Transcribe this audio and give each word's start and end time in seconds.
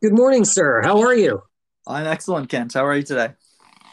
Good 0.00 0.12
morning, 0.12 0.44
sir. 0.44 0.80
How 0.82 1.00
are 1.00 1.14
you? 1.14 1.42
I'm 1.84 2.06
excellent, 2.06 2.48
Kent. 2.48 2.72
How 2.72 2.86
are 2.86 2.94
you 2.94 3.02
today? 3.02 3.30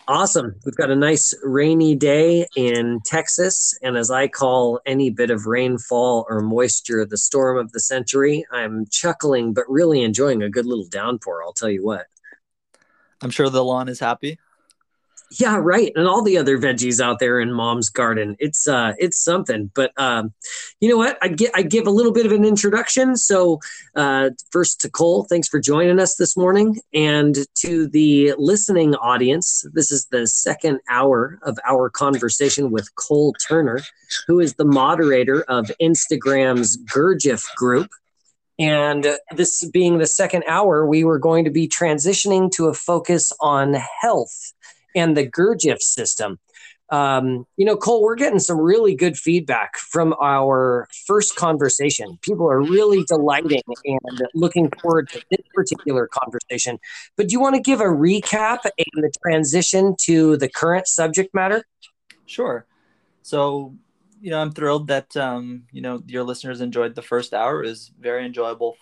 Awesome. 0.08 0.54
We've 0.63 0.75
got 0.75 0.92
a 0.92 0.96
nice 0.96 1.33
rainy 1.43 1.96
day 1.96 2.46
in 2.55 3.00
Texas. 3.05 3.75
And 3.82 3.98
as 3.98 4.12
I 4.12 4.28
call 4.28 4.80
any 4.85 5.10
bit 5.10 5.32
of 5.32 5.48
rainfall 5.48 6.28
or 6.30 6.41
moisture 6.41 7.07
the 7.07 7.17
storm 7.17 7.57
of 7.57 7.71
the 7.71 7.80
century, 7.80 8.46
I'm 8.52 8.86
chuckling, 8.91 9.55
but 9.55 9.64
really 9.68 10.04
enjoying 10.04 10.44
a 10.44 10.50
good 10.50 10.68
little 10.68 10.86
downpour. 10.88 11.41
I'll 11.44 11.54
tell 11.54 11.71
you 11.71 11.84
what. 11.84 12.06
I'm 13.24 13.32
sure 13.32 13.50
the 13.50 13.64
lawn 13.64 13.90
is 13.90 14.00
happy. 14.00 14.38
Yeah, 15.40 15.58
right. 15.62 15.92
And 15.96 16.08
all 16.08 16.22
the 16.22 16.38
other 16.38 16.58
veggies 16.58 17.04
out 17.04 17.20
there 17.20 17.40
in 17.40 17.52
mom's 17.52 17.90
garden. 17.90 18.36
It's 18.40 18.68
uh 18.68 18.94
it's 18.98 19.18
something. 19.18 19.72
But 19.74 19.92
um 19.98 20.34
you 20.80 20.90
know 20.90 20.98
what? 20.98 21.18
I 21.22 21.28
get 21.28 21.52
I 21.54 21.62
give 21.62 21.88
a 21.88 21.92
little 21.92 22.14
bit 22.14 22.26
of 22.26 22.32
an 22.32 22.46
introduction. 22.46 23.18
So 23.18 23.60
uh 23.96 24.30
first 24.52 24.80
to 24.82 24.90
Cole, 24.90 25.26
thanks 25.26 25.48
for 25.48 25.60
joining 25.60 26.00
us 26.00 26.16
this 26.16 26.38
morning. 26.38 26.79
And 26.93 27.38
to 27.60 27.88
the 27.88 28.34
listening 28.38 28.96
audience, 28.96 29.66
this 29.74 29.92
is 29.92 30.06
the 30.06 30.26
second 30.28 30.79
hour 30.90 31.40
of 31.42 31.57
our 31.68 31.90
conversation 31.90 32.71
with 32.71 32.93
Cole 32.95 33.34
Turner, 33.48 33.81
who 34.27 34.40
is 34.40 34.54
the 34.54 34.65
moderator 34.65 35.41
of 35.43 35.70
Instagram's 35.81 36.77
Gurdjieff 36.85 37.43
group. 37.55 37.90
And 38.57 39.05
this 39.35 39.67
being 39.71 39.98
the 39.98 40.05
second 40.05 40.45
hour, 40.48 40.85
we 40.88 41.04
were 41.04 41.20
going 41.20 41.43
to 41.43 41.52
be 41.52 41.67
transitioning 41.67 42.49
to 42.52 42.67
a 42.67 42.73
focus 42.73 43.34
on 43.41 43.73
health 43.73 44.54
and 44.95 45.16
the 45.16 45.27
Gurdjieff 45.27 45.80
system. 45.80 46.40
Um, 46.90 47.48
you 47.58 47.66
know, 47.66 47.76
Cole, 47.76 48.04
we're 48.04 48.16
getting 48.16 48.40
some 48.40 48.59
really 48.59 48.95
good 48.95 49.18
feedback 49.18 49.76
from 49.77 50.13
our 50.21 50.88
first 51.08 51.35
conversation. 51.35 52.20
People 52.21 52.49
are 52.49 52.62
really 52.62 53.04
delighting 53.08 53.62
and 53.85 54.21
looking 54.35 54.70
forward 54.81 55.09
to 55.09 55.21
this 55.31 55.41
particular 55.54 56.08
conversation. 56.08 56.77
But 57.18 57.27
do 57.27 57.34
you 57.34 57.40
want 57.40 57.55
to 57.55 57.62
give 57.62 57.82
a 57.82 57.85
recap 57.85 58.60
and 58.65 58.85
the 58.96 59.12
transition 59.24 59.96
to 60.02 60.37
the 60.37 60.48
current 60.48 60.87
subject 60.87 61.34
matter? 61.34 61.65
Sure. 62.27 62.68
So, 63.24 63.76
you 64.22 64.30
know, 64.30 64.40
I'm 64.40 64.52
thrilled 64.52 64.88
that 64.88 65.16
um, 65.18 65.64
you 65.72 65.82
know 65.82 66.04
your 66.06 66.24
listeners 66.24 66.62
enjoyed 66.62 66.94
the 66.94 67.02
first 67.02 67.34
hour. 67.34 67.64
It 67.64 67.68
was 67.68 67.92
very 68.00 68.26
enjoyable 68.26 68.78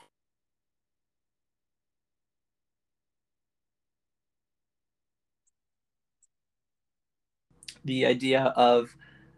the 7.85 8.05
idea 8.05 8.53
of 8.55 8.95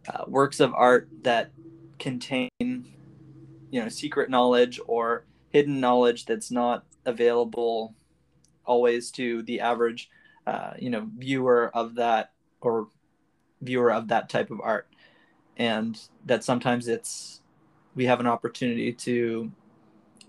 uh, 0.07 0.23
works 0.27 0.59
of 0.59 0.73
art 0.73 1.09
that 1.23 1.51
contain 1.97 2.49
you 2.59 3.81
know 3.81 3.89
secret 3.89 4.29
knowledge 4.29 4.79
or 4.87 5.25
hidden 5.49 5.79
knowledge 5.79 6.25
that's 6.25 6.51
not 6.51 6.85
available 7.05 7.95
always 8.65 9.11
to 9.11 9.41
the 9.43 9.59
average 9.59 10.09
uh, 10.47 10.73
you 10.77 10.89
know 10.89 11.09
viewer 11.17 11.71
of 11.73 11.95
that 11.95 12.31
or 12.61 12.87
viewer 13.61 13.91
of 13.91 14.07
that 14.09 14.29
type 14.29 14.51
of 14.51 14.61
art. 14.61 14.87
And 15.57 15.99
that 16.25 16.43
sometimes 16.43 16.87
it's 16.87 17.41
we 17.95 18.05
have 18.05 18.19
an 18.19 18.27
opportunity 18.27 18.91
to 18.91 19.51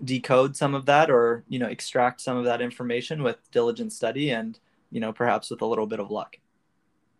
decode 0.03 0.55
some 0.55 0.75
of 0.75 0.85
that 0.85 1.09
or 1.09 1.43
you 1.49 1.59
know 1.59 1.67
extract 1.67 2.21
some 2.21 2.37
of 2.37 2.45
that 2.45 2.61
information 2.61 3.23
with 3.23 3.37
diligent 3.51 3.91
study 3.91 4.29
and 4.29 4.59
you 4.91 4.99
know 4.99 5.11
perhaps 5.11 5.49
with 5.49 5.61
a 5.61 5.65
little 5.65 5.87
bit 5.87 5.99
of 5.99 6.11
luck 6.11 6.37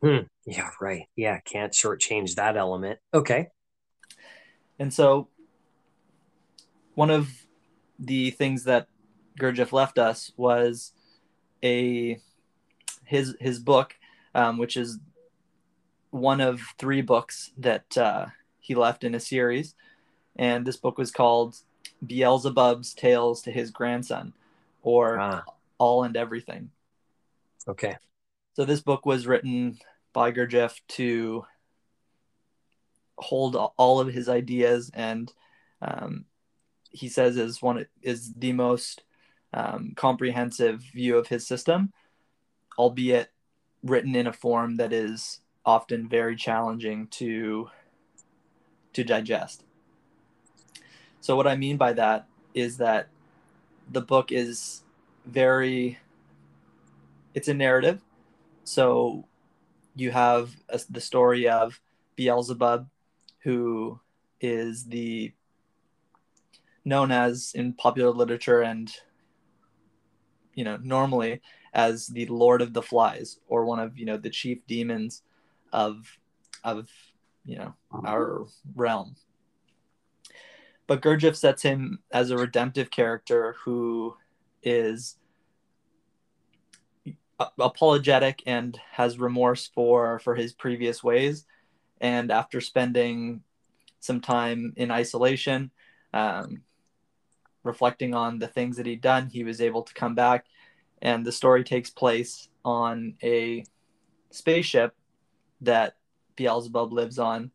Hmm. 0.02 0.28
Yeah, 0.45 0.70
right. 0.80 1.08
Yeah, 1.16 1.40
can't 1.40 1.73
shortchange 1.73 2.36
that 2.36 2.56
element. 2.56 3.00
Okay. 3.14 3.48
And 4.80 4.94
so, 4.94 5.28
one 6.94 7.09
of 7.09 7.30
the 8.00 8.31
things 8.31 8.66
that 8.66 8.88
Gurdjieff 9.40 9.72
left 9.72 9.98
us 9.98 10.31
was 10.38 10.94
a 11.64 12.20
his 13.06 13.36
his 13.40 13.59
book, 13.59 13.95
um, 14.36 14.58
which 14.58 14.78
is 14.78 15.00
one 16.12 16.41
of 16.41 16.62
three 16.78 17.02
books 17.02 17.52
that 17.57 17.97
uh, 17.97 18.28
he 18.59 18.75
left 18.75 19.03
in 19.03 19.16
a 19.16 19.19
series, 19.19 19.75
and 20.36 20.66
this 20.66 20.78
book 20.78 20.97
was 20.97 21.12
called 21.12 21.57
Beelzebub's 22.06 22.94
Tales 22.94 23.41
to 23.44 23.52
His 23.52 23.72
Grandson, 23.72 24.34
or 24.84 25.19
ah. 25.19 25.44
All 25.80 26.03
and 26.03 26.16
Everything. 26.16 26.72
Okay. 27.68 27.97
So 28.57 28.66
this 28.66 28.81
book 28.81 29.06
was 29.06 29.28
written 29.28 29.78
by 30.13 30.31
Gurdjieff 30.31 30.81
to 30.88 31.45
hold 33.19 33.56
all 33.56 34.00
of 34.00 34.07
his 34.07 34.28
ideas, 34.28 34.90
and 34.95 35.31
um, 35.79 36.25
he 36.90 37.07
says 37.07 37.38
is 37.38 37.62
one 37.62 37.85
is 38.01 38.34
the 38.34 38.53
most 38.53 39.03
um, 39.53 39.94
comprehensive 39.95 40.81
view 40.81 41.19
of 41.19 41.28
his 41.28 41.45
system, 41.45 41.94
albeit 42.79 43.29
written 43.84 44.16
in 44.16 44.25
a 44.25 44.34
form 44.34 44.78
that 44.78 44.91
is 44.91 45.39
often 45.63 46.09
very 46.09 46.35
challenging 46.35 47.06
to 47.09 47.69
to 48.94 49.03
digest. 49.03 49.66
So 51.22 51.35
what 51.35 51.45
I 51.45 51.56
mean 51.56 51.78
by 51.78 51.94
that 51.94 52.25
is 52.56 52.78
that 52.78 53.09
the 53.91 54.01
book 54.01 54.31
is 54.31 54.81
very 55.28 56.00
it's 57.35 57.50
a 57.50 57.53
narrative 57.53 58.01
so 58.67 59.25
you 59.95 60.11
have 60.11 60.55
a, 60.69 60.79
the 60.89 61.01
story 61.01 61.47
of 61.47 61.79
beelzebub 62.16 62.88
who 63.39 64.00
is 64.41 64.85
the 64.85 65.31
known 66.85 67.11
as 67.11 67.51
in 67.56 67.73
popular 67.73 68.11
literature 68.11 68.61
and 68.61 68.91
you 70.53 70.63
know 70.63 70.77
normally 70.81 71.41
as 71.73 72.07
the 72.07 72.25
lord 72.27 72.61
of 72.61 72.73
the 72.73 72.81
flies 72.81 73.39
or 73.47 73.66
one 73.66 73.79
of 73.79 73.97
you 73.97 74.06
know 74.06 74.17
the 74.17 74.29
chief 74.29 74.59
demons 74.67 75.22
of 75.73 76.17
of 76.63 76.89
you 77.45 77.57
know 77.57 77.73
uh-huh. 77.91 78.07
our 78.07 78.45
realm. 78.75 79.16
But 80.85 81.01
Gurdjieff 81.01 81.35
sets 81.35 81.63
him 81.63 82.00
as 82.11 82.29
a 82.29 82.38
redemptive 82.38 82.91
character 82.91 83.56
who 83.63 84.16
is 84.63 85.17
apologetic 87.40 88.44
and 88.46 88.80
has 88.92 89.20
remorse 89.20 89.68
for 89.74 90.20
for 90.20 90.36
his 90.36 90.53
previous 90.53 91.03
ways. 91.03 91.46
And 92.00 92.31
after 92.31 92.62
spending 92.62 93.42
some 94.00 94.22
time 94.22 94.74
in 94.75 94.92
isolation 94.92 95.72
um, 96.14 96.62
reflecting 97.64 98.14
on 98.14 98.40
the 98.40 98.48
things 98.48 98.78
that 98.78 98.86
he'd 98.86 99.02
done 99.02 99.30
he 99.30 99.44
was 99.44 99.62
able 99.62 99.84
to 99.84 99.94
come 99.94 100.16
back. 100.16 100.46
And 101.02 101.25
the 101.25 101.31
story 101.31 101.64
takes 101.64 101.90
place 101.90 102.50
on 102.66 103.16
a 103.24 103.64
spaceship 104.31 104.96
that 105.62 105.98
beelzebub 106.36 106.92
lives 106.92 107.19
on 107.19 107.52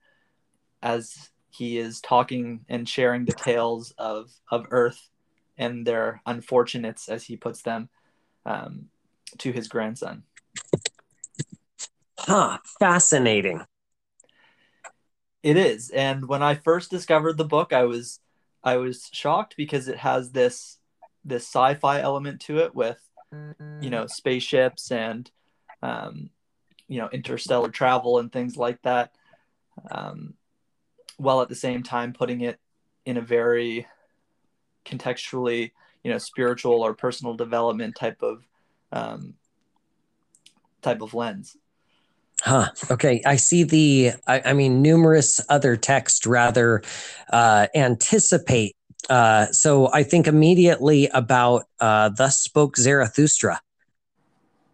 as 0.83 1.31
he 1.51 1.79
is 1.79 2.01
talking 2.01 2.65
and 2.69 2.89
sharing 2.89 3.25
the 3.25 3.33
tales 3.33 3.93
of 3.99 4.31
of 4.51 4.67
earth 4.71 5.11
and 5.59 5.87
their 5.87 6.21
unfortunates 6.27 7.09
as 7.09 7.25
he 7.25 7.37
puts 7.37 7.63
them. 7.63 7.89
Um, 8.47 8.89
to 9.39 9.53
his 9.53 9.69
grandson. 9.69 10.25
Huh, 12.19 12.59
fascinating. 12.79 13.65
It 15.43 15.57
is. 15.57 15.91
And 15.91 16.29
when 16.29 16.43
I 16.43 16.55
first 16.55 16.91
discovered 16.91 17.37
the 17.37 17.45
book, 17.45 17.73
I 17.73 17.85
was 17.85 18.21
I 18.63 18.77
was 18.77 19.09
shocked 19.13 19.55
because 19.57 19.89
it 19.89 19.99
has 19.99 20.31
this 20.31 20.79
this 21.25 21.45
sci-fi 21.45 22.01
element 22.01 22.41
to 22.43 22.59
it 22.59 22.75
with 22.75 22.99
you 23.81 23.91
know 23.91 24.07
spaceships 24.07 24.91
and 24.91 25.31
um, 25.83 26.31
you 26.89 26.99
know 26.99 27.09
interstellar 27.13 27.71
travel 27.71 28.19
and 28.19 28.31
things 28.31 28.57
like 28.57 28.81
that 28.83 29.13
um, 29.91 30.35
while 31.17 31.41
at 31.41 31.49
the 31.49 31.55
same 31.55 31.83
time 31.83 32.13
putting 32.13 32.43
it 32.43 32.61
in 33.05 33.17
a 33.17 33.23
very 33.23 33.87
contextually 34.85 35.73
you 36.05 36.11
know 36.11 36.19
spiritual 36.19 36.83
or 36.83 36.95
personal 36.95 37.35
development 37.35 37.97
type 37.97 38.23
of 38.23 38.45
um, 38.93 39.35
type 40.83 41.01
of 41.01 41.15
lens. 41.15 41.57
Huh. 42.43 42.71
Okay. 42.91 43.23
I 43.25 43.37
see 43.37 43.63
the, 43.63 44.13
I, 44.27 44.43
I 44.47 44.53
mean, 44.53 44.83
numerous 44.83 45.41
other 45.49 45.77
texts 45.77 46.27
rather 46.27 46.83
uh, 47.33 47.69
anticipate. 47.75 48.75
Uh, 49.09 49.47
so 49.47 49.93
I 49.93 50.03
think 50.03 50.27
immediately 50.27 51.09
about 51.09 51.65
uh, 51.81 52.09
Thus 52.09 52.41
Spoke 52.41 52.77
Zarathustra. 52.77 53.61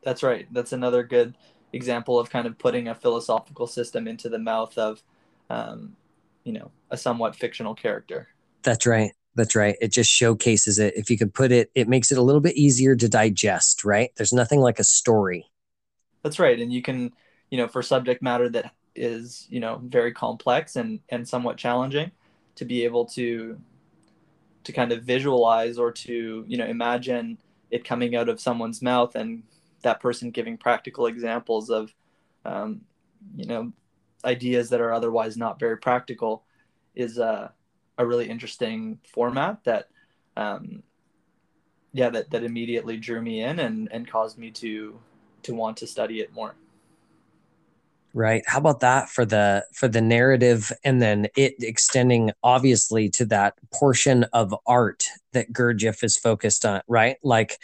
That's 0.02 0.22
right. 0.22 0.46
That's 0.50 0.72
another 0.72 1.02
good 1.02 1.34
example 1.72 2.18
of 2.18 2.30
kind 2.30 2.46
of 2.46 2.58
putting 2.58 2.88
a 2.88 2.94
philosophical 2.94 3.66
system 3.66 4.08
into 4.08 4.30
the 4.30 4.38
mouth 4.38 4.76
of, 4.78 5.02
um, 5.50 5.96
you 6.44 6.52
know, 6.52 6.70
a 6.90 6.96
somewhat 6.96 7.36
fictional 7.36 7.74
character. 7.74 8.28
That's 8.62 8.86
right. 8.86 9.12
That's 9.38 9.54
right. 9.54 9.76
It 9.80 9.92
just 9.92 10.10
showcases 10.10 10.80
it. 10.80 10.96
If 10.96 11.10
you 11.10 11.16
could 11.16 11.32
put 11.32 11.52
it, 11.52 11.70
it 11.76 11.88
makes 11.88 12.10
it 12.10 12.18
a 12.18 12.22
little 12.22 12.40
bit 12.40 12.56
easier 12.56 12.96
to 12.96 13.08
digest, 13.08 13.84
right? 13.84 14.10
There's 14.16 14.32
nothing 14.32 14.58
like 14.58 14.80
a 14.80 14.84
story. 14.84 15.46
That's 16.24 16.40
right. 16.40 16.58
And 16.58 16.72
you 16.72 16.82
can, 16.82 17.12
you 17.50 17.56
know, 17.56 17.68
for 17.68 17.80
subject 17.80 18.20
matter 18.20 18.48
that 18.48 18.74
is, 18.96 19.46
you 19.48 19.60
know, 19.60 19.80
very 19.84 20.12
complex 20.12 20.74
and, 20.74 20.98
and 21.08 21.26
somewhat 21.26 21.56
challenging 21.56 22.10
to 22.56 22.64
be 22.64 22.84
able 22.84 23.04
to, 23.04 23.56
to 24.64 24.72
kind 24.72 24.90
of 24.90 25.04
visualize 25.04 25.78
or 25.78 25.92
to, 25.92 26.44
you 26.48 26.58
know, 26.58 26.66
imagine 26.66 27.38
it 27.70 27.84
coming 27.84 28.16
out 28.16 28.28
of 28.28 28.40
someone's 28.40 28.82
mouth 28.82 29.14
and 29.14 29.44
that 29.82 30.00
person 30.00 30.32
giving 30.32 30.56
practical 30.56 31.06
examples 31.06 31.70
of 31.70 31.94
um, 32.44 32.80
you 33.36 33.46
know 33.46 33.72
ideas 34.24 34.68
that 34.70 34.80
are 34.80 34.92
otherwise 34.92 35.36
not 35.36 35.60
very 35.60 35.76
practical 35.76 36.44
is 36.96 37.18
a, 37.18 37.52
a 37.98 38.06
really 38.06 38.28
interesting 38.28 38.98
format 39.12 39.62
that 39.64 39.88
um, 40.36 40.82
yeah 41.92 42.08
that, 42.10 42.30
that 42.30 42.44
immediately 42.44 42.96
drew 42.96 43.20
me 43.20 43.42
in 43.42 43.58
and, 43.58 43.88
and 43.92 44.08
caused 44.10 44.38
me 44.38 44.50
to 44.52 44.98
to 45.42 45.54
want 45.54 45.76
to 45.78 45.86
study 45.86 46.20
it 46.20 46.32
more. 46.32 46.54
Right. 48.14 48.42
How 48.46 48.58
about 48.58 48.80
that 48.80 49.10
for 49.10 49.24
the 49.24 49.66
for 49.74 49.86
the 49.86 50.00
narrative 50.00 50.72
and 50.82 51.00
then 51.00 51.28
it 51.36 51.54
extending 51.60 52.32
obviously 52.42 53.10
to 53.10 53.26
that 53.26 53.54
portion 53.72 54.24
of 54.32 54.54
art 54.66 55.04
that 55.32 55.52
gurdjieff 55.52 56.02
is 56.02 56.16
focused 56.16 56.64
on 56.64 56.80
right? 56.88 57.16
Like 57.22 57.58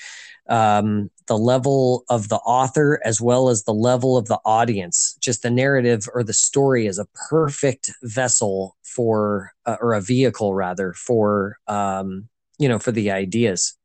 um, 0.48 1.10
the 1.26 1.38
level 1.38 2.04
of 2.10 2.28
the 2.28 2.36
author 2.36 3.00
as 3.04 3.20
well 3.20 3.48
as 3.48 3.64
the 3.64 3.72
level 3.72 4.18
of 4.18 4.26
the 4.26 4.38
audience 4.44 5.13
just 5.24 5.42
the 5.42 5.50
narrative 5.50 6.06
or 6.14 6.22
the 6.22 6.32
story 6.32 6.86
is 6.86 6.98
a 6.98 7.06
perfect 7.28 7.90
vessel 8.02 8.76
for 8.82 9.52
uh, 9.66 9.76
or 9.80 9.94
a 9.94 10.00
vehicle 10.00 10.54
rather 10.54 10.92
for 10.92 11.58
um, 11.66 12.28
you 12.58 12.68
know 12.68 12.78
for 12.78 12.92
the 12.92 13.10
ideas. 13.10 13.76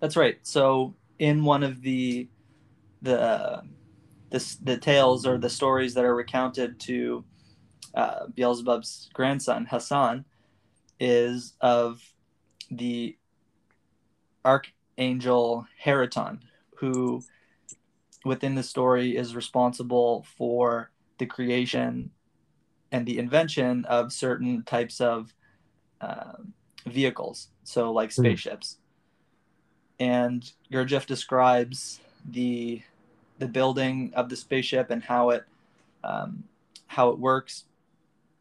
That's 0.00 0.16
right. 0.16 0.38
So 0.42 0.94
in 1.18 1.44
one 1.44 1.62
of 1.62 1.82
the 1.82 2.28
the 3.02 3.62
the, 4.30 4.56
the 4.62 4.76
tales 4.76 5.26
or 5.26 5.38
the 5.38 5.50
stories 5.50 5.94
that 5.94 6.04
are 6.04 6.14
recounted 6.14 6.78
to 6.80 7.24
uh, 7.94 8.26
Beelzebub's 8.36 9.08
grandson 9.14 9.66
Hassein 9.66 10.24
is 11.00 11.54
of 11.60 12.02
the 12.70 13.16
archangel 14.44 15.66
Hariton, 15.82 16.40
who 16.76 17.22
within 18.28 18.54
the 18.54 18.62
story 18.62 19.16
is 19.16 19.34
responsible 19.34 20.24
for 20.36 20.90
the 21.16 21.26
creation 21.26 22.10
and 22.92 23.06
the 23.06 23.18
invention 23.18 23.84
of 23.86 24.12
certain 24.12 24.62
types 24.62 25.00
of 25.00 25.34
uh, 26.00 26.34
vehicles, 26.86 27.48
so 27.64 27.90
like 27.90 28.14
hmm. 28.14 28.22
spaceships. 28.22 28.76
Mm. 28.76 28.84
And 30.00 30.52
Gurdjieff 30.70 31.06
describes 31.06 32.00
the 32.30 32.82
the 33.38 33.48
building 33.48 34.12
of 34.14 34.28
the 34.28 34.36
spaceship 34.36 34.90
and 34.90 35.02
how 35.02 35.30
it 35.30 35.44
um, 36.04 36.44
how 36.86 37.08
it 37.10 37.18
works, 37.18 37.64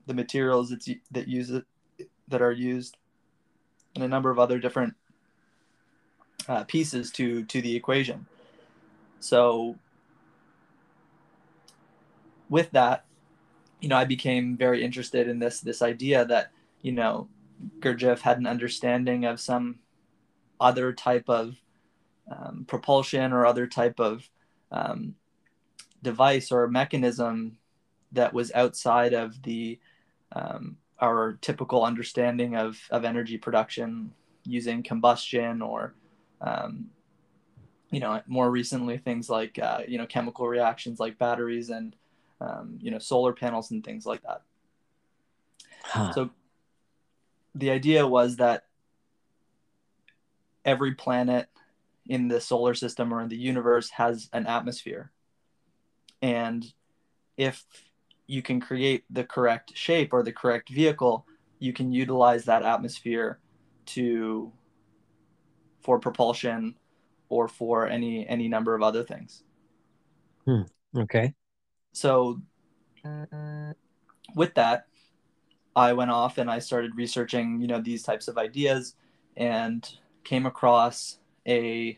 the 0.05 0.13
materials 0.13 0.69
that's, 0.69 0.89
that 1.11 1.27
use 1.27 1.49
it 1.49 1.65
that 2.27 2.41
are 2.41 2.51
used, 2.51 2.97
and 3.95 4.03
a 4.03 4.07
number 4.07 4.29
of 4.29 4.37
other 4.37 4.59
different 4.59 4.93
uh, 6.47 6.63
pieces 6.65 7.09
to 7.11 7.43
to 7.45 7.61
the 7.61 7.75
equation. 7.75 8.27
So 9.19 9.77
with 12.49 12.71
that, 12.71 13.05
you 13.81 13.89
know, 13.89 13.97
I 13.97 14.05
became 14.05 14.57
very 14.57 14.83
interested 14.83 15.27
in 15.27 15.39
this 15.39 15.61
this 15.61 15.81
idea 15.81 16.25
that 16.25 16.51
you 16.81 16.91
know 16.91 17.27
Gurdjieff 17.79 18.21
had 18.21 18.37
an 18.37 18.47
understanding 18.47 19.25
of 19.25 19.39
some 19.39 19.79
other 20.59 20.93
type 20.93 21.29
of 21.29 21.55
um, 22.31 22.65
propulsion 22.67 23.31
or 23.31 23.45
other 23.45 23.67
type 23.67 23.99
of 23.99 24.27
um, 24.71 25.15
device 26.01 26.51
or 26.51 26.67
mechanism 26.67 27.57
that 28.11 28.33
was 28.33 28.51
outside 28.53 29.13
of 29.13 29.41
the 29.43 29.79
um, 30.31 30.77
our 30.99 31.37
typical 31.41 31.83
understanding 31.83 32.55
of, 32.55 32.79
of 32.89 33.05
energy 33.05 33.37
production 33.37 34.11
using 34.43 34.81
combustion 34.81 35.61
or 35.61 35.93
um, 36.41 36.87
you 37.89 37.99
know 37.99 38.21
more 38.27 38.49
recently 38.51 38.97
things 38.97 39.29
like 39.29 39.57
uh, 39.59 39.81
you 39.87 39.97
know 39.97 40.05
chemical 40.05 40.47
reactions 40.47 40.99
like 40.99 41.17
batteries 41.17 41.69
and 41.69 41.95
um, 42.41 42.77
you 42.81 42.91
know 42.91 42.99
solar 42.99 43.33
panels 43.33 43.71
and 43.71 43.83
things 43.83 44.05
like 44.05 44.21
that 44.23 44.41
huh. 45.83 46.11
so 46.13 46.29
the 47.55 47.71
idea 47.71 48.05
was 48.05 48.37
that 48.37 48.65
every 50.63 50.93
planet 50.93 51.47
in 52.07 52.27
the 52.27 52.39
solar 52.39 52.73
system 52.73 53.13
or 53.13 53.21
in 53.21 53.29
the 53.29 53.37
universe 53.37 53.89
has 53.89 54.29
an 54.33 54.45
atmosphere. 54.45 55.11
And 56.21 56.65
if 57.37 57.65
you 58.27 58.41
can 58.41 58.59
create 58.59 59.05
the 59.09 59.23
correct 59.23 59.75
shape 59.75 60.13
or 60.13 60.23
the 60.23 60.31
correct 60.31 60.69
vehicle, 60.69 61.25
you 61.59 61.73
can 61.73 61.91
utilize 61.91 62.45
that 62.45 62.63
atmosphere 62.63 63.39
to 63.87 64.51
for 65.81 65.99
propulsion 65.99 66.75
or 67.29 67.47
for 67.47 67.87
any 67.87 68.27
any 68.27 68.47
number 68.47 68.75
of 68.75 68.81
other 68.81 69.03
things. 69.03 69.43
Hmm. 70.45 70.61
Okay. 70.95 71.33
So 71.91 72.41
with 74.35 74.53
that, 74.55 74.87
I 75.75 75.93
went 75.93 76.11
off 76.11 76.37
and 76.37 76.49
I 76.49 76.59
started 76.59 76.95
researching, 76.95 77.61
you 77.61 77.67
know, 77.67 77.81
these 77.81 78.03
types 78.03 78.27
of 78.27 78.37
ideas 78.37 78.95
and 79.35 79.89
came 80.23 80.45
across 80.45 81.19
a 81.47 81.97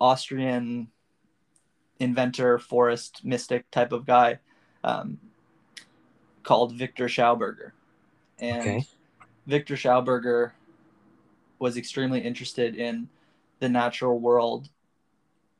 Austrian 0.00 0.88
inventor, 1.98 2.58
forest 2.58 3.24
mystic 3.24 3.70
type 3.70 3.92
of 3.92 4.06
guy 4.06 4.38
um, 4.82 5.18
called 6.42 6.74
Victor 6.74 7.06
Schauberger. 7.06 7.72
And 8.38 8.60
okay. 8.60 8.86
Victor 9.46 9.74
Schauberger 9.74 10.52
was 11.58 11.76
extremely 11.76 12.20
interested 12.20 12.76
in 12.76 13.08
the 13.64 13.68
natural 13.70 14.18
world 14.20 14.68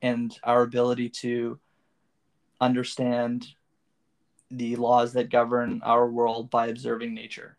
and 0.03 0.37
our 0.43 0.61
ability 0.61 1.09
to 1.09 1.59
understand 2.61 3.47
the 4.51 4.75
laws 4.75 5.13
that 5.13 5.31
govern 5.31 5.81
our 5.83 6.07
world 6.07 6.51
by 6.51 6.67
observing 6.67 7.15
nature. 7.15 7.57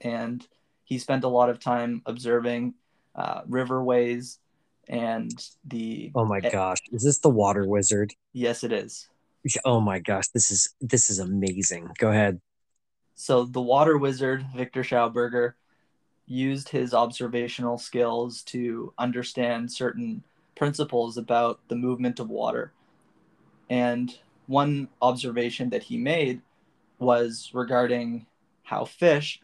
And 0.00 0.44
he 0.82 0.98
spent 0.98 1.22
a 1.22 1.28
lot 1.28 1.50
of 1.50 1.60
time 1.60 2.02
observing 2.04 2.74
uh, 3.14 3.42
riverways 3.48 4.38
and 4.88 5.30
the 5.64 6.10
oh 6.16 6.24
my 6.24 6.40
gosh. 6.40 6.78
Is 6.90 7.04
this 7.04 7.20
the 7.20 7.30
water 7.30 7.64
wizard? 7.64 8.12
Yes 8.32 8.64
it 8.64 8.72
is. 8.72 9.08
Oh 9.64 9.80
my 9.80 10.00
gosh. 10.00 10.26
This 10.34 10.50
is 10.50 10.74
this 10.80 11.10
is 11.10 11.20
amazing. 11.20 11.90
Go 11.98 12.10
ahead. 12.10 12.40
So 13.14 13.44
the 13.44 13.62
water 13.62 13.98
wizard 13.98 14.44
victor 14.56 14.82
schauberger 14.82 15.52
used 16.28 16.68
his 16.68 16.94
observational 16.94 17.78
skills 17.78 18.42
to 18.42 18.92
understand 18.98 19.72
certain 19.72 20.22
principles 20.54 21.16
about 21.16 21.60
the 21.68 21.76
movement 21.76 22.20
of 22.20 22.28
water 22.28 22.72
and 23.70 24.18
one 24.46 24.88
observation 25.02 25.70
that 25.70 25.82
he 25.82 25.96
made 25.96 26.40
was 26.98 27.50
regarding 27.52 28.26
how 28.62 28.84
fish 28.84 29.40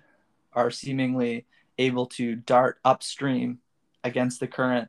are 0.52 0.70
seemingly 0.70 1.44
able 1.78 2.06
to 2.06 2.36
dart 2.36 2.78
upstream 2.84 3.58
against 4.02 4.40
the 4.40 4.46
current 4.46 4.88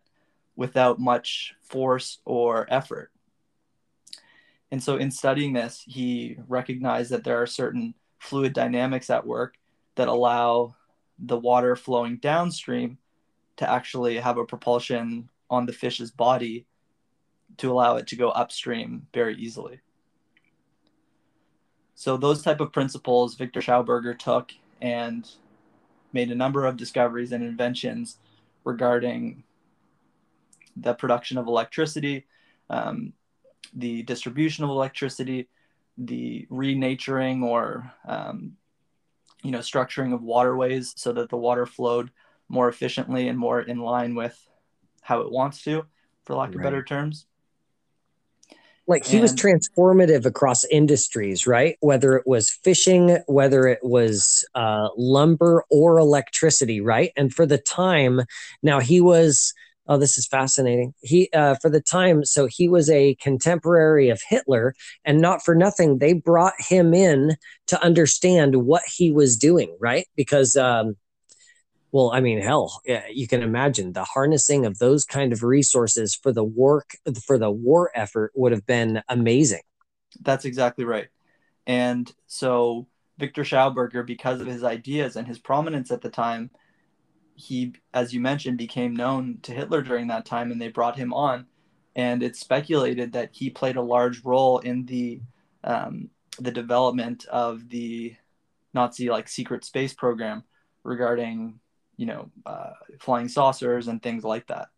without 0.55 0.99
much 0.99 1.53
force 1.61 2.19
or 2.25 2.65
effort. 2.69 3.11
And 4.71 4.81
so, 4.81 4.97
in 4.97 5.11
studying 5.11 5.53
this, 5.53 5.83
he 5.85 6.37
recognized 6.47 7.11
that 7.11 7.23
there 7.23 7.41
are 7.41 7.47
certain 7.47 7.93
fluid 8.19 8.53
dynamics 8.53 9.09
at 9.09 9.25
work 9.25 9.57
that 9.95 10.07
allow 10.07 10.75
the 11.19 11.37
water 11.37 11.75
flowing 11.75 12.17
downstream 12.17 12.97
to 13.57 13.69
actually 13.69 14.17
have 14.17 14.37
a 14.37 14.45
propulsion 14.45 15.29
on 15.49 15.65
the 15.65 15.73
fish's 15.73 16.11
body 16.11 16.65
to 17.57 17.71
allow 17.71 17.95
it 17.95 18.07
to 18.07 18.15
go 18.15 18.29
upstream 18.29 19.07
very 19.13 19.35
easily. 19.37 19.79
So 21.95 22.17
those 22.17 22.41
type 22.41 22.59
of 22.59 22.73
principles 22.73 23.35
Victor 23.35 23.61
Schauberger 23.61 24.17
took 24.17 24.51
and 24.81 25.29
made 26.11 26.31
a 26.31 26.35
number 26.35 26.65
of 26.65 26.77
discoveries 26.77 27.31
and 27.31 27.43
inventions 27.43 28.17
regarding 28.63 29.43
the 30.75 30.93
production 30.93 31.37
of 31.37 31.47
electricity, 31.47 32.25
um, 32.69 33.13
the 33.73 34.03
distribution 34.03 34.63
of 34.63 34.69
electricity, 34.69 35.47
the 35.97 36.45
renaturing 36.49 37.43
or 37.43 37.91
um, 38.07 38.57
you 39.45 39.51
know 39.51 39.59
structuring 39.59 40.13
of 40.13 40.23
waterways 40.23 40.93
so 40.97 41.13
that 41.13 41.29
the 41.29 41.37
water 41.37 41.65
flowed 41.65 42.09
more 42.49 42.67
efficiently 42.67 43.27
and 43.27 43.37
more 43.37 43.61
in 43.61 43.79
line 43.79 44.15
with 44.15 44.35
how 45.01 45.21
it 45.21 45.31
wants 45.31 45.63
to, 45.63 45.85
for 46.23 46.35
lack 46.35 46.53
of 46.55 46.61
better 46.61 46.83
terms. 46.83 47.27
Like 48.87 49.05
he 49.05 49.17
and, 49.17 49.21
was 49.23 49.33
transformative 49.33 50.25
across 50.25 50.63
industries, 50.65 51.47
right? 51.47 51.75
Whether 51.79 52.15
it 52.17 52.27
was 52.27 52.49
fishing, 52.49 53.17
whether 53.27 53.67
it 53.67 53.79
was 53.81 54.45
uh, 54.53 54.89
lumber 54.95 55.63
or 55.71 55.97
electricity, 55.97 56.81
right? 56.81 57.11
And 57.15 57.33
for 57.33 57.45
the 57.45 57.57
time, 57.57 58.21
now 58.61 58.79
he 58.79 59.01
was 59.01 59.53
oh 59.87 59.97
this 59.97 60.17
is 60.17 60.27
fascinating 60.27 60.93
he 61.01 61.29
uh, 61.33 61.55
for 61.61 61.69
the 61.69 61.81
time 61.81 62.23
so 62.23 62.47
he 62.47 62.67
was 62.67 62.89
a 62.89 63.15
contemporary 63.15 64.09
of 64.09 64.21
hitler 64.27 64.73
and 65.03 65.19
not 65.19 65.43
for 65.43 65.55
nothing 65.55 65.97
they 65.97 66.13
brought 66.13 66.53
him 66.59 66.93
in 66.93 67.35
to 67.67 67.81
understand 67.83 68.55
what 68.55 68.83
he 68.87 69.11
was 69.11 69.37
doing 69.37 69.75
right 69.79 70.07
because 70.15 70.55
um, 70.55 70.95
well, 71.95 72.11
I 72.11 72.19
mean, 72.19 72.41
hell, 72.41 72.81
you 73.09 73.25
can 73.25 73.41
imagine 73.41 73.93
the 73.93 74.03
harnessing 74.03 74.65
of 74.65 74.79
those 74.79 75.05
kind 75.05 75.31
of 75.31 75.43
resources 75.43 76.13
for 76.13 76.33
the 76.33 76.43
work 76.43 76.89
for 77.25 77.37
the 77.37 77.49
war 77.49 77.89
effort 77.95 78.33
would 78.35 78.51
have 78.51 78.65
been 78.65 79.01
amazing. 79.07 79.61
That's 80.19 80.43
exactly 80.43 80.83
right. 80.83 81.07
And 81.65 82.11
so 82.27 82.87
Victor 83.17 83.43
Schauberger, 83.43 84.05
because 84.05 84.41
of 84.41 84.47
his 84.47 84.61
ideas 84.61 85.15
and 85.15 85.25
his 85.25 85.39
prominence 85.39 85.89
at 85.89 86.01
the 86.01 86.09
time, 86.09 86.51
he, 87.35 87.73
as 87.93 88.13
you 88.13 88.19
mentioned, 88.19 88.57
became 88.57 88.95
known 88.95 89.39
to 89.43 89.51
Hitler 89.51 89.81
during 89.81 90.07
that 90.07 90.25
time, 90.25 90.51
and 90.51 90.61
they 90.61 90.69
brought 90.69 90.97
him 90.97 91.13
on. 91.13 91.45
And 91.95 92.23
it's 92.23 92.39
speculated 92.39 93.13
that 93.13 93.29
he 93.31 93.49
played 93.49 93.77
a 93.77 93.81
large 93.81 94.23
role 94.23 94.59
in 94.59 94.85
the 94.85 95.21
um, 95.63 96.09
the 96.39 96.51
development 96.51 97.25
of 97.25 97.69
the 97.69 98.15
Nazi 98.73 99.09
like 99.09 99.27
secret 99.29 99.63
space 99.63 99.93
program 99.93 100.43
regarding 100.83 101.59
you 101.97 102.05
know, 102.05 102.31
uh, 102.45 102.71
flying 102.99 103.27
saucers 103.27 103.87
and 103.87 104.01
things 104.01 104.23
like 104.23 104.47
that. 104.47 104.69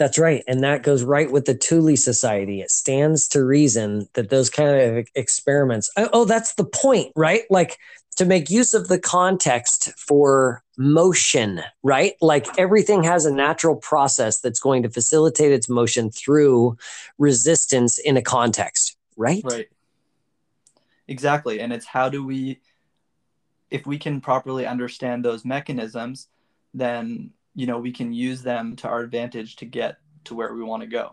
That's 0.00 0.18
right. 0.18 0.42
And 0.48 0.64
that 0.64 0.82
goes 0.82 1.04
right 1.04 1.30
with 1.30 1.44
the 1.44 1.52
Thule 1.52 1.94
Society. 1.94 2.62
It 2.62 2.70
stands 2.70 3.28
to 3.28 3.44
reason 3.44 4.08
that 4.14 4.30
those 4.30 4.48
kind 4.48 4.70
of 4.96 5.06
experiments, 5.14 5.90
oh, 5.98 6.08
oh, 6.14 6.24
that's 6.24 6.54
the 6.54 6.64
point, 6.64 7.12
right? 7.14 7.42
Like 7.50 7.76
to 8.16 8.24
make 8.24 8.48
use 8.48 8.72
of 8.72 8.88
the 8.88 8.98
context 8.98 9.92
for 9.98 10.62
motion, 10.78 11.60
right? 11.82 12.14
Like 12.22 12.46
everything 12.58 13.02
has 13.02 13.26
a 13.26 13.34
natural 13.34 13.76
process 13.76 14.40
that's 14.40 14.58
going 14.58 14.84
to 14.84 14.88
facilitate 14.88 15.52
its 15.52 15.68
motion 15.68 16.10
through 16.10 16.78
resistance 17.18 17.98
in 17.98 18.16
a 18.16 18.22
context, 18.22 18.96
right? 19.18 19.42
Right. 19.44 19.68
Exactly. 21.08 21.60
And 21.60 21.74
it's 21.74 21.86
how 21.86 22.08
do 22.08 22.24
we, 22.24 22.58
if 23.70 23.86
we 23.86 23.98
can 23.98 24.22
properly 24.22 24.64
understand 24.64 25.26
those 25.26 25.44
mechanisms, 25.44 26.28
then 26.72 27.32
you 27.60 27.66
know 27.66 27.78
we 27.78 27.92
can 27.92 28.10
use 28.10 28.42
them 28.42 28.74
to 28.74 28.88
our 28.88 29.00
advantage 29.00 29.56
to 29.56 29.66
get 29.66 29.98
to 30.24 30.34
where 30.34 30.54
we 30.54 30.62
want 30.62 30.82
to 30.82 30.86
go. 30.86 31.12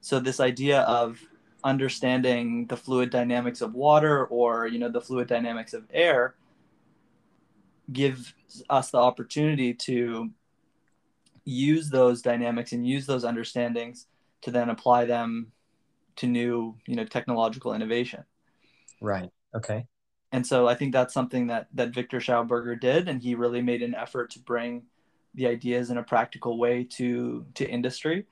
So 0.00 0.18
this 0.18 0.40
idea 0.40 0.80
of 0.80 1.20
understanding 1.62 2.66
the 2.66 2.76
fluid 2.76 3.10
dynamics 3.10 3.60
of 3.60 3.72
water 3.72 4.26
or 4.26 4.66
you 4.66 4.80
know 4.80 4.88
the 4.88 5.00
fluid 5.00 5.28
dynamics 5.28 5.74
of 5.74 5.84
air 5.92 6.34
gives 7.92 8.34
us 8.68 8.90
the 8.90 8.98
opportunity 8.98 9.74
to 9.74 10.30
use 11.44 11.88
those 11.88 12.20
dynamics 12.20 12.72
and 12.72 12.84
use 12.84 13.06
those 13.06 13.24
understandings 13.24 14.06
to 14.42 14.50
then 14.50 14.70
apply 14.70 15.04
them 15.04 15.52
to 16.16 16.26
new 16.26 16.74
you 16.88 16.96
know 16.96 17.04
technological 17.04 17.74
innovation. 17.74 18.24
Right. 19.00 19.30
Okay 19.54 19.86
and 20.32 20.46
so 20.46 20.68
I 20.68 20.74
think 20.74 20.92
that's 20.92 21.12
something 21.12 21.48
that 21.48 21.66
that 21.74 21.90
Victor 21.90 22.18
Schauberger 22.18 22.78
did, 22.78 23.08
and 23.08 23.20
he 23.20 23.34
really 23.34 23.62
made 23.62 23.82
an 23.82 23.94
effort 23.94 24.30
to 24.30 24.38
bring 24.38 24.82
the 25.34 25.46
ideas 25.46 25.90
in 25.90 25.98
a 25.98 26.02
practical 26.02 26.58
way 26.58 26.84
to 26.84 27.44
to 27.54 27.68
industry. 27.68 28.26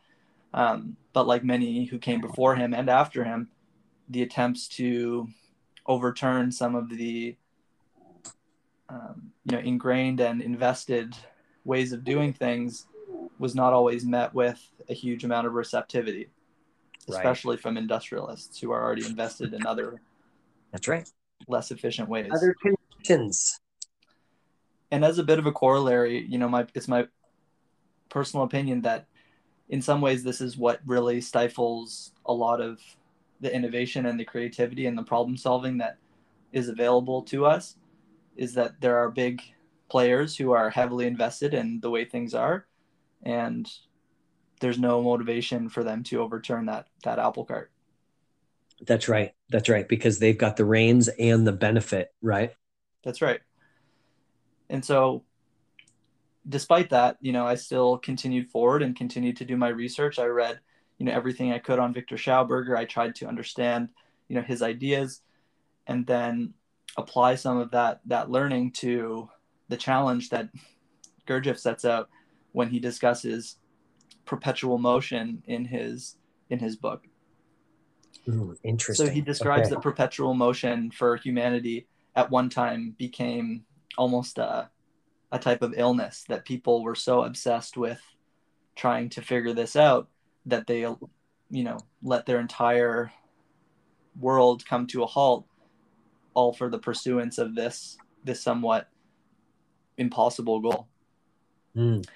Um, 0.55 0.97
but 1.13 1.27
like 1.27 1.45
many 1.45 1.85
who 1.85 1.99
came 1.99 2.21
before 2.21 2.55
him 2.55 2.73
and 2.73 2.89
after 2.89 3.25
him, 3.25 3.49
the 4.09 4.23
attempts 4.23 4.69
to 4.69 5.29
overturn 5.87 6.53
some 6.53 6.75
of 6.75 6.89
the 6.89 7.37
um, 8.89 9.33
you 9.45 9.57
know 9.57 9.63
ingrained 9.63 10.21
and 10.21 10.41
invested 10.41 11.17
ways 11.65 11.93
of 11.93 12.05
doing 12.05 12.33
things 12.33 12.87
was 13.39 13.55
not 13.55 13.73
always 13.73 14.05
met 14.05 14.33
with 14.35 14.65
a 14.89 14.95
huge 14.95 15.25
amount 15.25 15.49
of 15.49 15.55
receptivity, 15.55 16.29
especially 17.09 17.57
right. 17.57 17.63
from 17.63 17.77
industrialists 17.77 18.61
who 18.61 18.71
are 18.71 18.83
already 18.83 19.05
invested 19.05 19.53
in 19.53 19.67
other. 19.67 20.01
That's 20.71 20.87
right 20.87 21.11
less 21.47 21.71
efficient 21.71 22.09
ways. 22.09 22.31
Other 22.35 22.55
conditions. 22.61 23.61
And 24.91 25.05
as 25.05 25.19
a 25.19 25.23
bit 25.23 25.39
of 25.39 25.47
a 25.47 25.53
corollary, 25.53 26.25
you 26.27 26.39
know, 26.39 26.49
my 26.49 26.67
it's 26.75 26.89
my 26.89 27.07
personal 28.09 28.45
opinion 28.45 28.83
that 28.83 29.07
in 29.69 29.83
some 29.83 30.01
ways 30.01 30.25
this 30.25 30.41
is 30.41 30.57
what 30.57 30.81
really 30.87 31.21
stifles 31.21 32.13
a 32.27 32.33
lot 32.33 32.61
of 32.61 32.81
the 33.41 33.55
innovation 33.55 34.07
and 34.07 34.19
the 34.19 34.25
creativity 34.25 34.87
and 34.87 34.97
the 34.97 35.03
problem 35.03 35.37
solving 35.37 35.79
that 35.79 35.99
is 36.53 36.69
available 36.69 37.23
to 37.23 37.45
us 37.45 37.77
is 38.37 38.55
that 38.55 38.81
there 38.81 38.97
are 38.97 39.11
big 39.11 39.43
players 39.91 40.37
who 40.37 40.53
are 40.53 40.71
heavily 40.71 41.07
invested 41.07 41.55
in 41.55 41.81
the 41.81 41.91
way 41.91 42.05
things 42.05 42.35
are 42.35 42.67
and 43.23 43.71
there's 44.61 44.79
no 44.79 45.03
motivation 45.03 45.69
for 45.69 45.85
them 45.85 46.03
to 46.03 46.21
overturn 46.21 46.67
that 46.67 46.87
that 47.05 47.19
apple 47.19 47.45
cart 47.45 47.71
that's 48.87 49.09
right. 49.09 49.33
That's 49.51 49.69
right. 49.69 49.89
Because 49.89 50.19
they've 50.19 50.39
got 50.39 50.57
the 50.57 50.65
reins 50.65 51.09
and 51.09 51.47
the 51.47 51.53
benefit, 51.53 52.13
right? 52.23 52.53
That's 53.05 53.23
right. 53.23 53.41
And 54.71 54.85
so, 54.85 55.25
despite 56.49 56.91
that, 56.91 57.17
you 57.21 57.33
know, 57.33 57.47
I 57.47 57.55
still 57.55 57.99
continued 57.99 58.49
forward 58.49 58.83
and 58.83 58.95
continued 58.95 59.37
to 59.39 59.45
do 59.45 59.57
my 59.57 59.69
research. 59.69 60.19
I 60.19 60.27
read, 60.27 60.61
you 60.99 61.07
know, 61.07 61.13
everything 61.13 61.53
I 61.53 61.59
could 61.59 61.79
on 61.79 61.95
Victor 61.95 62.17
Schauberger. 62.17 62.77
I 62.77 62.85
tried 62.85 63.15
to 63.17 63.27
understand, 63.27 63.89
you 64.29 64.37
know, 64.37 64.43
his 64.43 64.63
ideas 64.63 65.23
and 65.87 66.07
then 66.07 66.55
apply 66.97 67.35
some 67.35 67.59
of 67.59 67.71
that 67.71 68.01
that 68.07 68.31
learning 68.31 68.73
to 68.73 69.29
the 69.69 69.77
challenge 69.77 70.31
that 70.31 70.49
Gurdjieff 71.27 71.59
sets 71.59 71.85
out 71.85 72.09
when 72.53 72.69
he 72.69 72.79
discusses 72.79 73.57
perpetual 74.25 74.79
motion 74.79 75.43
in 75.47 75.65
his 75.65 76.17
in 76.51 76.59
his 76.59 76.77
book. 76.77 77.08
Ooh, 78.29 78.57
interesting. 78.63 79.07
So 79.07 79.13
he 79.13 79.21
describes 79.21 79.67
okay. 79.67 79.75
that 79.75 79.83
perpetual 79.83 80.35
motion 80.35 80.91
for 80.91 81.17
humanity 81.17 81.87
at 82.15 82.31
one 82.31 82.51
time 82.51 82.95
became 82.99 83.65
almost 83.97 84.39
a, 84.39 84.71
a 85.33 85.39
type 85.39 85.63
of 85.63 85.75
illness 85.77 86.25
that 86.29 86.45
people 86.45 86.83
were 86.83 86.95
so 86.95 87.23
obsessed 87.23 87.77
with 87.77 88.01
trying 88.77 89.09
to 89.11 89.23
figure 89.23 89.53
this 89.53 89.77
out 89.77 90.09
that 90.47 90.67
they, 90.67 90.81
you 90.81 91.65
know, 91.65 91.79
let 92.03 92.27
their 92.27 92.41
entire 92.41 93.13
world 94.19 94.65
come 94.67 94.87
to 94.89 95.03
a 95.03 95.07
halt, 95.07 95.47
all 96.35 96.53
for 96.53 96.69
the 96.69 96.79
pursuance 96.79 97.39
of 97.39 97.55
this 97.55 97.97
this 98.25 98.43
somewhat 98.43 98.89
impossible 99.97 100.61
goal. 100.61 100.89
Mm. 101.77 102.07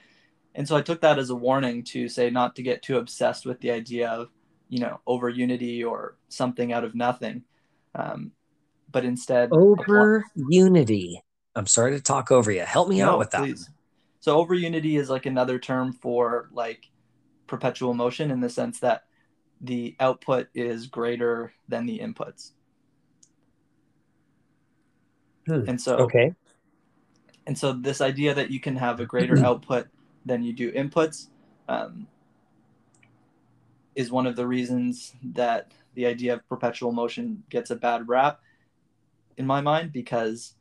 And 0.55 0.69
so 0.69 0.77
I 0.77 0.83
took 0.83 1.01
that 1.01 1.19
as 1.19 1.31
a 1.31 1.35
warning 1.35 1.83
to 1.85 2.09
say 2.09 2.29
not 2.31 2.57
to 2.57 2.63
get 2.63 2.83
too 2.83 2.99
obsessed 2.99 3.47
with 3.47 3.61
the 3.61 3.71
idea 3.71 4.09
of 4.09 4.29
you 4.73 4.79
know 4.79 5.00
over 5.07 5.29
unity 5.29 5.85
or 5.85 6.17
something 6.31 6.73
out 6.73 6.83
of 6.83 6.95
nothing. 6.95 7.43
Um, 7.95 8.33
but 8.91 9.05
instead 9.05 9.50
over 9.52 10.25
unity. 10.35 11.23
I'm 11.55 11.67
sorry 11.67 11.93
to 11.93 12.00
talk 12.00 12.33
over 12.33 12.50
you. 12.50 12.61
Help 12.61 12.88
me 12.88 13.00
no, 13.00 13.11
out 13.11 13.19
with 13.19 13.31
that. 13.33 13.43
please. 13.43 13.69
so 14.21 14.38
over 14.38 14.55
unity 14.55 14.97
is 14.97 15.11
like 15.11 15.26
another 15.26 15.59
term 15.59 15.93
for 15.93 16.49
like 16.52 16.88
perpetual 17.47 17.93
motion 17.93 18.31
in 18.31 18.41
the 18.41 18.49
sense 18.49 18.81
that 18.81 19.05
the 19.61 19.95
output 20.00 20.49
is 20.55 20.87
greater 20.87 21.52
than 21.69 21.85
the 21.85 21.99
inputs. 21.99 22.52
Hmm. 25.47 25.69
and 25.69 25.79
so 25.79 25.97
okay. 25.97 26.33
and 27.47 27.59
so 27.59 27.73
this 27.73 28.00
idea 28.00 28.33
that 28.33 28.50
you 28.50 28.61
can 28.61 28.76
have 28.76 29.00
a 29.00 29.07
greater 29.07 29.37
output 29.45 29.88
than 30.25 30.43
you 30.43 30.55
do 30.55 30.73
inputs 30.73 31.29
um, 31.69 32.07
is 33.95 34.11
one 34.11 34.27
of 34.27 34.37
the 34.37 34.47
reasons 34.47 35.15
that 35.23 35.73
the 35.95 36.07
idea 36.07 36.35
of 36.35 36.49
perpetual 36.49 36.93
motion 36.93 37.43
gets 37.51 37.71
a 37.71 37.77
bad 37.77 38.09
rap 38.09 38.41
in 39.37 39.47
my 39.47 39.61
mind 39.61 39.93
because 39.93 40.55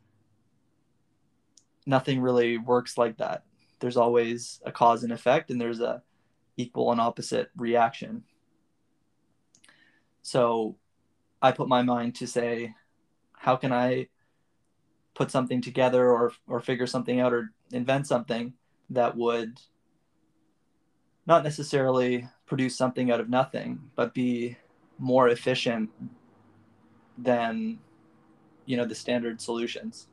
nothing 1.86 2.22
really 2.22 2.58
works 2.58 2.98
like 2.98 3.18
that. 3.18 3.44
There's 3.80 3.98
always 3.98 4.62
a 4.66 4.72
cause 4.72 5.04
and 5.04 5.14
effect 5.14 5.50
and 5.50 5.60
there's 5.60 5.80
a 5.80 6.04
equal 6.58 6.92
and 6.92 7.02
opposite 7.02 7.50
reaction. 7.56 8.24
So 10.22 10.78
I 11.42 11.52
put 11.52 11.68
my 11.68 11.82
mind 11.82 12.16
to 12.16 12.28
say 12.28 12.74
how 13.34 13.56
can 13.56 13.72
I 13.72 14.08
put 15.16 15.32
something 15.32 15.62
together 15.62 16.12
or 16.12 16.32
or 16.48 16.60
figure 16.60 16.88
something 16.88 17.20
out 17.20 17.34
or 17.34 17.52
invent 17.72 18.08
something 18.08 18.54
that 18.92 19.16
would 19.18 19.60
not 21.26 21.44
necessarily 21.44 22.28
produce 22.52 22.76
something 22.76 23.10
out 23.10 23.22
of 23.22 23.30
nothing, 23.30 23.80
but 23.96 24.14
be 24.14 24.58
more 25.00 25.30
efficient 25.30 25.90
than 27.18 27.80
you 28.66 28.76
know 28.76 28.84
the 28.84 28.94
standard 28.94 29.40
solutions. 29.40 30.08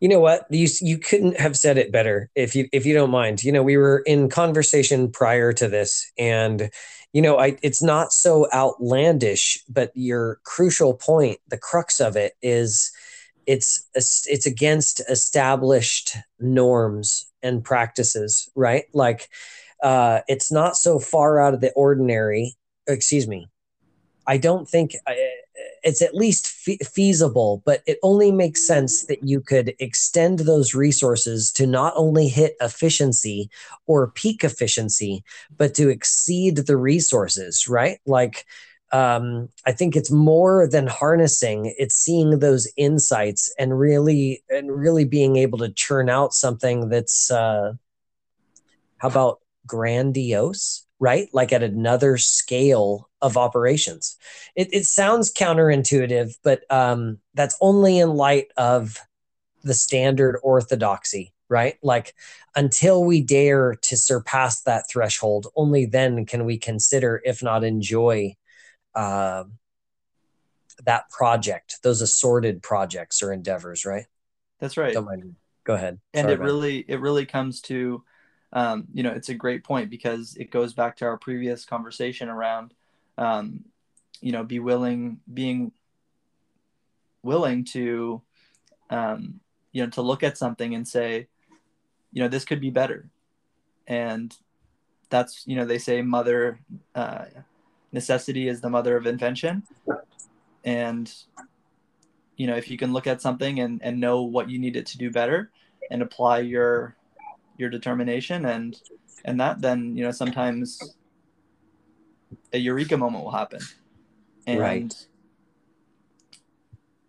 You 0.00 0.08
know 0.08 0.20
what? 0.20 0.46
You 0.48 0.68
you 0.80 0.96
couldn't 0.96 1.38
have 1.38 1.54
said 1.54 1.76
it 1.76 1.92
better 1.92 2.30
if 2.34 2.56
you 2.56 2.66
if 2.72 2.86
you 2.86 2.94
don't 2.94 3.10
mind. 3.10 3.44
You 3.44 3.52
know, 3.52 3.62
we 3.62 3.76
were 3.76 4.02
in 4.06 4.30
conversation 4.30 5.12
prior 5.12 5.52
to 5.52 5.68
this 5.68 6.10
and 6.16 6.70
you 7.12 7.20
know, 7.20 7.38
I 7.38 7.58
it's 7.60 7.82
not 7.82 8.14
so 8.14 8.48
outlandish, 8.50 9.62
but 9.68 9.92
your 9.94 10.40
crucial 10.44 10.94
point, 10.94 11.40
the 11.46 11.58
crux 11.58 12.00
of 12.00 12.16
it 12.16 12.38
is 12.40 12.90
it's 13.46 13.86
it's 13.94 14.46
against 14.46 15.02
established 15.10 16.16
norms 16.40 17.26
and 17.42 17.62
practices, 17.62 18.48
right? 18.54 18.84
Like 18.94 19.28
uh, 19.82 20.20
it's 20.28 20.50
not 20.52 20.76
so 20.76 20.98
far 20.98 21.40
out 21.40 21.54
of 21.54 21.60
the 21.60 21.72
ordinary. 21.72 22.54
Excuse 22.86 23.26
me. 23.28 23.48
I 24.26 24.38
don't 24.38 24.68
think. 24.68 24.92
It's 25.84 26.00
at 26.00 26.14
least 26.14 26.46
fe- 26.46 26.78
feasible, 26.78 27.62
but 27.66 27.82
it 27.86 27.98
only 28.02 28.30
makes 28.30 28.64
sense 28.64 29.04
that 29.06 29.26
you 29.26 29.40
could 29.40 29.74
extend 29.80 30.40
those 30.40 30.74
resources 30.74 31.50
to 31.52 31.66
not 31.66 31.92
only 31.96 32.28
hit 32.28 32.54
efficiency 32.60 33.50
or 33.86 34.10
peak 34.12 34.44
efficiency, 34.44 35.24
but 35.56 35.74
to 35.74 35.88
exceed 35.88 36.56
the 36.56 36.76
resources, 36.76 37.66
right? 37.68 37.98
Like, 38.06 38.46
um, 38.92 39.48
I 39.66 39.72
think 39.72 39.96
it's 39.96 40.10
more 40.10 40.68
than 40.68 40.86
harnessing; 40.86 41.74
it's 41.76 41.96
seeing 41.96 42.38
those 42.38 42.70
insights 42.76 43.52
and 43.58 43.78
really 43.78 44.44
and 44.48 44.70
really 44.70 45.04
being 45.04 45.36
able 45.36 45.58
to 45.58 45.72
churn 45.72 46.08
out 46.08 46.32
something 46.32 46.88
that's 46.90 47.30
uh, 47.30 47.72
how 48.98 49.08
about 49.08 49.41
grandiose, 49.66 50.86
right? 50.98 51.28
Like 51.32 51.52
at 51.52 51.62
another 51.62 52.16
scale 52.16 53.08
of 53.20 53.36
operations. 53.36 54.16
It, 54.56 54.68
it 54.72 54.84
sounds 54.84 55.32
counterintuitive, 55.32 56.36
but 56.42 56.62
um, 56.70 57.18
that's 57.34 57.56
only 57.60 57.98
in 57.98 58.10
light 58.10 58.48
of 58.56 58.98
the 59.62 59.74
standard 59.74 60.38
orthodoxy, 60.42 61.32
right? 61.48 61.76
Like 61.82 62.14
until 62.54 63.04
we 63.04 63.22
dare 63.22 63.74
to 63.82 63.96
surpass 63.96 64.62
that 64.62 64.88
threshold, 64.90 65.46
only 65.56 65.86
then 65.86 66.26
can 66.26 66.44
we 66.44 66.58
consider, 66.58 67.20
if 67.24 67.42
not 67.42 67.64
enjoy, 67.64 68.36
uh, 68.94 69.44
that 70.84 71.08
project, 71.10 71.78
those 71.82 72.00
assorted 72.00 72.62
projects 72.62 73.22
or 73.22 73.32
endeavors, 73.32 73.84
right? 73.84 74.06
That's 74.58 74.76
right. 74.76 74.92
Don't 74.92 75.04
mind. 75.04 75.36
Go 75.64 75.74
ahead. 75.74 76.00
And 76.12 76.24
Sorry, 76.24 76.34
it 76.34 76.40
really, 76.40 76.78
it 76.88 77.00
really 77.00 77.26
comes 77.26 77.60
to, 77.62 78.02
um, 78.52 78.86
you 78.92 79.02
know, 79.02 79.10
it's 79.10 79.28
a 79.28 79.34
great 79.34 79.64
point 79.64 79.90
because 79.90 80.36
it 80.36 80.50
goes 80.50 80.72
back 80.74 80.96
to 80.96 81.04
our 81.04 81.16
previous 81.16 81.64
conversation 81.64 82.28
around, 82.28 82.74
um, 83.18 83.64
you 84.20 84.32
know, 84.32 84.44
be 84.44 84.58
willing, 84.58 85.20
being 85.32 85.72
willing 87.22 87.64
to, 87.64 88.22
um, 88.90 89.40
you 89.72 89.82
know, 89.82 89.90
to 89.90 90.02
look 90.02 90.22
at 90.22 90.38
something 90.38 90.74
and 90.74 90.86
say, 90.86 91.28
you 92.12 92.22
know, 92.22 92.28
this 92.28 92.44
could 92.44 92.60
be 92.60 92.70
better, 92.70 93.08
and 93.86 94.36
that's, 95.08 95.46
you 95.46 95.56
know, 95.56 95.64
they 95.64 95.78
say 95.78 96.02
mother. 96.02 96.60
Uh, 96.94 97.24
necessity 97.92 98.48
is 98.48 98.60
the 98.60 98.70
mother 98.70 98.96
of 98.96 99.06
invention 99.06 99.62
and 100.64 101.14
you 102.36 102.46
know 102.46 102.56
if 102.56 102.70
you 102.70 102.78
can 102.78 102.92
look 102.92 103.06
at 103.06 103.20
something 103.20 103.60
and, 103.60 103.82
and 103.82 104.00
know 104.00 104.22
what 104.22 104.48
you 104.48 104.58
need 104.58 104.76
it 104.76 104.86
to 104.86 104.98
do 104.98 105.10
better 105.10 105.50
and 105.90 106.02
apply 106.02 106.38
your 106.38 106.96
your 107.62 107.70
determination 107.70 108.44
and 108.44 108.80
and 109.24 109.40
that 109.40 109.60
then 109.60 109.96
you 109.96 110.04
know 110.04 110.10
sometimes 110.10 110.96
a 112.52 112.58
eureka 112.58 112.96
moment 112.96 113.24
will 113.24 113.30
happen 113.30 113.60
and 114.46 114.60
right. 114.60 115.06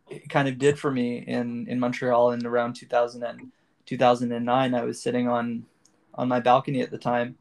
it 0.09 0.29
kind 0.29 0.47
of 0.47 0.57
did 0.57 0.79
for 0.79 0.91
me 0.91 1.17
in 1.17 1.67
in 1.67 1.79
montreal 1.79 2.31
in 2.31 2.45
around 2.45 2.73
2000 2.73 3.23
and 3.23 3.51
2009 3.85 4.73
i 4.73 4.83
was 4.83 5.01
sitting 5.01 5.27
on 5.27 5.65
on 6.13 6.27
my 6.27 6.39
balcony 6.39 6.81
at 6.81 6.91
the 6.91 6.97
time 6.97 7.35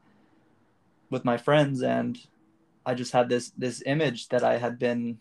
with 1.09 1.23
my 1.23 1.37
friends 1.37 1.81
and 1.83 2.19
I 2.85 2.93
just 2.93 3.13
had 3.13 3.29
this 3.29 3.51
this 3.57 3.81
image 3.85 4.29
that 4.29 4.43
I 4.43 4.57
had 4.57 4.77
been 4.77 5.19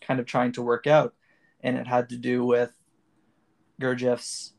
kind 0.00 0.20
of 0.20 0.26
trying 0.26 0.52
to 0.52 0.62
work 0.62 0.86
out, 0.86 1.14
and 1.62 1.76
it 1.76 1.86
had 1.86 2.08
to 2.10 2.16
do 2.16 2.44
with 2.44 2.72
Gurdjieff's 3.80 4.53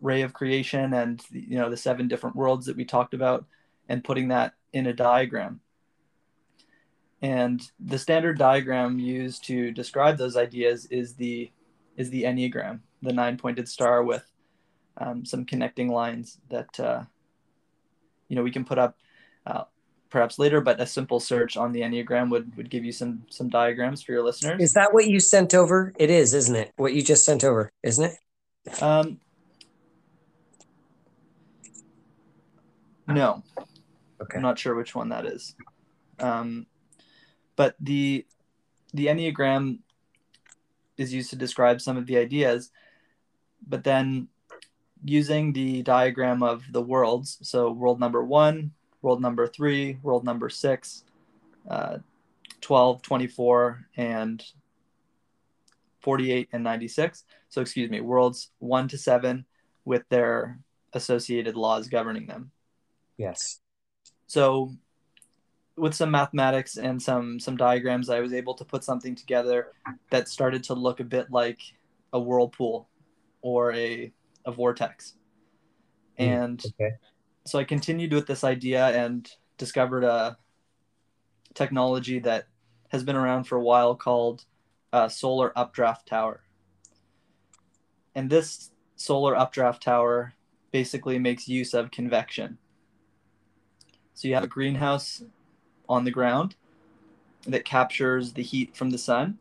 ray 0.00 0.22
of 0.22 0.32
creation 0.32 0.94
and 0.94 1.22
you 1.30 1.58
know 1.58 1.70
the 1.70 1.76
seven 1.76 2.08
different 2.08 2.36
worlds 2.36 2.66
that 2.66 2.76
we 2.76 2.84
talked 2.84 3.14
about, 3.14 3.44
and 3.88 4.04
putting 4.04 4.28
that 4.28 4.54
in 4.72 4.86
a 4.86 4.92
diagram. 4.92 5.60
And 7.20 7.60
the 7.80 7.98
standard 7.98 8.38
diagram 8.38 8.98
used 8.98 9.44
to 9.46 9.72
describe 9.72 10.18
those 10.18 10.36
ideas 10.36 10.86
is 10.86 11.14
the 11.14 11.50
is 11.96 12.10
the 12.10 12.22
enneagram, 12.22 12.80
the 13.02 13.12
nine 13.12 13.36
pointed 13.36 13.68
star 13.68 14.04
with 14.04 14.24
um, 14.98 15.24
some 15.24 15.44
connecting 15.44 15.88
lines 15.88 16.38
that 16.48 16.78
uh, 16.78 17.02
you 18.28 18.36
know 18.36 18.42
we 18.42 18.52
can 18.52 18.64
put 18.64 18.78
up. 18.78 18.96
Uh, 19.46 19.64
perhaps 20.10 20.38
later, 20.38 20.60
but 20.60 20.80
a 20.80 20.86
simple 20.86 21.20
search 21.20 21.56
on 21.56 21.72
the 21.72 21.80
Enneagram 21.80 22.30
would, 22.30 22.56
would 22.56 22.70
give 22.70 22.84
you 22.84 22.92
some 22.92 23.22
some 23.28 23.48
diagrams 23.48 24.02
for 24.02 24.12
your 24.12 24.22
listeners. 24.22 24.60
Is 24.60 24.72
that 24.72 24.92
what 24.92 25.06
you 25.06 25.20
sent 25.20 25.54
over? 25.54 25.92
It 25.98 26.10
is, 26.10 26.34
isn't 26.34 26.56
it? 26.56 26.72
What 26.76 26.94
you 26.94 27.02
just 27.02 27.24
sent 27.24 27.44
over, 27.44 27.70
isn't 27.82 28.04
it? 28.04 28.82
Um, 28.82 29.20
no. 33.08 33.42
Okay. 34.20 34.36
I'm 34.36 34.42
not 34.42 34.58
sure 34.58 34.74
which 34.74 34.94
one 34.94 35.08
that 35.10 35.26
is. 35.26 35.54
Um, 36.18 36.66
but 37.56 37.74
the 37.80 38.26
the 38.92 39.06
Enneagram 39.06 39.78
is 40.96 41.12
used 41.12 41.30
to 41.30 41.36
describe 41.36 41.80
some 41.80 41.96
of 41.96 42.06
the 42.06 42.16
ideas, 42.16 42.70
but 43.66 43.84
then 43.84 44.28
using 45.04 45.52
the 45.52 45.82
diagram 45.82 46.42
of 46.42 46.64
the 46.72 46.82
worlds, 46.82 47.38
so 47.42 47.70
world 47.70 48.00
number 48.00 48.24
one, 48.24 48.72
world 49.02 49.20
number 49.20 49.46
three, 49.46 49.98
world 50.02 50.24
number 50.24 50.48
six, 50.48 51.04
uh, 51.68 51.98
12, 52.60 53.02
24, 53.02 53.86
and 53.96 54.44
48 56.00 56.48
and 56.52 56.64
96. 56.64 57.24
So, 57.48 57.60
excuse 57.60 57.90
me, 57.90 58.00
worlds 58.00 58.50
one 58.58 58.88
to 58.88 58.98
seven 58.98 59.44
with 59.84 60.08
their 60.08 60.58
associated 60.92 61.56
laws 61.56 61.88
governing 61.88 62.26
them. 62.26 62.50
Yes. 63.18 63.60
So, 64.26 64.72
with 65.76 65.94
some 65.94 66.10
mathematics 66.10 66.76
and 66.76 67.00
some 67.02 67.38
some 67.38 67.56
diagrams, 67.56 68.08
I 68.08 68.20
was 68.20 68.32
able 68.32 68.54
to 68.54 68.64
put 68.64 68.84
something 68.84 69.14
together 69.14 69.72
that 70.10 70.28
started 70.28 70.64
to 70.64 70.74
look 70.74 71.00
a 71.00 71.04
bit 71.04 71.30
like 71.30 71.58
a 72.12 72.20
whirlpool 72.20 72.88
or 73.42 73.72
a 73.74 74.12
a 74.46 74.52
vortex. 74.52 75.14
Hmm, 76.18 76.24
and 76.24 76.64
okay 76.64 76.92
so 77.48 77.58
I 77.58 77.64
continued 77.64 78.12
with 78.12 78.26
this 78.26 78.44
idea 78.44 78.88
and 78.88 79.28
discovered 79.56 80.04
a 80.04 80.36
technology 81.54 82.18
that 82.20 82.46
has 82.90 83.02
been 83.02 83.16
around 83.16 83.44
for 83.44 83.56
a 83.56 83.62
while 83.62 83.94
called 83.94 84.44
uh, 84.92 85.08
solar 85.08 85.58
updraft 85.58 86.06
tower. 86.06 86.42
And 88.14 88.28
this 88.28 88.70
solar 88.96 89.34
updraft 89.34 89.82
tower 89.82 90.34
basically 90.72 91.18
makes 91.18 91.48
use 91.48 91.72
of 91.72 91.90
convection. 91.90 92.58
So 94.18 94.26
you 94.26 94.34
have 94.34 94.42
a 94.42 94.48
greenhouse 94.48 95.22
on 95.88 96.02
the 96.02 96.10
ground 96.10 96.56
that 97.46 97.64
captures 97.64 98.32
the 98.32 98.42
heat 98.42 98.76
from 98.76 98.90
the 98.90 98.98
sun 98.98 99.38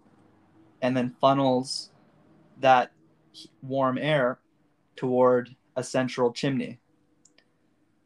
and 0.83 0.95
then 0.95 1.15
funnels 1.19 1.89
that 2.59 2.91
warm 3.63 3.97
air 3.97 4.37
toward 4.95 5.55
a 5.75 5.83
central 5.83 6.31
chimney. 6.31 6.77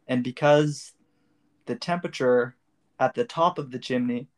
And 0.08 0.24
because 0.24 0.94
the 1.66 1.76
temperature 1.76 2.56
at 3.02 3.16
the 3.16 3.26
top 3.26 3.58
of 3.58 3.72
the 3.72 3.80
chimney 3.80 4.30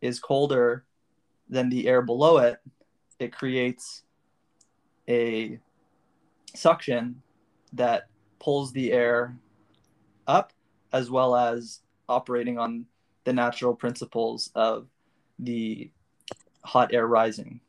is 0.00 0.18
colder 0.18 0.86
than 1.50 1.68
the 1.68 1.86
air 1.86 2.00
below 2.00 2.38
it, 2.38 2.58
it 3.18 3.34
creates 3.34 4.04
a 5.10 5.60
suction 6.54 7.20
that 7.74 8.08
pulls 8.38 8.72
the 8.72 8.92
air 8.92 9.36
up 10.26 10.54
as 10.92 11.10
well 11.10 11.34
as 11.36 11.80
operating 12.08 12.58
on 12.58 12.86
the 13.24 13.32
natural 13.32 13.74
principles 13.74 14.50
of 14.54 14.88
the 15.38 15.90
hot 16.64 16.92
air 16.92 17.06
rising. 17.06 17.60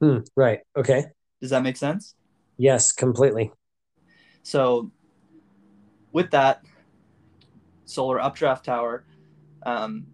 Hmm, 0.00 0.18
right. 0.36 0.60
Okay. 0.76 1.06
Does 1.40 1.50
that 1.50 1.62
make 1.62 1.76
sense? 1.76 2.14
Yes, 2.56 2.92
completely. 2.92 3.50
So, 4.42 4.90
with 6.12 6.30
that, 6.30 6.62
solar 7.86 8.20
updraft 8.20 8.64
tower, 8.64 9.04
um, 9.64 10.06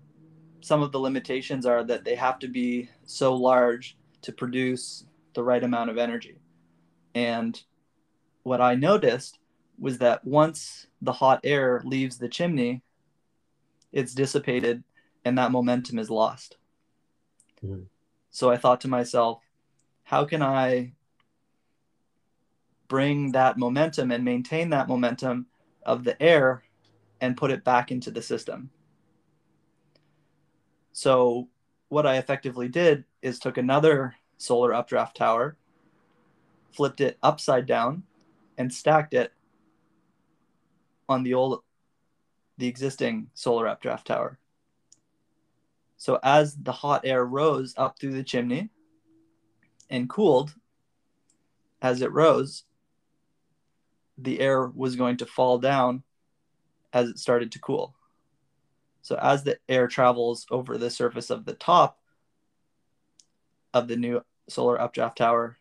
some 0.61 0.83
of 0.83 0.93
the 0.93 1.01
limitations 1.01 1.67
are 1.67 1.83
that 1.85 2.05
they 2.05 2.15
have 2.15 2.39
to 2.41 2.49
be 2.49 2.89
so 3.05 3.35
large 3.35 3.97
to 4.23 4.33
produce 4.33 5.07
the 5.35 5.43
right 5.43 5.63
amount 5.63 5.91
of 5.91 5.99
energy. 5.99 6.39
And 7.15 7.61
what 8.43 8.61
I 8.61 8.75
noticed 8.75 9.39
was 9.81 9.99
that 9.99 10.25
once 10.25 10.87
the 11.03 11.12
hot 11.12 11.40
air 11.43 11.83
leaves 11.85 12.19
the 12.19 12.29
chimney, 12.29 12.83
it's 13.93 14.14
dissipated 14.14 14.85
and 15.25 15.37
that 15.38 15.51
momentum 15.51 15.99
is 15.99 16.11
lost. 16.11 16.57
Mm. 17.64 17.87
So 18.31 18.51
I 18.51 18.57
thought 18.57 18.83
to 18.83 18.88
myself, 18.88 19.43
how 20.05 20.25
can 20.25 20.43
I 20.43 20.93
bring 22.90 23.31
that 23.33 23.57
momentum 23.57 24.11
and 24.11 24.25
maintain 24.25 24.71
that 24.71 24.88
momentum 24.88 25.47
of 25.85 26.05
the 26.05 26.21
air 26.21 26.64
and 27.21 27.37
put 27.37 27.51
it 27.51 27.64
back 27.64 27.90
into 27.93 28.11
the 28.11 28.21
system. 28.21 28.69
So 30.93 31.49
what 31.88 32.05
I 32.05 32.16
effectively 32.19 32.69
did 32.69 33.05
is 33.23 33.38
took 33.38 33.59
another 33.59 34.16
solar 34.38 34.75
updraft 34.75 35.16
tower, 35.16 35.57
flipped 36.73 37.01
it 37.01 37.16
upside 37.23 37.66
down, 37.66 38.03
and 38.59 38.73
stacked 38.73 39.14
it 39.14 39.33
on 41.11 41.25
the 41.25 41.35
old 41.35 41.62
the 42.57 42.68
existing 42.68 43.29
solar 43.35 43.66
updraft 43.66 44.07
tower. 44.07 44.38
So 45.96 46.18
as 46.23 46.57
the 46.57 46.73
hot 46.73 47.03
air 47.05 47.25
rose 47.25 47.75
up 47.77 47.99
through 47.99 48.12
the 48.12 48.23
chimney 48.23 48.70
and 49.90 50.09
cooled, 50.09 50.55
as 51.83 52.01
it 52.01 52.12
rose, 52.12 52.64
the 54.18 54.40
air 54.40 54.66
was 54.66 54.96
going 54.96 55.16
to 55.18 55.27
fall 55.27 55.59
down 55.59 56.03
as 56.92 57.09
it 57.09 57.18
started 57.18 57.53
to 57.53 57.59
cool. 57.59 57.94
So 59.03 59.16
as 59.16 59.42
the 59.42 59.59
air 59.68 59.88
travels 59.88 60.46
over 60.51 60.77
the 60.77 60.90
surface 60.90 61.31
of 61.31 61.44
the 61.44 61.55
top 61.55 61.99
of 63.73 63.88
the 63.88 63.96
new 63.96 64.23
solar 64.49 64.81
updraft 64.81 65.18
tower, 65.18 65.57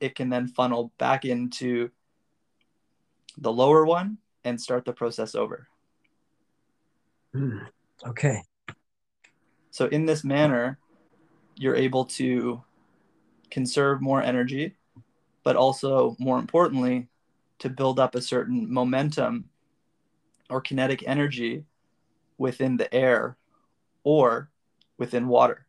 it 0.00 0.14
can 0.14 0.30
then 0.30 0.48
funnel 0.48 0.92
back 0.98 1.24
into 1.24 1.90
the 3.36 3.52
lower 3.52 3.84
one 3.84 4.18
and 4.44 4.60
start 4.60 4.84
the 4.84 4.92
process 4.92 5.34
over. 5.34 5.68
Mm, 7.34 7.66
okay. 8.06 8.42
So 9.70 9.86
in 9.86 10.06
this 10.06 10.22
manner, 10.22 10.78
you're 11.56 11.76
able 11.76 12.04
to 12.04 12.62
conserve 13.50 14.00
more 14.00 14.22
energy, 14.22 14.76
but 15.44 15.56
also 15.56 16.16
more 16.18 16.38
importantly, 16.38 17.08
to 17.58 17.68
build 17.68 18.00
up 18.00 18.14
a 18.14 18.20
certain 18.20 18.72
momentum 18.72 19.48
or 20.50 20.60
kinetic 20.60 21.04
energy 21.06 21.64
within 22.38 22.76
the 22.76 22.92
air 22.92 23.36
or 24.04 24.50
within 24.98 25.28
water. 25.28 25.66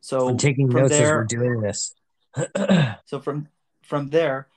So 0.00 0.28
I'm 0.28 0.38
taking 0.38 0.68
notes 0.68 0.90
there, 0.90 1.04
as 1.04 1.12
we're 1.12 1.24
doing 1.24 1.60
this. 1.60 1.94
so 3.06 3.20
from 3.20 3.48
from 3.82 4.08
there, 4.08 4.48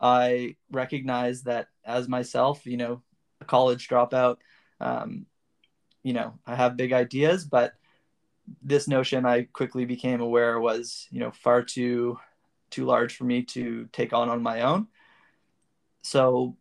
I 0.00 0.56
recognize 0.70 1.42
that 1.42 1.68
as 1.84 2.08
myself, 2.08 2.66
you 2.66 2.76
know, 2.76 3.02
a 3.40 3.44
college 3.44 3.88
dropout, 3.88 4.36
um, 4.80 5.26
you 6.02 6.12
know, 6.12 6.38
I 6.46 6.54
have 6.54 6.76
big 6.76 6.92
ideas, 6.92 7.44
but 7.44 7.74
this 8.62 8.86
notion 8.86 9.26
I 9.26 9.42
quickly 9.42 9.84
became 9.84 10.20
aware 10.20 10.60
was, 10.60 11.08
you 11.10 11.20
know, 11.20 11.32
far 11.32 11.62
too 11.62 12.18
too 12.70 12.84
large 12.84 13.16
for 13.16 13.24
me 13.24 13.42
to 13.42 13.88
take 13.92 14.12
on 14.12 14.28
on 14.28 14.42
my 14.42 14.62
own. 14.62 14.88
So, 16.02 16.56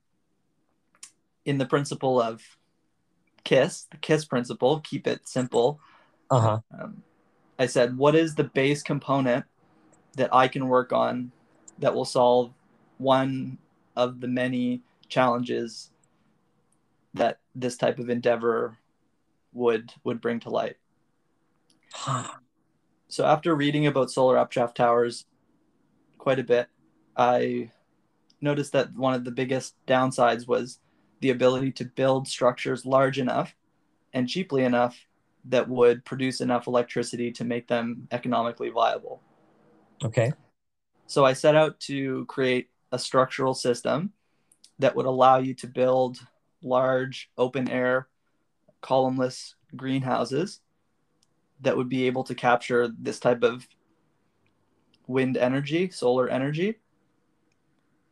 in 1.45 1.57
the 1.57 1.65
principle 1.65 2.21
of 2.21 2.41
KISS, 3.43 3.87
the 3.91 3.97
KISS 3.97 4.25
principle, 4.25 4.79
keep 4.79 5.07
it 5.07 5.27
simple. 5.27 5.79
Uh-huh. 6.31 6.59
Um, 6.77 7.03
I 7.57 7.67
said, 7.67 7.97
what 7.97 8.15
is 8.15 8.35
the 8.35 8.43
base 8.43 8.81
component 8.81 9.45
that 10.15 10.33
I 10.33 10.47
can 10.47 10.67
work 10.67 10.93
on 10.93 11.31
that 11.79 11.93
will 11.93 12.05
solve 12.05 12.53
one 12.97 13.57
of 13.95 14.21
the 14.21 14.27
many 14.27 14.81
challenges 15.09 15.91
that 17.13 17.39
this 17.53 17.77
type 17.77 17.99
of 17.99 18.09
endeavor 18.09 18.77
would 19.53 19.93
would 20.03 20.21
bring 20.21 20.39
to 20.41 20.49
light. 20.49 20.77
so 23.07 23.25
after 23.25 23.55
reading 23.55 23.87
about 23.87 24.11
solar 24.11 24.37
updraft 24.37 24.75
towers 24.75 25.25
quite 26.17 26.39
a 26.39 26.43
bit, 26.43 26.67
I 27.15 27.71
noticed 28.41 28.73
that 28.73 28.93
one 28.95 29.13
of 29.13 29.23
the 29.23 29.31
biggest 29.31 29.75
downsides 29.87 30.47
was 30.47 30.79
the 31.21 31.29
ability 31.29 31.71
to 31.71 31.85
build 31.85 32.27
structures 32.27 32.85
large 32.85 33.17
enough 33.19 33.55
and 34.13 34.27
cheaply 34.27 34.63
enough 34.63 35.07
that 35.45 35.69
would 35.69 36.03
produce 36.03 36.41
enough 36.41 36.67
electricity 36.67 37.31
to 37.31 37.43
make 37.43 37.67
them 37.67 38.07
economically 38.11 38.69
viable. 38.69 39.21
Okay. 40.03 40.33
So 41.07 41.25
I 41.25 41.33
set 41.33 41.55
out 41.55 41.79
to 41.81 42.25
create 42.25 42.69
a 42.91 42.99
structural 42.99 43.53
system 43.53 44.11
that 44.79 44.95
would 44.95 45.05
allow 45.05 45.37
you 45.37 45.53
to 45.55 45.67
build 45.67 46.17
large 46.61 47.29
open 47.37 47.69
air 47.69 48.07
columnless 48.81 49.55
greenhouses 49.75 50.61
that 51.61 51.75
would 51.77 51.89
be 51.89 52.05
able 52.05 52.23
to 52.23 52.35
capture 52.35 52.89
this 52.99 53.19
type 53.19 53.43
of 53.43 53.67
wind 55.07 55.37
energy, 55.37 55.89
solar 55.89 56.27
energy, 56.27 56.75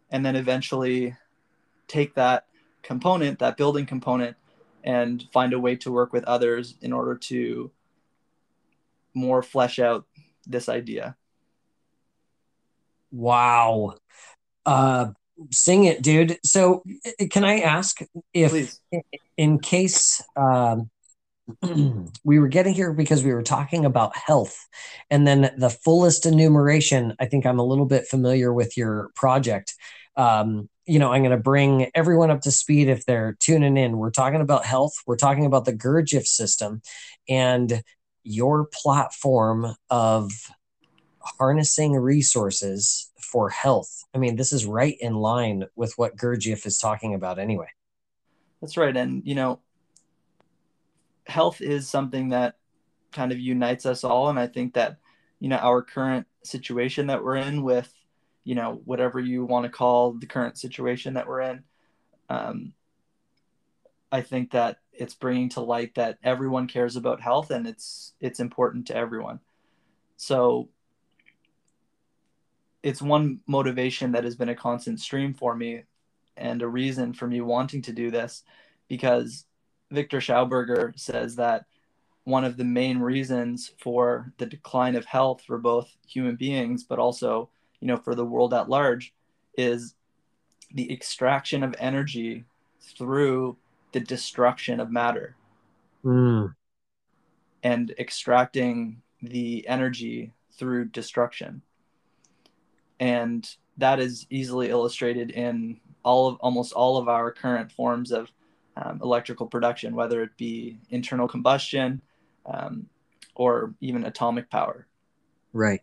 and 0.09 0.25
then 0.25 0.35
eventually 0.35 1.15
take 1.87 2.15
that 2.15 2.45
component, 2.81 3.39
that 3.39 3.57
building 3.57 3.85
component, 3.85 4.37
and 4.83 5.25
find 5.33 5.53
a 5.53 5.59
way 5.59 5.75
to 5.75 5.91
work 5.91 6.13
with 6.13 6.23
others 6.25 6.75
in 6.81 6.93
order 6.93 7.15
to 7.15 7.71
more 9.13 9.41
flesh 9.41 9.79
out 9.79 10.05
this 10.45 10.69
idea. 10.69 11.15
Wow. 13.13 13.93
Uh, 14.65 15.11
sing 15.51 15.85
it, 15.85 16.01
dude. 16.01 16.39
So, 16.43 16.83
can 17.29 17.43
I 17.43 17.59
ask 17.59 17.99
if, 18.33 18.51
Please. 18.51 18.79
in 19.37 19.59
case 19.59 20.21
um, 20.35 20.89
we 22.23 22.39
were 22.39 22.47
getting 22.47 22.73
here 22.73 22.91
because 22.91 23.23
we 23.23 23.33
were 23.33 23.43
talking 23.43 23.85
about 23.85 24.17
health, 24.17 24.57
and 25.11 25.27
then 25.27 25.53
the 25.57 25.69
fullest 25.69 26.25
enumeration, 26.25 27.15
I 27.19 27.25
think 27.25 27.45
I'm 27.45 27.59
a 27.59 27.65
little 27.65 27.85
bit 27.85 28.07
familiar 28.07 28.51
with 28.51 28.75
your 28.75 29.11
project. 29.15 29.75
Um, 30.15 30.69
you 30.85 30.99
know, 30.99 31.13
I'm 31.13 31.21
going 31.21 31.31
to 31.31 31.37
bring 31.37 31.89
everyone 31.95 32.31
up 32.31 32.41
to 32.41 32.51
speed 32.51 32.89
if 32.89 33.05
they're 33.05 33.37
tuning 33.39 33.77
in. 33.77 33.97
We're 33.97 34.11
talking 34.11 34.41
about 34.41 34.65
health, 34.65 34.93
we're 35.05 35.17
talking 35.17 35.45
about 35.45 35.65
the 35.65 35.73
Gurdjieff 35.73 36.25
system, 36.25 36.81
and 37.29 37.83
your 38.23 38.65
platform 38.65 39.75
of 39.89 40.31
harnessing 41.23 41.93
resources 41.93 43.11
for 43.19 43.49
health. 43.49 44.03
I 44.13 44.17
mean, 44.17 44.35
this 44.35 44.53
is 44.53 44.65
right 44.65 44.97
in 44.99 45.15
line 45.15 45.65
with 45.75 45.97
what 45.97 46.15
Gurdjieff 46.15 46.65
is 46.65 46.77
talking 46.77 47.15
about 47.15 47.39
anyway. 47.39 47.67
That's 48.61 48.77
right. 48.77 48.95
And, 48.95 49.23
you 49.25 49.35
know, 49.35 49.59
health 51.25 51.61
is 51.61 51.89
something 51.89 52.29
that 52.29 52.55
kind 53.11 53.31
of 53.31 53.39
unites 53.39 53.85
us 53.85 54.03
all. 54.03 54.29
And 54.29 54.37
I 54.37 54.47
think 54.47 54.73
that, 54.73 54.97
you 55.39 55.49
know, 55.49 55.57
our 55.57 55.81
current 55.81 56.27
situation 56.43 57.07
that 57.07 57.23
we're 57.23 57.37
in 57.37 57.63
with, 57.63 57.91
you 58.43 58.55
know, 58.55 58.81
whatever 58.85 59.19
you 59.19 59.45
want 59.45 59.63
to 59.63 59.69
call 59.69 60.13
the 60.13 60.25
current 60.25 60.57
situation 60.57 61.13
that 61.13 61.27
we're 61.27 61.41
in, 61.41 61.63
um, 62.29 62.73
I 64.11 64.21
think 64.21 64.51
that 64.51 64.77
it's 64.91 65.15
bringing 65.15 65.49
to 65.49 65.61
light 65.61 65.95
that 65.95 66.19
everyone 66.23 66.67
cares 66.67 66.95
about 66.95 67.19
health 67.19 67.49
and 67.49 67.65
it's 67.67 68.13
it's 68.19 68.39
important 68.39 68.87
to 68.87 68.95
everyone. 68.95 69.39
So 70.17 70.69
it's 72.83 73.01
one 73.01 73.39
motivation 73.47 74.11
that 74.11 74.25
has 74.25 74.35
been 74.35 74.49
a 74.49 74.55
constant 74.55 74.99
stream 74.99 75.33
for 75.33 75.55
me 75.55 75.83
and 76.35 76.61
a 76.61 76.67
reason 76.67 77.13
for 77.13 77.27
me 77.27 77.41
wanting 77.41 77.81
to 77.81 77.93
do 77.93 78.11
this 78.11 78.43
because 78.89 79.45
Victor 79.89 80.19
Schauberger 80.19 80.97
says 80.99 81.37
that 81.37 81.65
one 82.25 82.43
of 82.43 82.57
the 82.57 82.63
main 82.63 82.99
reasons 82.99 83.71
for 83.79 84.31
the 84.37 84.45
decline 84.45 84.95
of 84.95 85.05
health 85.05 85.41
for 85.45 85.57
both 85.57 85.95
human 86.07 86.35
beings 86.35 86.83
but 86.83 86.99
also 86.99 87.49
you 87.79 87.87
know 87.87 87.97
for 87.97 88.15
the 88.15 88.25
world 88.25 88.53
at 88.53 88.69
large 88.69 89.13
is 89.57 89.95
the 90.73 90.91
extraction 90.91 91.63
of 91.63 91.75
energy 91.79 92.43
through 92.81 93.55
the 93.91 93.99
destruction 93.99 94.79
of 94.79 94.91
matter 94.91 95.35
mm. 96.03 96.53
and 97.61 97.93
extracting 97.99 99.01
the 99.21 99.65
energy 99.67 100.33
through 100.57 100.85
destruction 100.85 101.61
and 102.99 103.47
that 103.77 103.99
is 103.99 104.27
easily 104.29 104.69
illustrated 104.69 105.31
in 105.31 105.79
all 106.03 106.27
of 106.27 106.35
almost 106.41 106.73
all 106.73 106.97
of 106.97 107.07
our 107.07 107.31
current 107.31 107.71
forms 107.71 108.11
of 108.11 108.31
um, 108.75 108.99
electrical 109.01 109.47
production, 109.47 109.95
whether 109.95 110.21
it 110.23 110.35
be 110.37 110.79
internal 110.89 111.27
combustion 111.27 112.01
um, 112.45 112.87
or 113.35 113.73
even 113.81 114.05
atomic 114.05 114.49
power. 114.49 114.87
Right. 115.53 115.81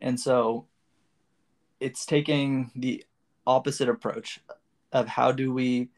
And 0.00 0.18
so 0.18 0.66
it's 1.80 2.06
taking 2.06 2.70
the 2.74 3.04
opposite 3.46 3.88
approach 3.88 4.40
of 4.92 5.06
how 5.08 5.32
do 5.32 5.52
we 5.52 5.90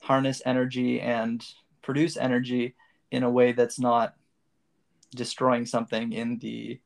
harness 0.00 0.40
energy 0.44 1.00
and 1.00 1.44
produce 1.82 2.16
energy 2.16 2.74
in 3.10 3.22
a 3.22 3.30
way 3.30 3.52
that's 3.52 3.78
not 3.78 4.14
destroying 5.14 5.66
something 5.66 6.12
in 6.12 6.38
the 6.38 6.78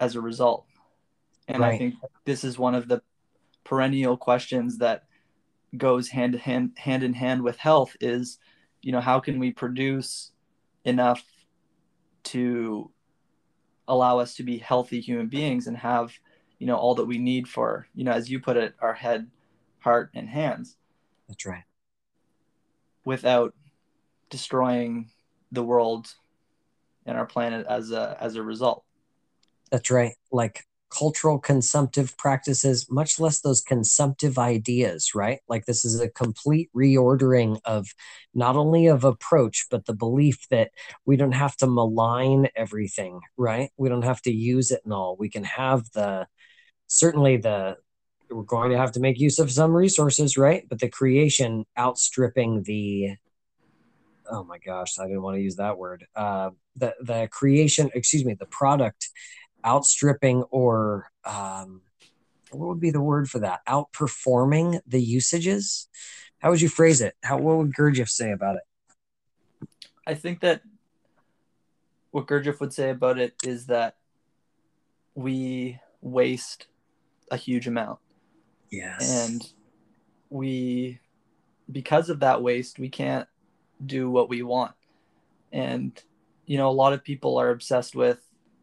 as 0.00 0.16
a 0.16 0.20
result. 0.20 0.66
And 1.46 1.60
right. 1.60 1.74
I 1.74 1.78
think 1.78 1.94
this 2.24 2.42
is 2.42 2.58
one 2.58 2.74
of 2.74 2.88
the 2.88 3.02
perennial 3.64 4.16
questions 4.16 4.78
that 4.78 5.04
goes 5.76 6.08
hand 6.08 6.34
in 6.34 6.40
hand 6.40 6.72
hand 6.76 7.02
in 7.04 7.12
hand 7.12 7.42
with 7.42 7.56
health 7.58 7.96
is, 8.00 8.38
you 8.82 8.90
know, 8.90 9.00
how 9.00 9.20
can 9.20 9.38
we 9.38 9.52
produce 9.52 10.32
enough 10.84 11.22
to 12.22 12.90
allow 13.86 14.18
us 14.18 14.34
to 14.34 14.42
be 14.42 14.58
healthy 14.58 15.00
human 15.00 15.28
beings 15.28 15.66
and 15.66 15.76
have, 15.76 16.12
you 16.58 16.66
know, 16.66 16.76
all 16.76 16.94
that 16.94 17.06
we 17.06 17.18
need 17.18 17.48
for, 17.48 17.86
you 17.94 18.04
know, 18.04 18.12
as 18.12 18.30
you 18.30 18.40
put 18.40 18.56
it, 18.56 18.74
our 18.80 18.94
head, 18.94 19.28
heart, 19.80 20.10
and 20.14 20.28
hands. 20.28 20.76
That's 21.28 21.46
right. 21.46 21.64
Without 23.04 23.54
destroying 24.28 25.10
the 25.52 25.62
world 25.62 26.06
and 27.06 27.18
our 27.18 27.26
planet 27.26 27.66
as 27.68 27.90
a 27.90 28.16
as 28.20 28.36
a 28.36 28.42
result. 28.42 28.84
That's 29.70 29.90
right. 29.90 30.14
Like 30.32 30.64
cultural 30.90 31.38
consumptive 31.38 32.16
practices, 32.18 32.86
much 32.90 33.20
less 33.20 33.40
those 33.40 33.62
consumptive 33.62 34.38
ideas, 34.38 35.14
right? 35.14 35.40
Like 35.48 35.66
this 35.66 35.84
is 35.84 36.00
a 36.00 36.08
complete 36.08 36.68
reordering 36.76 37.60
of 37.64 37.88
not 38.34 38.56
only 38.56 38.88
of 38.88 39.04
approach, 39.04 39.66
but 39.70 39.86
the 39.86 39.94
belief 39.94 40.48
that 40.50 40.72
we 41.06 41.16
don't 41.16 41.32
have 41.32 41.56
to 41.58 41.66
malign 41.68 42.48
everything, 42.56 43.20
right? 43.36 43.70
We 43.76 43.88
don't 43.88 44.02
have 44.02 44.20
to 44.22 44.32
use 44.32 44.70
it 44.72 44.82
and 44.84 44.92
all. 44.92 45.16
We 45.16 45.30
can 45.30 45.44
have 45.44 45.90
the 45.92 46.26
certainly 46.88 47.36
the 47.36 47.76
we're 48.28 48.42
going 48.42 48.70
to 48.70 48.78
have 48.78 48.92
to 48.92 49.00
make 49.00 49.18
use 49.18 49.40
of 49.40 49.50
some 49.50 49.72
resources, 49.72 50.36
right? 50.36 50.64
But 50.68 50.78
the 50.78 50.88
creation 50.88 51.64
outstripping 51.76 52.62
the 52.62 53.16
oh 54.30 54.44
my 54.44 54.58
gosh, 54.58 54.98
I 54.98 55.06
didn't 55.06 55.22
want 55.22 55.36
to 55.36 55.42
use 55.42 55.56
that 55.56 55.78
word. 55.78 56.06
Uh, 56.14 56.50
the 56.76 56.94
the 57.00 57.28
creation, 57.30 57.90
excuse 57.94 58.24
me, 58.24 58.34
the 58.34 58.46
product 58.46 59.08
outstripping 59.64 60.42
or 60.44 61.10
um, 61.24 61.82
what 62.50 62.68
would 62.68 62.80
be 62.80 62.90
the 62.90 63.00
word 63.00 63.28
for 63.28 63.40
that? 63.40 63.60
Outperforming 63.66 64.80
the 64.86 65.00
usages. 65.00 65.88
How 66.38 66.50
would 66.50 66.60
you 66.60 66.68
phrase 66.68 67.00
it? 67.00 67.14
How 67.22 67.38
what 67.38 67.58
would 67.58 67.74
Gurdjieff 67.74 68.08
say 68.08 68.32
about 68.32 68.56
it? 68.56 69.68
I 70.06 70.14
think 70.14 70.40
that 70.40 70.62
what 72.10 72.26
Gurdjieff 72.26 72.60
would 72.60 72.72
say 72.72 72.90
about 72.90 73.18
it 73.18 73.34
is 73.44 73.66
that 73.66 73.96
we 75.14 75.78
waste 76.00 76.66
a 77.30 77.36
huge 77.36 77.66
amount. 77.66 77.98
Yes. 78.70 79.28
And 79.28 79.42
we 80.30 81.00
because 81.70 82.10
of 82.10 82.20
that 82.20 82.42
waste, 82.42 82.78
we 82.78 82.88
can't 82.88 83.28
do 83.84 84.10
what 84.10 84.28
we 84.28 84.42
want. 84.42 84.72
And, 85.52 86.00
you 86.46 86.58
know, 86.58 86.68
a 86.68 86.72
lot 86.72 86.92
of 86.92 87.04
people 87.04 87.38
are 87.38 87.50
obsessed 87.50 87.94
with, 87.94 88.20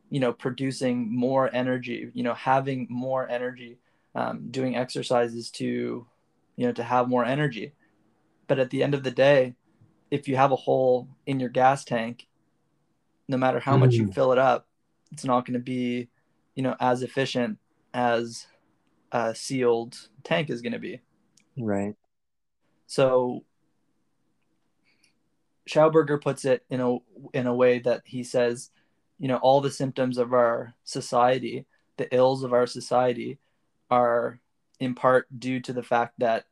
you 0.10 0.20
know, 0.20 0.34
producing 0.34 1.13
more 1.13 1.50
energy, 1.54 2.10
you 2.13 2.24
know, 2.24 2.34
having 2.34 2.88
more 2.89 3.28
energy, 3.30 3.78
um, 4.15 4.50
doing 4.50 4.76
exercises 4.76 5.52
to, 5.52 6.08
you 6.56 6.65
know, 6.65 6.72
to 6.72 6.84
have 6.84 7.10
more 7.10 7.26
energy. 7.26 7.74
But 8.48 8.60
at 8.60 8.70
the 8.70 8.84
end 8.84 8.93
of 8.93 9.04
the 9.04 9.12
day, 9.12 9.56
if 10.10 10.28
you 10.28 10.38
have 10.38 10.52
a 10.52 10.56
hole 10.56 11.10
in 11.26 11.39
your 11.39 11.50
gas 11.50 11.84
tank, 11.84 12.28
no 13.28 13.38
matter 13.38 13.60
how 13.60 13.76
much 13.76 13.96
you 13.96 14.12
fill 14.12 14.32
it 14.32 14.38
up, 14.38 14.67
it's 15.12 15.26
not 15.26 15.46
going 15.46 15.54
to 15.54 15.63
be, 15.63 16.08
you 16.56 16.63
know, 16.63 16.76
as 16.80 17.04
efficient 17.04 17.58
as 17.93 18.48
a 19.12 19.36
sealed 19.36 19.98
tank 20.24 20.50
is 20.50 20.62
going 20.62 20.74
to 20.74 20.80
be. 20.80 21.02
Right. 21.58 21.96
So 22.86 23.43
Schauberger 25.67 26.22
puts 26.22 26.46
it 26.46 26.63
in 26.70 26.80
a 26.80 26.98
in 27.34 27.48
a 27.48 27.54
way 27.54 27.80
that 27.80 28.04
he 28.06 28.24
says, 28.24 28.72
you 29.19 29.27
know, 29.27 29.38
all 29.38 29.62
the 29.62 29.71
symptoms 29.71 30.17
of 30.17 30.34
our 30.34 30.73
society, 30.84 31.65
the 31.97 32.13
ills 32.15 32.43
of 32.43 32.53
our 32.53 32.67
society, 32.67 33.39
are 33.89 34.39
in 34.80 34.93
part 34.93 35.27
due 35.39 35.60
to 35.62 35.73
the 35.73 35.84
fact 35.84 36.13
that 36.19 36.45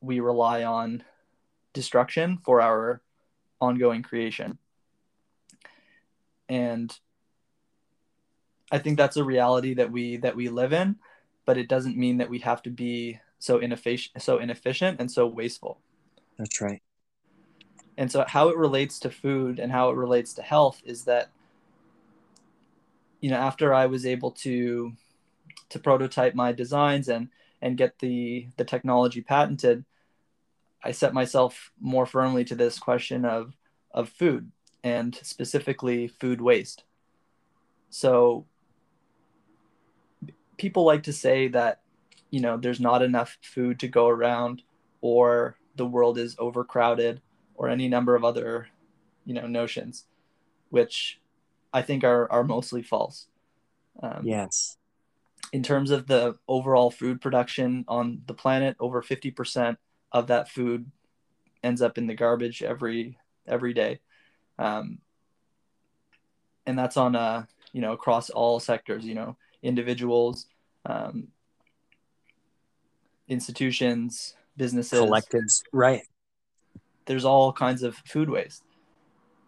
we 0.00 0.20
rely 0.20 0.64
on 0.64 1.02
destruction 1.72 2.38
for 2.44 2.60
our 2.60 3.00
ongoing 3.60 4.02
creation. 4.02 4.58
And 6.48 6.96
I 8.70 8.78
think 8.78 8.96
that's 8.96 9.16
a 9.16 9.24
reality 9.24 9.74
that 9.74 9.90
we 9.90 10.18
that 10.18 10.36
we 10.36 10.48
live 10.48 10.72
in, 10.72 10.96
but 11.44 11.58
it 11.58 11.68
doesn't 11.68 11.96
mean 11.96 12.18
that 12.18 12.30
we 12.30 12.38
have 12.40 12.62
to 12.62 12.70
be 12.70 13.20
so 13.38 13.58
inefficient 13.58 14.22
so 14.22 14.38
inefficient 14.38 15.00
and 15.00 15.10
so 15.10 15.26
wasteful. 15.26 15.80
That's 16.38 16.60
right. 16.60 16.82
And 17.96 18.10
so, 18.10 18.24
how 18.28 18.48
it 18.48 18.56
relates 18.56 19.00
to 19.00 19.10
food 19.10 19.58
and 19.58 19.72
how 19.72 19.90
it 19.90 19.96
relates 19.96 20.32
to 20.34 20.42
health 20.42 20.80
is 20.84 21.04
that, 21.04 21.30
you 23.20 23.30
know, 23.30 23.36
after 23.36 23.74
I 23.74 23.86
was 23.86 24.06
able 24.06 24.32
to 24.32 24.92
to 25.70 25.78
prototype 25.78 26.34
my 26.34 26.52
designs 26.52 27.08
and 27.08 27.28
and 27.60 27.76
get 27.76 27.98
the 27.98 28.48
the 28.56 28.64
technology 28.64 29.20
patented, 29.20 29.84
I 30.82 30.92
set 30.92 31.14
myself 31.14 31.72
more 31.80 32.06
firmly 32.06 32.44
to 32.44 32.54
this 32.54 32.78
question 32.78 33.24
of 33.24 33.56
of 33.92 34.08
food 34.08 34.50
and 34.84 35.14
specifically 35.22 36.08
food 36.08 36.40
waste. 36.40 36.84
So 37.90 38.46
people 40.56 40.84
like 40.84 41.04
to 41.04 41.12
say 41.12 41.48
that 41.48 41.80
you 42.30 42.40
know 42.40 42.56
there's 42.56 42.80
not 42.80 43.02
enough 43.02 43.38
food 43.42 43.80
to 43.80 43.88
go 43.88 44.08
around 44.08 44.62
or 45.00 45.56
the 45.76 45.86
world 45.86 46.18
is 46.18 46.36
overcrowded 46.38 47.22
or 47.54 47.68
any 47.68 47.88
number 47.88 48.14
of 48.14 48.24
other, 48.24 48.68
you 49.24 49.34
know, 49.34 49.46
notions, 49.46 50.04
which 50.70 51.20
I 51.72 51.82
think 51.82 52.04
are 52.04 52.30
are 52.30 52.44
mostly 52.44 52.82
false. 52.82 53.26
Um, 54.02 54.22
yes. 54.24 54.76
In 55.52 55.62
terms 55.62 55.90
of 55.90 56.06
the 56.06 56.36
overall 56.46 56.90
food 56.90 57.20
production 57.20 57.84
on 57.88 58.22
the 58.26 58.34
planet, 58.34 58.76
over 58.80 59.02
fifty 59.02 59.30
percent 59.30 59.78
of 60.12 60.28
that 60.28 60.48
food 60.48 60.90
ends 61.62 61.82
up 61.82 61.98
in 61.98 62.06
the 62.06 62.14
garbage 62.14 62.62
every 62.62 63.18
every 63.46 63.72
day, 63.72 64.00
um, 64.58 64.98
and 66.66 66.78
that's 66.78 66.96
on 66.96 67.14
a 67.14 67.48
you 67.72 67.80
know 67.80 67.92
across 67.92 68.30
all 68.30 68.60
sectors. 68.60 69.04
You 69.04 69.14
know, 69.14 69.36
individuals, 69.62 70.46
um, 70.84 71.28
institutions, 73.26 74.34
businesses, 74.56 75.00
collectives, 75.00 75.62
right? 75.72 76.02
there's 77.08 77.24
all 77.24 77.52
kinds 77.52 77.82
of 77.82 77.96
food 78.06 78.30
waste. 78.30 78.62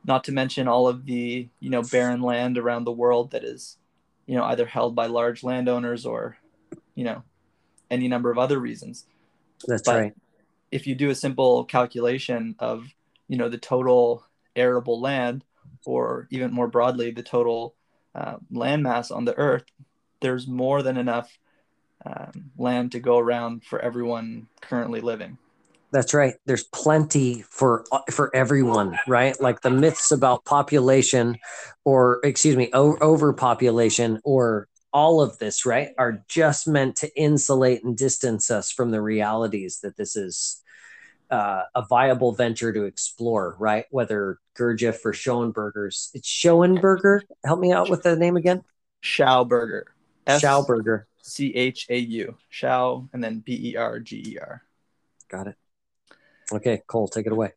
Not 0.05 0.25
to 0.25 0.33
mention 0.33 0.67
all 0.67 0.89
of 0.89 1.05
the 1.05 1.49
you 1.61 1.71
know 1.71 1.83
barren 1.83 2.23
land 2.23 2.59
around 2.59 2.85
the 2.85 2.93
world 2.93 3.33
that 3.33 3.45
is, 3.45 3.77
you 4.27 4.37
know, 4.37 4.45
either 4.45 4.67
held 4.67 4.95
by 4.95 5.07
large 5.07 5.43
landowners 5.43 6.07
or, 6.07 6.39
you 6.95 7.05
know, 7.05 7.23
any 7.91 8.09
number 8.09 8.31
of 8.31 8.39
other 8.39 8.59
reasons. 8.59 9.05
That's 9.67 9.83
but 9.83 10.01
right. 10.01 10.15
If 10.71 10.87
you 10.87 10.95
do 10.95 11.11
a 11.11 11.15
simple 11.15 11.65
calculation 11.65 12.55
of 12.59 12.87
you 13.29 13.37
know 13.37 13.49
the 13.49 13.59
total 13.59 14.25
arable 14.57 15.01
land, 15.01 15.45
or 15.85 16.29
even 16.31 16.53
more 16.53 16.69
broadly 16.69 17.11
the 17.11 17.23
total 17.23 17.75
uh, 18.15 18.37
land 18.51 18.83
mass 18.83 19.11
on 19.11 19.25
the 19.25 19.37
earth, 19.37 19.65
there's 20.21 20.47
more 20.47 20.83
than 20.83 20.97
enough 20.97 21.39
um, 22.05 22.51
land 22.57 22.93
to 22.93 23.01
go 23.01 23.19
around 23.19 23.65
for 23.65 23.79
everyone 23.81 24.47
currently 24.61 25.01
living. 25.01 25.39
That's 25.93 26.15
right. 26.15 26.35
There's 26.47 26.65
plenty 26.65 27.43
for 27.43 27.85
for 28.11 28.35
everyone, 28.35 28.99
right? 29.09 29.39
Like 29.41 29.61
the 29.61 29.71
myths 29.71 30.13
about 30.13 30.45
population, 30.45 31.39
or 31.85 32.21
excuse 32.23 32.57
me, 32.57 32.71
o- 32.73 32.99
overpopulation, 33.01 34.21
or 34.23 34.69
all 34.93 35.21
of 35.21 35.39
this, 35.39 35.67
right, 35.67 35.91
are 35.99 36.25
just 36.29 36.69
meant 36.69 36.97
to 36.97 37.21
insulate 37.21 37.83
and 37.85 37.97
distance 37.97 38.51
us 38.51 38.71
from 38.71 38.91
the 38.91 39.03
realities 39.03 39.81
that 39.83 39.97
this 39.97 40.17
is 40.17 40.63
uh, 41.31 41.63
a 41.75 41.85
viable 41.87 42.33
venture 42.33 42.73
to 42.73 42.85
explore, 42.85 43.57
right? 43.59 43.87
Whether 43.91 44.39
Gurdjieff 44.59 45.05
or 45.05 45.13
Schoenberger's, 45.13 46.11
it's 46.15 46.29
Schoenberger. 46.29 47.21
Help 47.45 47.61
me 47.61 47.73
out 47.73 47.89
with 47.89 48.03
the 48.03 48.17
name 48.17 48.37
again. 48.37 48.63
Schauberger. 49.03 49.85
Schauberger. 50.27 51.05
C 51.23 51.55
H 51.55 51.87
A 51.89 51.99
U. 51.99 52.37
Schau, 52.53 53.09
and 53.13 53.23
then 53.23 53.41
B 53.41 53.73
E 53.73 53.77
R 53.77 54.01
G 54.01 54.23
E 54.27 54.39
R. 54.39 54.63
Got 55.29 55.49
it. 55.49 55.57
Okay, 56.53 56.83
Cole, 56.87 57.09
take 57.09 57.27
it 57.27 57.33
away. 57.33 57.53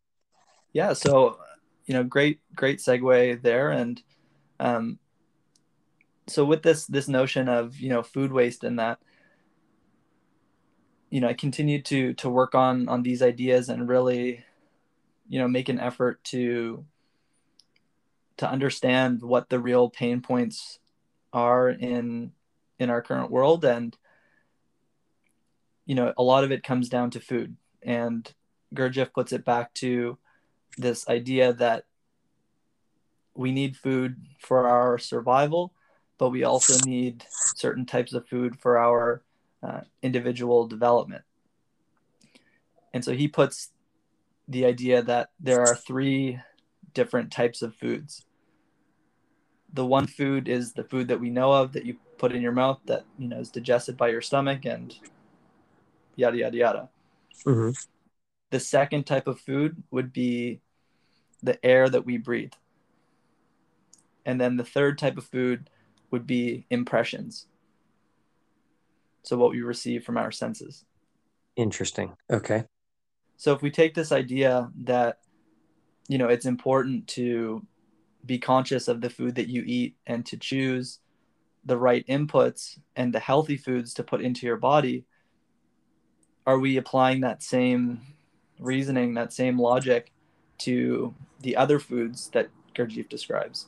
Yeah, 0.71 0.93
so 0.93 1.38
you 1.86 1.93
know, 1.93 2.03
great, 2.03 2.39
great 2.56 2.79
segue 2.79 3.41
there, 3.41 3.71
and 3.71 4.01
um, 4.60 4.99
so 6.27 6.45
with 6.45 6.63
this 6.63 6.86
this 6.86 7.08
notion 7.08 7.49
of 7.49 7.77
you 7.77 7.89
know 7.89 8.03
food 8.03 8.32
waste 8.32 8.63
and 8.63 8.79
that, 8.79 8.99
you 11.10 11.19
know, 11.19 11.27
I 11.27 11.34
continued 11.34 11.86
to 11.86 12.13
to 12.15 12.29
work 12.29 12.56
on 12.56 12.88
on 12.88 13.03
these 13.03 13.21
ideas 13.21 13.69
and 13.69 13.88
really, 13.88 14.43
you 15.27 15.39
know, 15.39 15.47
make 15.47 15.69
an 15.69 15.79
effort 15.79 16.23
to 16.25 16.86
to 18.38 18.49
understand 18.49 19.21
what 19.21 19.49
the 19.49 19.60
real 19.60 19.89
pain 19.89 20.21
points 20.21 20.79
are 21.32 21.69
in 21.69 22.32
in 22.79 22.89
our 22.89 23.01
current 23.01 23.32
world. 23.32 23.65
And 23.65 23.95
you 25.86 25.95
know 25.95 26.13
a 26.17 26.23
lot 26.23 26.43
of 26.43 26.51
it 26.51 26.63
comes 26.63 26.89
down 26.89 27.12
to 27.12 27.19
food. 27.19 27.56
And 27.82 28.32
Gurdjieff 28.73 29.13
puts 29.13 29.31
it 29.31 29.45
back 29.45 29.73
to 29.75 30.17
this 30.77 31.07
idea 31.07 31.53
that 31.53 31.86
we 33.36 33.51
need 33.51 33.77
food 33.77 34.17
for 34.39 34.67
our 34.67 34.97
survival, 34.97 35.73
but 36.17 36.29
we 36.29 36.43
also 36.43 36.77
need 36.86 37.25
certain 37.55 37.86
types 37.86 38.13
of 38.13 38.27
food 38.27 38.59
for 38.59 38.77
our 38.77 39.23
uh, 39.62 39.81
individual 40.01 40.67
development. 40.67 41.23
And 42.93 43.03
so 43.03 43.13
he 43.13 43.27
puts 43.27 43.71
the 44.47 44.65
idea 44.65 45.01
that 45.01 45.29
there 45.39 45.62
are 45.62 45.75
three 45.75 46.39
different 46.93 47.31
types 47.31 47.62
of 47.62 47.75
foods. 47.75 48.25
The 49.73 49.86
one 49.86 50.05
food 50.05 50.47
is 50.47 50.73
the 50.73 50.83
food 50.83 51.07
that 51.07 51.19
we 51.19 51.31
know 51.31 51.51
of 51.51 51.73
that 51.73 51.86
you 51.86 51.97
put 52.19 52.33
in 52.33 52.41
your 52.41 52.51
mouth 52.51 52.79
that 52.86 53.05
you 53.17 53.27
know 53.27 53.39
is 53.39 53.49
digested 53.49 53.97
by 53.97 54.09
your 54.09 54.21
stomach 54.21 54.65
and 54.65 54.95
yada 56.15 56.38
yada 56.38 56.57
yada. 56.57 56.89
Mm-hmm. 57.45 57.71
The 58.53 58.59
second 58.59 59.05
type 59.07 59.25
of 59.25 59.39
food 59.39 59.81
would 59.89 60.13
be 60.13 60.61
the 61.41 61.57
air 61.65 61.89
that 61.89 62.05
we 62.05 62.17
breathe. 62.17 62.53
And 64.27 64.39
then 64.39 64.57
the 64.57 64.63
third 64.63 64.99
type 64.99 65.17
of 65.17 65.25
food 65.25 65.71
would 66.11 66.27
be 66.27 66.67
impressions. 66.69 67.47
So 69.23 69.37
what 69.37 69.49
we 69.49 69.63
receive 69.63 70.03
from 70.03 70.17
our 70.19 70.31
senses. 70.31 70.85
Interesting. 71.55 72.13
Okay. 72.29 72.65
So 73.37 73.53
if 73.53 73.63
we 73.63 73.71
take 73.71 73.95
this 73.95 74.11
idea 74.11 74.69
that 74.83 75.17
you 76.07 76.19
know 76.19 76.27
it's 76.27 76.45
important 76.45 77.07
to 77.07 77.65
be 78.23 78.37
conscious 78.37 78.87
of 78.87 79.01
the 79.01 79.09
food 79.09 79.33
that 79.33 79.49
you 79.49 79.63
eat 79.65 79.95
and 80.05 80.23
to 80.27 80.37
choose 80.37 80.99
the 81.65 81.79
right 81.79 82.05
inputs 82.05 82.77
and 82.95 83.15
the 83.15 83.19
healthy 83.19 83.57
foods 83.57 83.95
to 83.95 84.03
put 84.03 84.21
into 84.21 84.45
your 84.45 84.57
body 84.57 85.05
are 86.45 86.59
we 86.59 86.77
applying 86.77 87.21
that 87.21 87.41
same 87.41 88.12
reasoning 88.63 89.13
that 89.13 89.34
same 89.34 89.60
logic 89.60 90.12
to 90.60 91.13
the 91.41 91.56
other 91.56 91.80
foods 91.80 92.30
that 92.30 92.49
Gurdjieff 92.73 93.10
describes. 93.10 93.67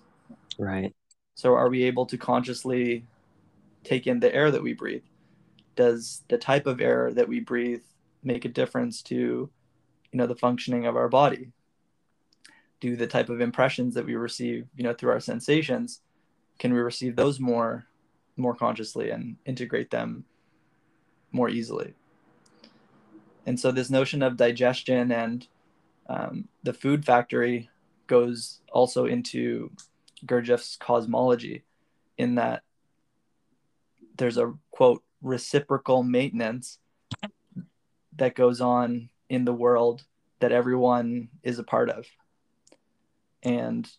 Right. 0.58 0.96
So 1.36 1.54
are 1.54 1.70
we 1.70 1.84
able 1.84 2.06
to 2.08 2.18
consciously 2.18 3.06
take 3.84 4.08
in 4.08 4.20
the 4.20 4.34
air 4.34 4.50
that 4.52 4.64
we 4.64 4.74
breathe? 4.74 5.04
Does 5.76 6.24
the 6.30 6.38
type 6.38 6.66
of 6.66 6.80
air 6.80 7.12
that 7.14 7.28
we 7.28 7.42
breathe 7.42 7.84
make 8.24 8.46
a 8.46 8.50
difference 8.50 9.02
to 9.04 9.50
you 10.12 10.18
know 10.18 10.26
the 10.26 10.36
functioning 10.36 10.86
of 10.86 10.96
our 10.96 11.10
body? 11.10 11.52
Do 12.80 12.96
the 12.96 13.08
type 13.08 13.30
of 13.30 13.42
impressions 13.42 13.94
that 13.96 14.06
we 14.06 14.16
receive 14.16 14.68
you 14.76 14.84
know 14.84 14.94
through 14.94 15.12
our 15.12 15.20
sensations 15.20 16.02
can 16.58 16.74
we 16.74 16.80
receive 16.80 17.18
those 17.18 17.40
more 17.40 17.86
more 18.38 18.56
consciously 18.56 19.10
and 19.10 19.36
integrate 19.46 19.92
them 19.92 20.24
more 21.32 21.50
easily 21.50 21.94
and 23.46 23.60
so 23.60 23.72
this 23.72 23.90
notion 23.90 24.22
of 24.22 24.38
digestion 24.38 25.12
and 25.12 25.48
um, 26.08 26.48
the 26.64 26.74
food 26.74 27.06
factory 27.06 27.70
goes 28.08 28.62
also 28.72 29.06
into 29.06 29.72
Gurdjieff's 30.26 30.78
cosmology 30.78 31.64
in 32.18 32.36
that 32.36 32.64
there's 34.18 34.38
a 34.38 34.54
quote 34.72 35.04
reciprocal 35.22 36.04
maintenance 36.04 36.80
that 38.16 38.36
goes 38.36 38.62
on 38.62 39.10
in 39.30 39.46
the 39.46 39.54
world 39.54 40.04
that 40.40 40.52
everyone 40.52 41.30
is 41.44 41.60
a 41.60 41.64
part 41.64 41.90
of. 41.90 42.06
And 43.44 43.90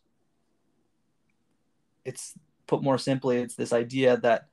it's 2.04 2.34
put 2.66 2.82
more 2.82 2.98
simply 2.98 3.38
it's 3.38 3.54
this 3.54 3.72
idea 3.72 4.16
that 4.18 4.48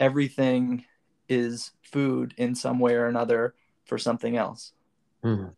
everything 0.00 0.84
is 1.28 1.72
food 1.82 2.34
in 2.36 2.54
some 2.54 2.78
way 2.78 2.94
or 2.94 3.06
another 3.06 3.54
for 3.88 3.98
something 3.98 4.36
else. 4.36 4.72
Mm. 5.24 5.52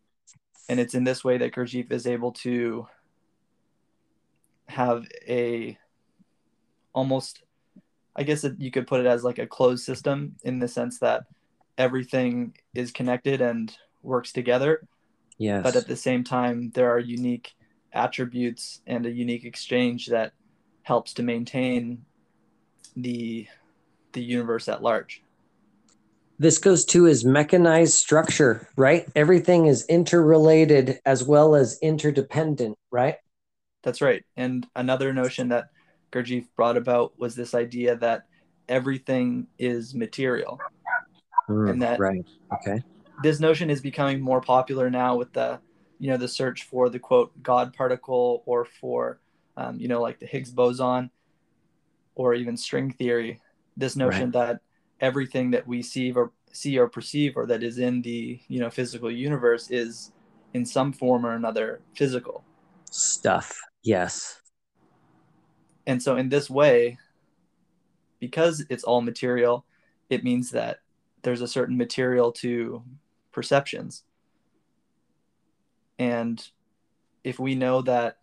and 0.70 0.80
it's 0.80 0.94
in 0.94 1.04
this 1.04 1.22
way 1.22 1.36
that 1.36 1.52
Gurdjieff 1.52 1.92
is 1.92 2.06
able 2.06 2.32
to 2.32 2.88
have 4.68 5.06
a 5.28 5.76
almost 6.94 7.42
i 8.16 8.22
guess 8.22 8.42
it, 8.42 8.54
you 8.58 8.70
could 8.70 8.86
put 8.86 9.00
it 9.00 9.06
as 9.06 9.22
like 9.22 9.38
a 9.38 9.46
closed 9.46 9.84
system 9.84 10.34
in 10.44 10.58
the 10.58 10.66
sense 10.66 10.98
that 11.00 11.24
everything 11.80 12.54
is 12.74 12.90
connected 12.90 13.40
and 13.40 13.76
works 14.02 14.32
together. 14.32 14.86
Yes. 15.38 15.62
But 15.62 15.76
at 15.76 15.86
the 15.86 15.96
same 15.96 16.22
time 16.22 16.70
there 16.74 16.90
are 16.90 16.98
unique 16.98 17.52
attributes 17.92 18.82
and 18.86 19.06
a 19.06 19.10
unique 19.10 19.44
exchange 19.44 20.06
that 20.08 20.32
helps 20.82 21.14
to 21.14 21.22
maintain 21.22 22.04
the 22.96 23.46
the 24.12 24.22
universe 24.22 24.68
at 24.68 24.82
large 24.82 25.22
this 26.40 26.56
goes 26.56 26.86
to 26.86 27.04
his 27.04 27.24
mechanized 27.24 27.92
structure 27.92 28.66
right? 28.74 29.06
Everything 29.14 29.66
is 29.66 29.86
interrelated 29.86 30.98
as 31.04 31.22
well 31.22 31.54
as 31.54 31.78
interdependent 31.80 32.76
right? 32.90 33.16
That's 33.82 34.00
right. 34.00 34.24
And 34.36 34.66
another 34.74 35.12
notion 35.12 35.48
that 35.50 35.68
Gurdjieff 36.12 36.46
brought 36.56 36.76
about 36.76 37.18
was 37.18 37.34
this 37.34 37.54
idea 37.54 37.96
that 37.96 38.24
everything 38.68 39.46
is 39.58 39.94
material. 39.94 40.58
Mm, 41.48 41.70
and 41.70 41.82
that 41.82 42.00
right. 42.00 42.24
Okay. 42.54 42.82
this 43.22 43.40
notion 43.40 43.70
is 43.70 43.80
becoming 43.80 44.20
more 44.20 44.40
popular 44.40 44.88
now 44.90 45.16
with 45.16 45.32
the 45.32 45.60
you 45.98 46.10
know 46.10 46.16
the 46.16 46.28
search 46.28 46.62
for 46.64 46.88
the 46.88 46.98
quote 46.98 47.30
god 47.42 47.74
particle 47.74 48.42
or 48.46 48.64
for 48.64 49.20
um, 49.56 49.78
you 49.78 49.88
know 49.88 50.00
like 50.00 50.18
the 50.20 50.26
higgs 50.26 50.50
boson 50.50 51.10
or 52.14 52.34
even 52.34 52.56
string 52.56 52.90
theory. 52.92 53.40
This 53.76 53.96
notion 53.96 54.30
right. 54.30 54.32
that 54.32 54.60
everything 55.00 55.50
that 55.50 55.66
we 55.66 55.82
see 55.82 56.12
or 56.12 56.32
see 56.52 56.78
or 56.78 56.88
perceive 56.88 57.36
or 57.36 57.46
that 57.46 57.62
is 57.62 57.78
in 57.78 58.02
the 58.02 58.40
you 58.48 58.60
know 58.60 58.70
physical 58.70 59.10
universe 59.10 59.70
is 59.70 60.12
in 60.54 60.66
some 60.66 60.92
form 60.92 61.24
or 61.24 61.34
another 61.34 61.80
physical. 61.94 62.44
Stuff. 62.90 63.58
Yes. 63.82 64.40
And 65.86 66.02
so 66.02 66.16
in 66.16 66.28
this 66.28 66.50
way 66.50 66.98
because 68.18 68.64
it's 68.68 68.84
all 68.84 69.00
material 69.00 69.64
it 70.10 70.24
means 70.24 70.50
that 70.50 70.80
there's 71.22 71.40
a 71.40 71.48
certain 71.48 71.76
material 71.76 72.32
to 72.32 72.82
perceptions. 73.32 74.02
And 75.98 76.44
if 77.22 77.38
we 77.38 77.54
know 77.54 77.82
that 77.82 78.18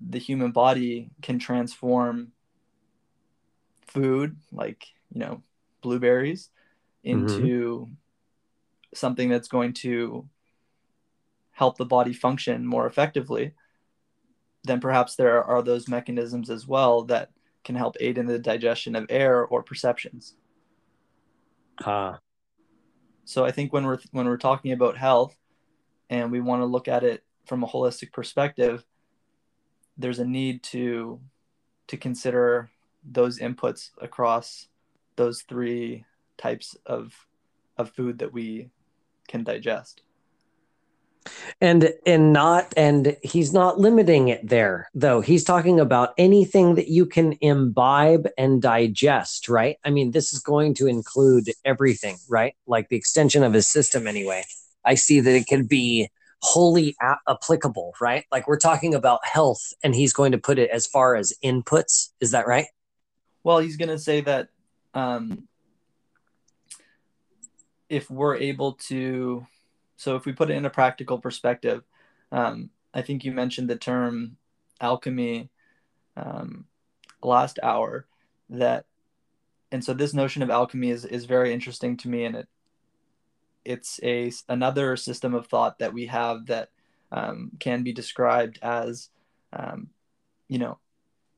the 0.00 0.18
human 0.18 0.50
body 0.50 1.10
can 1.22 1.38
transform 1.38 2.32
food 3.86 4.36
like 4.52 4.86
you 5.12 5.20
know 5.20 5.42
blueberries 5.80 6.50
into 7.02 7.86
mm-hmm. 7.86 7.92
something 8.94 9.28
that's 9.28 9.48
going 9.48 9.72
to 9.72 10.28
help 11.52 11.76
the 11.76 11.84
body 11.84 12.12
function 12.12 12.66
more 12.66 12.86
effectively 12.86 13.54
then 14.64 14.80
perhaps 14.80 15.16
there 15.16 15.42
are 15.42 15.62
those 15.62 15.88
mechanisms 15.88 16.50
as 16.50 16.66
well 16.66 17.02
that 17.04 17.30
can 17.64 17.74
help 17.74 17.96
aid 18.00 18.18
in 18.18 18.26
the 18.26 18.38
digestion 18.38 18.94
of 18.94 19.06
air 19.08 19.44
or 19.46 19.62
perceptions 19.62 20.34
ah 21.84 22.14
uh. 22.14 22.16
so 23.24 23.44
i 23.44 23.50
think 23.50 23.72
when 23.72 23.84
we're 23.84 23.98
when 24.12 24.26
we're 24.26 24.36
talking 24.36 24.72
about 24.72 24.96
health 24.96 25.36
and 26.08 26.30
we 26.30 26.40
want 26.40 26.60
to 26.60 26.66
look 26.66 26.88
at 26.88 27.04
it 27.04 27.24
from 27.46 27.62
a 27.62 27.66
holistic 27.66 28.12
perspective 28.12 28.84
there's 29.96 30.18
a 30.18 30.24
need 30.24 30.62
to 30.62 31.20
to 31.86 31.96
consider 31.96 32.70
those 33.04 33.38
inputs 33.38 33.90
across 34.00 34.68
those 35.20 35.42
three 35.42 36.04
types 36.38 36.76
of 36.86 37.14
of 37.76 37.90
food 37.90 38.18
that 38.18 38.32
we 38.32 38.70
can 39.28 39.44
digest 39.44 40.02
and 41.60 41.92
and 42.06 42.32
not 42.32 42.72
and 42.76 43.16
he's 43.22 43.52
not 43.52 43.78
limiting 43.78 44.28
it 44.28 44.48
there 44.48 44.88
though 44.94 45.20
he's 45.20 45.44
talking 45.44 45.78
about 45.78 46.14
anything 46.16 46.74
that 46.76 46.88
you 46.88 47.04
can 47.04 47.36
imbibe 47.42 48.26
and 48.38 48.62
digest 48.62 49.48
right 49.48 49.76
i 49.84 49.90
mean 49.90 50.10
this 50.10 50.32
is 50.32 50.40
going 50.40 50.72
to 50.72 50.86
include 50.86 51.50
everything 51.64 52.16
right 52.28 52.54
like 52.66 52.88
the 52.88 52.96
extension 52.96 53.42
of 53.42 53.52
his 53.52 53.68
system 53.68 54.06
anyway 54.06 54.42
I 54.84 54.94
see 54.94 55.20
that 55.20 55.34
it 55.34 55.46
can 55.46 55.66
be 55.66 56.08
wholly 56.42 56.96
a- 57.00 57.30
applicable, 57.30 57.94
right? 58.00 58.24
Like 58.32 58.48
we're 58.48 58.58
talking 58.58 58.94
about 58.94 59.24
health, 59.24 59.72
and 59.82 59.94
he's 59.94 60.12
going 60.12 60.32
to 60.32 60.38
put 60.38 60.58
it 60.58 60.70
as 60.70 60.86
far 60.86 61.14
as 61.14 61.34
inputs. 61.44 62.10
Is 62.20 62.30
that 62.30 62.46
right? 62.46 62.66
Well, 63.44 63.58
he's 63.58 63.76
going 63.76 63.88
to 63.88 63.98
say 63.98 64.20
that 64.22 64.48
um, 64.94 65.48
if 67.88 68.10
we're 68.10 68.36
able 68.36 68.74
to, 68.74 69.46
so 69.96 70.16
if 70.16 70.24
we 70.24 70.32
put 70.32 70.50
it 70.50 70.56
in 70.56 70.64
a 70.64 70.70
practical 70.70 71.18
perspective, 71.18 71.82
um, 72.32 72.70
I 72.94 73.02
think 73.02 73.24
you 73.24 73.32
mentioned 73.32 73.68
the 73.68 73.76
term 73.76 74.36
alchemy 74.80 75.50
um, 76.16 76.66
last 77.22 77.58
hour. 77.62 78.06
That, 78.48 78.86
and 79.70 79.84
so 79.84 79.94
this 79.94 80.14
notion 80.14 80.42
of 80.42 80.50
alchemy 80.50 80.90
is 80.90 81.04
is 81.04 81.24
very 81.24 81.52
interesting 81.52 81.96
to 81.98 82.08
me, 82.08 82.24
and 82.24 82.36
it 82.36 82.48
it's 83.64 84.00
a 84.02 84.32
another 84.48 84.96
system 84.96 85.34
of 85.34 85.46
thought 85.46 85.78
that 85.78 85.92
we 85.92 86.06
have 86.06 86.46
that 86.46 86.70
um, 87.12 87.52
can 87.60 87.82
be 87.82 87.92
described 87.92 88.58
as 88.62 89.10
um, 89.52 89.88
you 90.48 90.58
know 90.58 90.78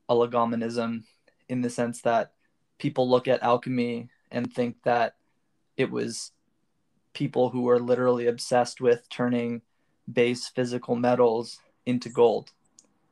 a 0.09 0.15
legominism 0.15 1.03
in 1.49 1.61
the 1.61 1.69
sense 1.69 2.01
that 2.01 2.31
people 2.77 3.09
look 3.09 3.27
at 3.27 3.43
alchemy 3.43 4.09
and 4.31 4.51
think 4.51 4.77
that 4.83 5.15
it 5.77 5.89
was 5.89 6.31
people 7.13 7.49
who 7.49 7.61
were 7.61 7.79
literally 7.79 8.27
obsessed 8.27 8.81
with 8.81 9.07
turning 9.09 9.61
base 10.11 10.47
physical 10.47 10.95
metals 10.95 11.59
into 11.85 12.09
gold. 12.09 12.51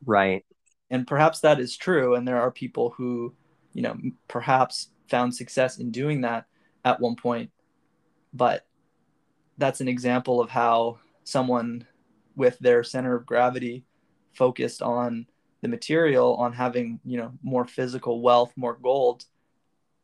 Right. 0.05 0.45
And 0.89 1.07
perhaps 1.07 1.39
that 1.41 1.59
is 1.59 1.77
true 1.77 2.15
and 2.15 2.27
there 2.27 2.41
are 2.41 2.51
people 2.51 2.93
who 2.97 3.33
you 3.73 3.81
know 3.81 3.97
perhaps 4.27 4.89
found 5.09 5.35
success 5.35 5.77
in 5.77 5.91
doing 5.91 6.21
that 6.21 6.45
at 6.83 6.99
one 6.99 7.15
point 7.15 7.51
but 8.33 8.65
that's 9.57 9.81
an 9.81 9.87
example 9.87 10.41
of 10.41 10.49
how 10.49 10.99
someone 11.23 11.85
with 12.35 12.57
their 12.59 12.83
center 12.83 13.15
of 13.15 13.25
gravity 13.25 13.83
focused 14.33 14.81
on 14.81 15.25
the 15.61 15.67
material 15.67 16.35
on 16.35 16.53
having 16.53 16.99
you 17.05 17.17
know 17.17 17.31
more 17.43 17.65
physical 17.65 18.21
wealth 18.21 18.51
more 18.55 18.77
gold 18.81 19.25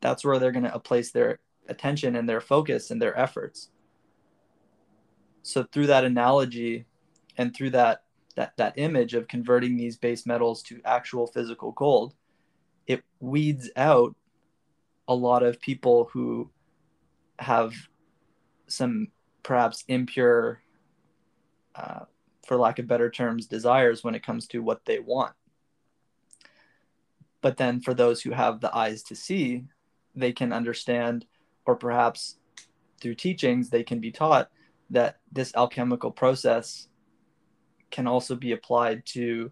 that's 0.02 0.24
where 0.24 0.40
they're 0.40 0.52
going 0.52 0.70
to 0.70 0.80
place 0.80 1.12
their 1.12 1.40
attention 1.68 2.16
and 2.16 2.28
their 2.28 2.42
focus 2.42 2.92
and 2.92 3.02
their 3.02 3.18
efforts. 3.18 3.70
So 5.44 5.64
through 5.64 5.88
that 5.88 6.06
analogy 6.06 6.86
and 7.38 7.56
through 7.56 7.72
that 7.72 8.04
that 8.36 8.54
that 8.58 8.78
image 8.78 9.14
of 9.16 9.28
converting 9.28 9.78
these 9.78 9.98
base 9.98 10.26
metals 10.26 10.62
to 10.64 10.80
actual 10.86 11.26
physical 11.26 11.72
gold 11.72 12.14
it 12.88 13.04
weeds 13.20 13.70
out 13.76 14.16
a 15.08 15.16
lot 15.16 15.44
of 15.44 15.60
people 15.60 16.10
who 16.12 16.50
have 17.40 17.74
some 18.68 19.08
perhaps 19.44 19.84
impure 19.88 20.62
uh, 21.76 22.06
for 22.46 22.58
lack 22.58 22.80
of 22.80 22.88
better 22.88 23.10
terms 23.10 23.46
desires 23.46 24.04
when 24.04 24.16
it 24.16 24.26
comes 24.26 24.48
to 24.48 24.60
what 24.60 24.84
they 24.86 25.00
want. 25.00 25.34
But 27.42 27.58
then 27.58 27.82
for 27.82 27.94
those 27.94 28.22
who 28.22 28.32
have 28.32 28.62
the 28.62 28.76
eyes 28.76 29.04
to 29.04 29.16
see 29.16 29.66
they 30.18 30.34
can 30.34 30.52
understand 30.52 31.26
or 31.66 31.76
perhaps 31.76 32.38
through 33.02 33.16
teachings 33.16 33.70
they 33.70 33.84
can 33.84 34.00
be 34.00 34.12
taught 34.12 34.50
that 34.90 35.20
this 35.32 35.54
alchemical 35.56 36.12
process 36.12 36.88
can 37.92 38.08
also 38.08 38.36
be 38.36 38.52
applied 38.52 39.06
to 39.06 39.52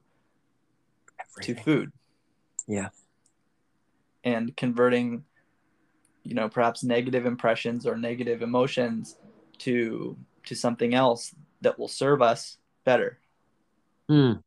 Everything. 1.20 1.55
to 1.55 1.61
food 1.61 1.91
yeah 2.68 2.89
and 4.24 4.55
converting 4.57 5.24
you 6.24 6.34
know 6.34 6.49
perhaps 6.49 6.84
negative 6.84 7.26
impressions 7.26 7.86
or 7.86 7.95
negative 7.95 8.41
emotions 8.41 9.18
to 9.59 10.18
to 10.45 10.55
something 10.55 10.93
else 10.93 11.34
that 11.61 11.78
will 11.78 11.88
serve 11.88 12.22
us 12.22 12.57
better 12.84 13.20
mm. 14.09 14.41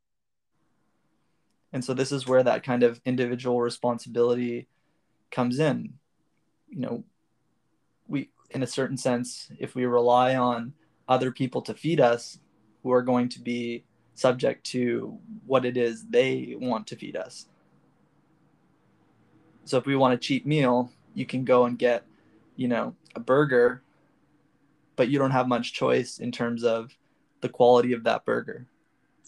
and 1.73 1.85
so 1.85 1.95
this 1.95 2.13
is 2.13 2.27
where 2.27 2.43
that 2.43 2.63
kind 2.63 2.83
of 2.83 3.01
individual 3.05 3.61
responsibility 3.61 4.67
comes 5.31 5.59
in 5.59 5.98
you 6.71 6.81
know 6.81 7.05
we 8.07 8.31
in 8.51 8.63
a 8.63 8.67
certain 8.67 8.97
sense 8.97 9.51
if 9.59 9.75
we 9.75 9.85
rely 9.85 10.35
on 10.37 10.73
other 11.09 11.31
people 11.31 11.63
to 11.63 11.75
feed 11.75 12.01
us 12.01 12.39
who 12.83 12.93
are 12.93 13.03
going 13.03 13.29
to 13.29 13.41
be 13.41 13.85
subject 14.15 14.65
to 14.65 15.19
what 15.47 15.65
it 15.65 15.77
is 15.77 16.05
they 16.07 16.55
want 16.59 16.87
to 16.87 16.97
feed 16.97 17.17
us 17.17 17.47
so 19.69 19.77
if 19.77 19.85
we 19.85 19.97
want 19.97 20.15
a 20.15 20.17
cheap 20.17 20.47
meal, 20.47 20.91
you 21.13 21.27
can 21.27 21.45
go 21.45 21.67
and 21.67 21.79
get, 21.79 22.07
you 22.57 22.69
know, 22.69 22.95
a 23.15 23.21
burger, 23.21 23.83
but 24.97 25.11
you 25.11 25.19
don't 25.19 25.33
have 25.33 25.47
much 25.47 25.75
choice 25.75 26.21
in 26.21 26.33
terms 26.33 26.65
of 26.65 26.97
the 27.43 27.51
quality 27.51 27.93
of 27.93 28.05
that 28.05 28.25
burger. 28.25 28.67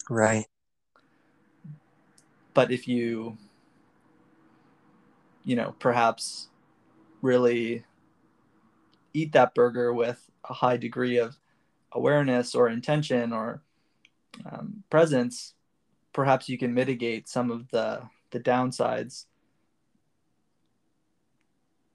Right. 0.09 0.47
But 2.55 2.71
if 2.71 2.87
you, 2.87 3.37
you 5.43 5.55
know, 5.55 5.75
perhaps 5.77 6.49
really 7.21 7.83
eat 9.13 9.31
that 9.33 9.53
burger 9.53 9.93
with 9.93 10.29
a 10.49 10.53
high 10.53 10.77
degree 10.77 11.17
of 11.17 11.37
awareness 11.91 12.55
or 12.55 12.69
intention 12.69 13.33
or 13.33 13.61
um, 14.49 14.83
presence, 14.89 15.53
perhaps 16.13 16.49
you 16.49 16.57
can 16.57 16.73
mitigate 16.73 17.27
some 17.27 17.51
of 17.51 17.69
the 17.69 18.01
the 18.31 18.39
downsides 18.39 19.25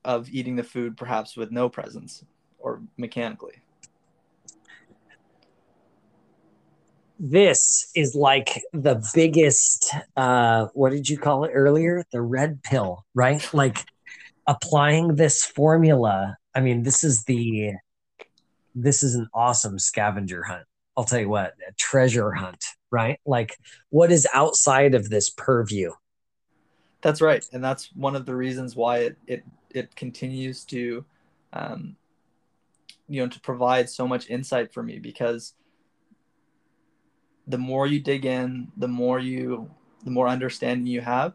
of 0.04 0.28
eating 0.28 0.54
the 0.54 0.62
food 0.62 0.96
perhaps 0.96 1.36
with 1.36 1.50
no 1.50 1.68
presence 1.68 2.24
or 2.58 2.82
mechanically. 2.96 3.54
This 7.18 7.90
is 7.94 8.14
like 8.14 8.62
the 8.74 9.02
biggest 9.14 9.92
uh 10.16 10.66
what 10.74 10.90
did 10.90 11.08
you 11.08 11.16
call 11.16 11.44
it 11.44 11.52
earlier? 11.54 12.04
The 12.12 12.20
red 12.20 12.62
pill, 12.62 13.06
right? 13.14 13.42
Like 13.54 13.86
applying 14.47 15.16
this 15.16 15.44
formula. 15.44 16.36
I 16.55 16.61
mean, 16.61 16.82
this 16.82 17.05
is 17.05 17.24
the 17.24 17.72
this 18.74 19.03
is 19.03 19.14
an 19.14 19.28
awesome 19.32 19.78
scavenger 19.78 20.42
hunt. 20.42 20.64
I'll 20.97 21.05
tell 21.05 21.20
you 21.20 21.28
what, 21.28 21.55
a 21.66 21.72
treasure 21.78 22.32
hunt, 22.32 22.62
right? 22.90 23.18
Like 23.26 23.57
what 23.90 24.12
is 24.12 24.26
outside 24.32 24.94
of 24.94 25.09
this 25.09 25.30
purview? 25.30 25.92
That's 27.03 27.20
right. 27.20 27.44
And 27.53 27.62
that's 27.62 27.90
one 27.94 28.16
of 28.16 28.26
the 28.26 28.34
reasons 28.34 28.76
why 28.76 28.99
it, 28.99 29.16
it 29.26 29.44
it 29.70 29.97
continues 29.97 30.64
to 30.66 31.05
um, 31.53 31.97
you 33.09 33.22
know 33.22 33.28
to 33.28 33.40
provide 33.40 33.88
so 33.88 34.07
much 34.07 34.28
insight 34.30 34.72
for 34.72 34.82
me 34.82 34.99
because 34.99 35.55
the 37.47 37.59
more 37.59 37.86
you 37.86 38.01
dig 38.01 38.26
in 38.26 38.68
the 38.76 38.88
more 38.88 39.18
you 39.18 39.70
the 40.05 40.11
more 40.11 40.28
understanding 40.28 40.86
you 40.86 41.01
have 41.01 41.34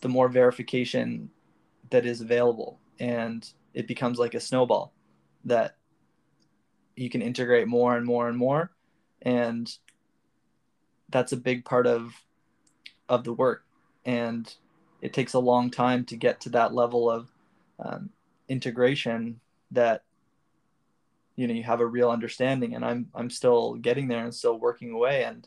the 0.00 0.08
more 0.08 0.28
verification 0.28 1.30
that 1.90 2.06
is 2.06 2.20
available 2.20 2.78
and 2.98 3.52
it 3.74 3.86
becomes 3.86 4.18
like 4.18 4.34
a 4.34 4.40
snowball 4.40 4.92
that 5.44 5.76
you 6.96 7.08
can 7.08 7.22
integrate 7.22 7.68
more 7.68 7.96
and 7.96 8.04
more 8.04 8.28
and 8.28 8.36
more 8.36 8.70
and 9.22 9.78
that's 11.10 11.32
a 11.32 11.36
big 11.36 11.64
part 11.64 11.86
of 11.86 12.12
of 13.08 13.24
the 13.24 13.32
work. 13.32 13.64
And 14.04 14.52
it 15.00 15.12
takes 15.12 15.34
a 15.34 15.38
long 15.38 15.70
time 15.70 16.04
to 16.06 16.16
get 16.16 16.40
to 16.42 16.50
that 16.50 16.74
level 16.74 17.10
of 17.10 17.30
um, 17.78 18.10
integration 18.48 19.40
that 19.70 20.02
you 21.36 21.46
know 21.46 21.54
you 21.54 21.62
have 21.62 21.80
a 21.80 21.86
real 21.86 22.10
understanding 22.10 22.74
and 22.74 22.84
i'm 22.84 23.06
i'm 23.14 23.30
still 23.30 23.74
getting 23.74 24.08
there 24.08 24.24
and 24.24 24.34
still 24.34 24.58
working 24.58 24.90
away 24.90 25.22
and 25.22 25.46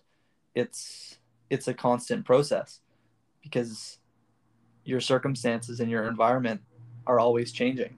it's 0.54 1.18
it's 1.50 1.68
a 1.68 1.74
constant 1.74 2.24
process 2.24 2.80
because 3.42 3.98
your 4.84 5.00
circumstances 5.00 5.80
and 5.80 5.90
your 5.90 6.08
environment 6.08 6.62
are 7.08 7.20
always 7.20 7.52
changing 7.52 7.98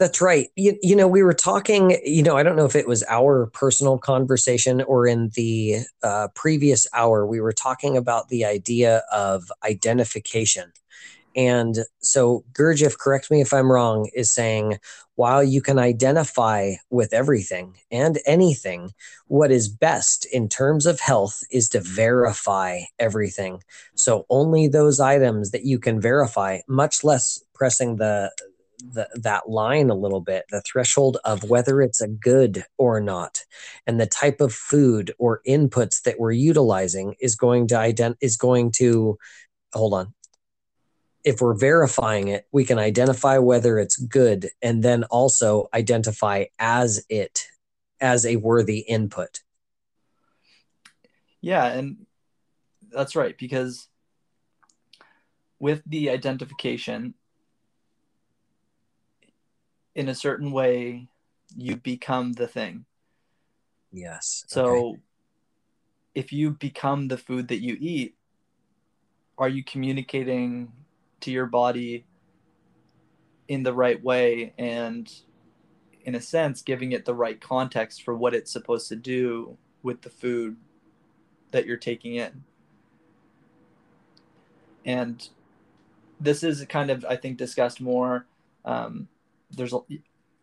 that's 0.00 0.22
right. 0.22 0.48
You, 0.56 0.78
you 0.82 0.96
know, 0.96 1.06
we 1.06 1.22
were 1.22 1.34
talking, 1.34 2.00
you 2.02 2.22
know, 2.22 2.34
I 2.34 2.42
don't 2.42 2.56
know 2.56 2.64
if 2.64 2.74
it 2.74 2.88
was 2.88 3.04
our 3.06 3.50
personal 3.52 3.98
conversation 3.98 4.80
or 4.80 5.06
in 5.06 5.30
the 5.34 5.80
uh, 6.02 6.28
previous 6.34 6.86
hour, 6.94 7.26
we 7.26 7.38
were 7.38 7.52
talking 7.52 7.98
about 7.98 8.30
the 8.30 8.46
idea 8.46 9.02
of 9.12 9.52
identification. 9.62 10.72
And 11.36 11.78
so 12.00 12.44
Gurdjieff, 12.52 12.98
correct 12.98 13.30
me 13.30 13.40
if 13.40 13.52
I'm 13.52 13.70
wrong, 13.70 14.10
is 14.14 14.32
saying 14.32 14.78
while 15.14 15.44
you 15.44 15.62
can 15.62 15.78
identify 15.78 16.72
with 16.90 17.12
everything 17.12 17.76
and 17.90 18.18
anything, 18.26 18.90
what 19.26 19.50
is 19.50 19.68
best 19.68 20.26
in 20.32 20.48
terms 20.48 20.86
of 20.86 21.00
health 21.00 21.42
is 21.50 21.68
to 21.70 21.80
verify 21.80 22.80
everything. 22.98 23.62
So 23.94 24.26
only 24.28 24.66
those 24.66 24.98
items 24.98 25.50
that 25.52 25.64
you 25.64 25.78
can 25.78 26.00
verify, 26.00 26.60
much 26.68 27.04
less 27.04 27.42
pressing 27.54 27.96
the 27.96 28.32
the, 28.94 29.06
that 29.22 29.48
line 29.48 29.90
a 29.90 29.94
little 29.94 30.22
bit 30.22 30.46
the 30.50 30.62
threshold 30.62 31.18
of 31.26 31.44
whether 31.44 31.82
it's 31.82 32.00
a 32.00 32.08
good 32.08 32.64
or 32.78 32.98
not 32.98 33.44
and 33.86 34.00
the 34.00 34.06
type 34.06 34.40
of 34.40 34.54
food 34.54 35.12
or 35.18 35.42
inputs 35.46 36.02
that 36.02 36.18
we're 36.18 36.32
utilizing 36.32 37.14
is 37.20 37.36
going 37.36 37.66
to 37.66 37.74
ident- 37.74 38.16
is 38.22 38.38
going 38.38 38.72
to 38.72 39.18
hold 39.74 39.92
on 39.92 40.14
if 41.24 41.40
we're 41.40 41.54
verifying 41.54 42.28
it 42.28 42.46
we 42.52 42.64
can 42.64 42.78
identify 42.78 43.38
whether 43.38 43.78
it's 43.78 43.96
good 43.96 44.48
and 44.62 44.82
then 44.82 45.04
also 45.04 45.68
identify 45.74 46.44
as 46.58 47.04
it 47.08 47.46
as 48.00 48.24
a 48.24 48.36
worthy 48.36 48.78
input 48.78 49.40
yeah 51.40 51.66
and 51.66 52.06
that's 52.92 53.14
right 53.14 53.36
because 53.38 53.88
with 55.58 55.82
the 55.86 56.10
identification 56.10 57.14
in 59.94 60.08
a 60.08 60.14
certain 60.14 60.52
way 60.52 61.06
you 61.56 61.76
become 61.76 62.32
the 62.32 62.46
thing 62.48 62.84
yes 63.92 64.44
so 64.46 64.66
okay. 64.66 65.00
if 66.14 66.32
you 66.32 66.52
become 66.52 67.08
the 67.08 67.18
food 67.18 67.48
that 67.48 67.60
you 67.60 67.76
eat 67.80 68.16
are 69.36 69.48
you 69.48 69.64
communicating 69.64 70.70
to 71.20 71.30
your 71.30 71.46
body 71.46 72.04
in 73.48 73.62
the 73.62 73.72
right 73.72 74.02
way 74.02 74.52
and 74.58 75.12
in 76.04 76.14
a 76.14 76.20
sense 76.20 76.62
giving 76.62 76.92
it 76.92 77.04
the 77.04 77.14
right 77.14 77.40
context 77.40 78.02
for 78.02 78.14
what 78.14 78.34
it's 78.34 78.52
supposed 78.52 78.88
to 78.88 78.96
do 78.96 79.56
with 79.82 80.02
the 80.02 80.10
food 80.10 80.56
that 81.50 81.66
you're 81.66 81.76
taking 81.76 82.14
in 82.14 82.44
and 84.84 85.28
this 86.20 86.42
is 86.42 86.64
kind 86.66 86.90
of 86.90 87.04
i 87.08 87.16
think 87.16 87.36
discussed 87.36 87.80
more 87.80 88.26
um, 88.64 89.08
there's 89.50 89.72
a, 89.72 89.80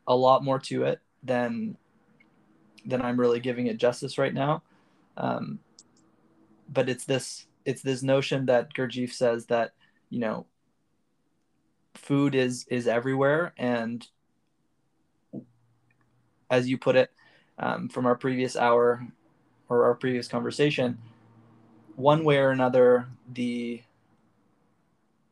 a 0.08 0.16
lot 0.16 0.44
more 0.44 0.60
to 0.60 0.84
it 0.84 1.00
than 1.24 1.78
than 2.86 3.02
I'm 3.02 3.20
really 3.20 3.40
giving 3.40 3.68
it 3.68 3.78
justice 3.78 4.18
right 4.18 4.34
now. 4.34 4.64
Um, 5.18 5.60
but 6.70 6.90
it's 6.90 7.06
this 7.06 7.46
it's 7.66 7.82
this 7.82 8.02
notion 8.02 8.46
that 8.46 8.74
Gurdjieff 8.74 9.14
says 9.14 9.46
that 9.48 9.74
you 10.10 10.20
know 10.20 10.46
food 11.98 12.36
is 12.36 12.66
is 12.70 12.88
everywhere. 12.88 13.54
And 13.58 14.06
as 16.50 16.70
you 16.70 16.78
put 16.78 16.96
it 16.96 17.12
um, 17.60 17.90
from 17.90 18.06
our 18.06 18.16
previous 18.16 18.56
hour 18.56 19.06
or 19.70 19.86
our 19.86 19.96
previous 19.96 20.28
conversation 20.28 20.98
one 21.96 22.24
way 22.24 22.38
or 22.38 22.52
another 22.52 23.08
the 23.34 23.82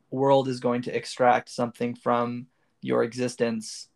world 0.09 0.47
is 0.47 0.59
going 0.59 0.81
to 0.81 0.95
extract 0.95 1.49
something 1.49 1.93
from 1.93 2.47
your 2.81 3.03
existence 3.03 3.89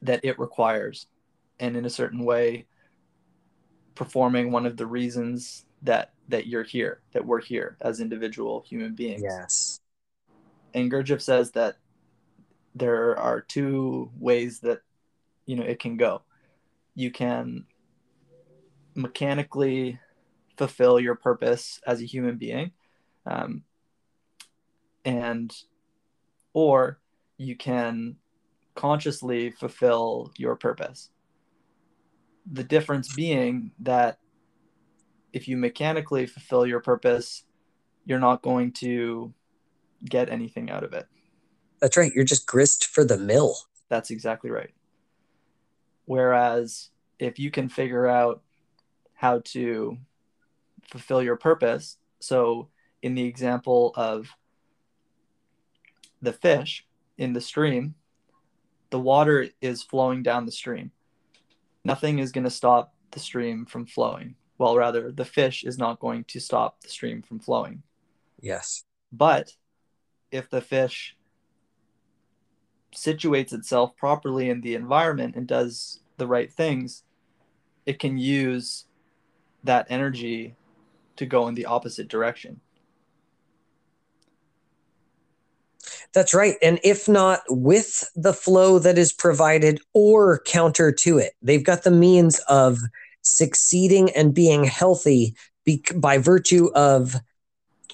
that 0.00 0.24
it 0.24 0.38
requires. 0.38 1.06
And 1.60 1.76
in 1.76 1.84
a 1.84 1.90
certain 1.90 2.24
way 2.24 2.66
performing 3.94 4.50
one 4.50 4.66
of 4.66 4.76
the 4.76 4.86
reasons 4.86 5.64
that 5.82 6.12
that 6.28 6.46
you're 6.46 6.64
here 6.64 7.00
that 7.12 7.24
we're 7.24 7.40
here 7.40 7.76
as 7.80 8.00
individual 8.00 8.64
human 8.66 8.94
beings. 8.94 9.22
Yes 9.22 9.71
and 10.74 10.90
Gurdjieff 10.90 11.20
says 11.20 11.52
that 11.52 11.76
there 12.74 13.18
are 13.18 13.40
two 13.40 14.10
ways 14.18 14.60
that 14.60 14.80
you 15.46 15.56
know 15.56 15.64
it 15.64 15.78
can 15.78 15.96
go. 15.96 16.22
You 16.94 17.10
can 17.10 17.66
mechanically 18.94 19.98
fulfill 20.56 21.00
your 21.00 21.14
purpose 21.14 21.80
as 21.86 22.00
a 22.00 22.06
human 22.06 22.36
being, 22.36 22.72
um, 23.26 23.64
and 25.04 25.54
or 26.52 26.98
you 27.36 27.56
can 27.56 28.16
consciously 28.74 29.50
fulfill 29.50 30.32
your 30.36 30.56
purpose. 30.56 31.10
The 32.50 32.64
difference 32.64 33.14
being 33.14 33.70
that 33.80 34.18
if 35.32 35.48
you 35.48 35.56
mechanically 35.56 36.26
fulfill 36.26 36.66
your 36.66 36.80
purpose, 36.80 37.44
you're 38.04 38.18
not 38.18 38.42
going 38.42 38.72
to 38.72 39.32
get 40.04 40.30
anything 40.30 40.70
out 40.70 40.84
of 40.84 40.92
it. 40.92 41.06
That's 41.80 41.96
right. 41.96 42.12
You're 42.14 42.24
just 42.24 42.46
grist 42.46 42.86
for 42.86 43.04
the 43.04 43.18
mill. 43.18 43.56
That's 43.88 44.10
exactly 44.10 44.50
right. 44.50 44.70
Whereas 46.04 46.90
if 47.18 47.38
you 47.38 47.50
can 47.50 47.68
figure 47.68 48.06
out 48.06 48.42
how 49.14 49.40
to 49.46 49.96
fulfill 50.90 51.22
your 51.22 51.36
purpose, 51.36 51.98
so 52.20 52.68
in 53.02 53.14
the 53.14 53.24
example 53.24 53.92
of 53.96 54.28
the 56.20 56.32
fish 56.32 56.86
in 57.18 57.32
the 57.32 57.40
stream, 57.40 57.94
the 58.90 59.00
water 59.00 59.48
is 59.60 59.82
flowing 59.82 60.22
down 60.22 60.46
the 60.46 60.52
stream. 60.52 60.92
Nothing 61.84 62.18
is 62.18 62.30
going 62.30 62.44
to 62.44 62.50
stop 62.50 62.94
the 63.10 63.20
stream 63.20 63.66
from 63.66 63.86
flowing. 63.86 64.36
Well, 64.58 64.76
rather, 64.76 65.10
the 65.10 65.24
fish 65.24 65.64
is 65.64 65.78
not 65.78 65.98
going 65.98 66.24
to 66.24 66.40
stop 66.40 66.80
the 66.80 66.88
stream 66.88 67.22
from 67.22 67.40
flowing. 67.40 67.82
Yes. 68.40 68.84
But 69.10 69.52
if 70.32 70.50
the 70.50 70.60
fish 70.60 71.16
situates 72.94 73.52
itself 73.52 73.96
properly 73.96 74.50
in 74.50 74.60
the 74.60 74.74
environment 74.74 75.36
and 75.36 75.46
does 75.46 76.00
the 76.16 76.26
right 76.26 76.52
things, 76.52 77.04
it 77.86 77.98
can 77.98 78.18
use 78.18 78.86
that 79.62 79.86
energy 79.88 80.56
to 81.16 81.26
go 81.26 81.46
in 81.46 81.54
the 81.54 81.66
opposite 81.66 82.08
direction. 82.08 82.60
That's 86.12 86.34
right. 86.34 86.56
And 86.62 86.78
if 86.84 87.08
not 87.08 87.42
with 87.48 88.04
the 88.14 88.34
flow 88.34 88.78
that 88.78 88.98
is 88.98 89.12
provided 89.12 89.80
or 89.94 90.40
counter 90.40 90.92
to 90.92 91.18
it, 91.18 91.32
they've 91.40 91.64
got 91.64 91.84
the 91.84 91.90
means 91.90 92.38
of 92.48 92.78
succeeding 93.22 94.10
and 94.10 94.34
being 94.34 94.64
healthy 94.64 95.34
be- 95.64 95.84
by 95.94 96.18
virtue 96.18 96.70
of, 96.74 97.16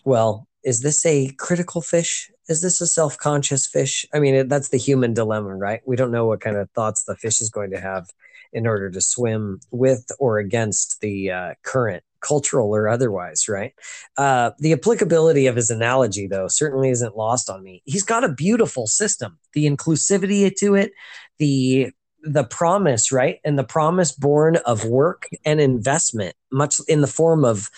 well, 0.05 0.48
is 0.69 0.83
this 0.83 1.07
a 1.07 1.31
critical 1.39 1.81
fish? 1.81 2.31
Is 2.47 2.61
this 2.61 2.83
a 2.83 2.87
self 2.87 3.17
conscious 3.17 3.67
fish? 3.67 4.05
I 4.13 4.21
mean, 4.21 4.49
that's 4.49 4.69
the 4.69 4.77
human 4.77 5.15
dilemma, 5.15 5.57
right? 5.57 5.81
We 5.87 5.97
don't 5.97 6.11
know 6.11 6.27
what 6.27 6.43
kind 6.43 6.59
of 6.59 6.71
thoughts 6.73 7.05
the 7.05 7.17
fish 7.17 7.41
is 7.41 7.49
going 7.49 7.71
to 7.71 7.81
have 7.81 8.07
in 8.53 8.67
order 8.67 8.91
to 8.91 9.01
swim 9.01 9.61
with 9.71 10.11
or 10.19 10.39
against 10.39 11.01
the 11.01 11.31
uh, 11.31 11.55
current 11.63 12.03
cultural 12.21 12.75
or 12.75 12.87
otherwise, 12.87 13.49
right? 13.49 13.73
Uh, 14.19 14.51
the 14.59 14.75
applicability 14.75 15.47
of 15.47 15.57
his 15.57 15.71
analogy, 15.71 16.27
though, 16.27 16.49
certainly 16.49 16.91
isn't 16.91 17.17
lost 17.17 17.49
on 17.49 17.63
me. 17.63 17.83
He's 17.87 18.05
got 18.05 18.25
a 18.25 18.29
beautiful 18.29 18.87
system, 18.87 19.39
the 19.55 19.65
inclusivity 19.65 20.55
to 20.57 20.75
it, 20.75 20.93
the 21.39 21.93
the 22.25 22.45
promise, 22.45 23.11
right? 23.11 23.39
And 23.43 23.59
the 23.59 23.65
promise 23.65 24.13
born 24.13 24.57
of 24.67 24.85
work 24.85 25.29
and 25.47 25.61
investment, 25.61 26.35
much 26.53 26.79
in 26.89 27.01
the 27.01 27.07
form 27.07 27.45
of 27.45 27.71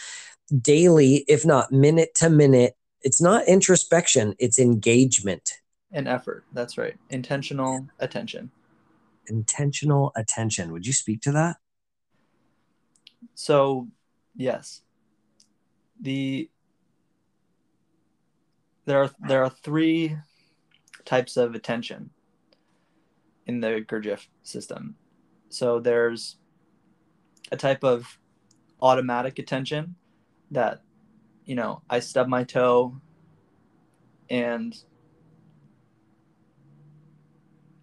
daily, 0.58 1.24
if 1.28 1.46
not 1.46 1.72
minute 1.72 2.14
to 2.16 2.30
minute. 2.30 2.74
It's 3.02 3.20
not 3.20 3.46
introspection, 3.46 4.34
it's 4.38 4.58
engagement. 4.58 5.60
And 5.92 6.06
effort. 6.06 6.44
That's 6.52 6.78
right. 6.78 6.96
Intentional 7.10 7.86
attention. 7.98 8.50
Intentional 9.26 10.12
attention. 10.14 10.72
Would 10.72 10.86
you 10.86 10.92
speak 10.92 11.20
to 11.22 11.32
that? 11.32 11.56
So 13.34 13.88
Yes. 14.34 14.82
The 16.00 16.48
there 18.86 19.02
are 19.02 19.10
there 19.28 19.44
are 19.44 19.50
three 19.50 20.16
types 21.04 21.36
of 21.36 21.54
attention 21.54 22.10
in 23.46 23.60
the 23.60 23.84
Gurdjieff 23.86 24.26
system. 24.42 24.96
So 25.50 25.78
there's 25.78 26.36
a 27.52 27.56
type 27.56 27.84
of 27.84 28.18
automatic 28.80 29.38
attention 29.38 29.96
that 30.50 30.80
you 31.50 31.56
know 31.56 31.82
I 31.90 31.98
stub 31.98 32.28
my 32.28 32.44
toe 32.44 33.00
and 34.30 34.76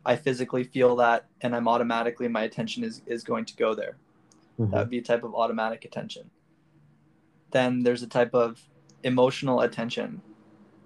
I 0.06 0.16
physically 0.16 0.64
feel 0.64 0.96
that 0.98 1.26
and 1.42 1.56
I'm 1.56 1.68
automatically 1.68 2.28
my 2.28 2.44
attention 2.44 2.84
is 2.84 3.02
is 3.06 3.24
going 3.24 3.46
to 3.46 3.56
go 3.56 3.76
there. 3.76 3.98
Mm-hmm. 4.60 4.72
That 4.72 4.80
would 4.80 4.90
be 4.90 5.00
a 5.00 5.08
type 5.12 5.24
of 5.24 5.36
automatic 5.36 5.86
attention 5.86 6.32
then 7.52 7.84
there's 7.84 8.04
a 8.04 8.08
type 8.08 8.34
of 8.34 8.62
emotional 9.04 9.62
attention 9.62 10.22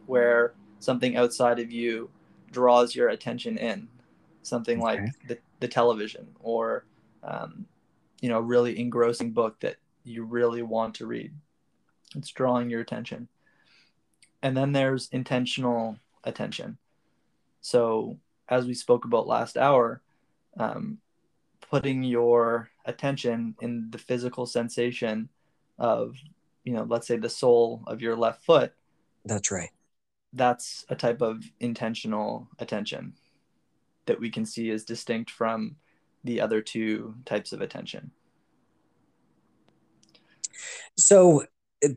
where 0.05 0.53
something 0.79 1.15
outside 1.15 1.59
of 1.59 1.71
you 1.71 2.09
draws 2.51 2.95
your 2.95 3.09
attention 3.09 3.57
in 3.57 3.87
something 4.43 4.77
okay. 4.77 4.85
like 4.85 5.27
the, 5.27 5.37
the 5.59 5.67
television 5.67 6.27
or 6.41 6.85
um, 7.23 7.65
you 8.21 8.29
know 8.29 8.39
a 8.39 8.41
really 8.41 8.79
engrossing 8.79 9.31
book 9.31 9.59
that 9.59 9.77
you 10.03 10.23
really 10.23 10.61
want 10.61 10.95
to 10.95 11.05
read 11.05 11.31
it's 12.15 12.31
drawing 12.31 12.69
your 12.69 12.81
attention 12.81 13.27
and 14.41 14.55
then 14.55 14.71
there's 14.71 15.09
intentional 15.11 15.97
attention 16.23 16.77
so 17.61 18.17
as 18.49 18.65
we 18.65 18.73
spoke 18.73 19.05
about 19.05 19.27
last 19.27 19.57
hour 19.57 20.01
um, 20.57 20.97
putting 21.69 22.03
your 22.03 22.69
attention 22.85 23.55
in 23.61 23.87
the 23.91 23.97
physical 23.97 24.45
sensation 24.45 25.29
of 25.79 26.15
you 26.63 26.73
know, 26.73 26.83
let's 26.83 27.07
say 27.07 27.17
the 27.17 27.29
sole 27.29 27.83
of 27.87 28.01
your 28.01 28.15
left 28.15 28.43
foot. 28.43 28.73
That's 29.25 29.51
right. 29.51 29.69
That's 30.33 30.85
a 30.89 30.95
type 30.95 31.21
of 31.21 31.43
intentional 31.59 32.47
attention 32.59 33.13
that 34.05 34.19
we 34.19 34.29
can 34.29 34.45
see 34.45 34.69
is 34.69 34.85
distinct 34.85 35.29
from 35.29 35.75
the 36.23 36.41
other 36.41 36.61
two 36.61 37.15
types 37.25 37.51
of 37.51 37.61
attention. 37.61 38.11
So, 40.97 41.45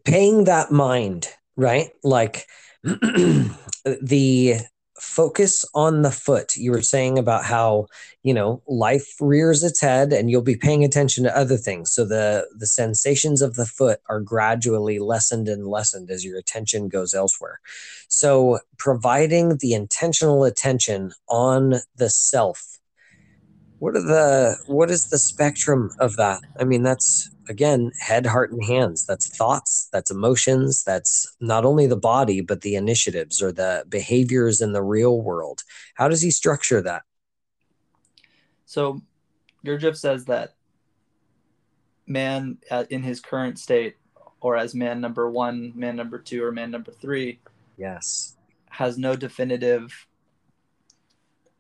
paying 0.04 0.44
that 0.44 0.70
mind, 0.70 1.28
right? 1.56 1.90
Like 2.02 2.46
the 2.82 4.56
focus 4.98 5.64
on 5.74 6.02
the 6.02 6.10
foot. 6.10 6.56
You 6.56 6.70
were 6.70 6.82
saying 6.82 7.18
about 7.18 7.44
how, 7.44 7.86
you 8.22 8.32
know, 8.32 8.62
life 8.66 9.14
rears 9.20 9.62
its 9.62 9.80
head 9.80 10.12
and 10.12 10.30
you'll 10.30 10.42
be 10.42 10.56
paying 10.56 10.84
attention 10.84 11.24
to 11.24 11.36
other 11.36 11.56
things. 11.56 11.92
So 11.92 12.04
the 12.04 12.48
the 12.56 12.66
sensations 12.66 13.42
of 13.42 13.54
the 13.54 13.66
foot 13.66 14.00
are 14.08 14.20
gradually 14.20 14.98
lessened 14.98 15.48
and 15.48 15.66
lessened 15.66 16.10
as 16.10 16.24
your 16.24 16.38
attention 16.38 16.88
goes 16.88 17.12
elsewhere. 17.14 17.60
So 18.08 18.60
providing 18.78 19.58
the 19.58 19.74
intentional 19.74 20.44
attention 20.44 21.12
on 21.28 21.74
the 21.96 22.10
self. 22.10 22.78
What 23.84 23.96
are 23.96 24.02
the 24.02 24.56
what 24.64 24.90
is 24.90 25.08
the 25.08 25.18
spectrum 25.18 25.90
of 26.00 26.16
that? 26.16 26.40
I 26.58 26.64
mean, 26.64 26.82
that's 26.82 27.28
again 27.50 27.92
head 28.00 28.24
heart 28.24 28.50
and 28.50 28.64
hands. 28.64 29.04
That's 29.04 29.26
thoughts 29.26 29.90
that's 29.92 30.10
emotions 30.10 30.82
that's 30.84 31.26
not 31.38 31.66
only 31.66 31.86
the 31.86 31.94
body 31.94 32.40
but 32.40 32.62
the 32.62 32.76
initiatives 32.76 33.42
or 33.42 33.52
the 33.52 33.84
behaviors 33.90 34.62
in 34.62 34.72
the 34.72 34.82
real 34.82 35.20
world. 35.20 35.64
How 35.96 36.08
does 36.08 36.22
he 36.22 36.30
structure 36.30 36.80
that? 36.80 37.02
So 38.64 39.02
Gurdjieff 39.66 39.98
says 39.98 40.24
that 40.24 40.54
man 42.06 42.56
uh, 42.70 42.84
in 42.88 43.02
his 43.02 43.20
current 43.20 43.58
state 43.58 43.96
or 44.40 44.56
as 44.56 44.74
man 44.74 44.98
number 45.02 45.30
one 45.30 45.74
man 45.76 45.94
number 45.94 46.18
two 46.18 46.42
or 46.42 46.52
man 46.52 46.70
number 46.70 46.90
three 46.90 47.38
yes. 47.76 48.34
has 48.70 48.96
no 48.96 49.14
definitive 49.14 50.06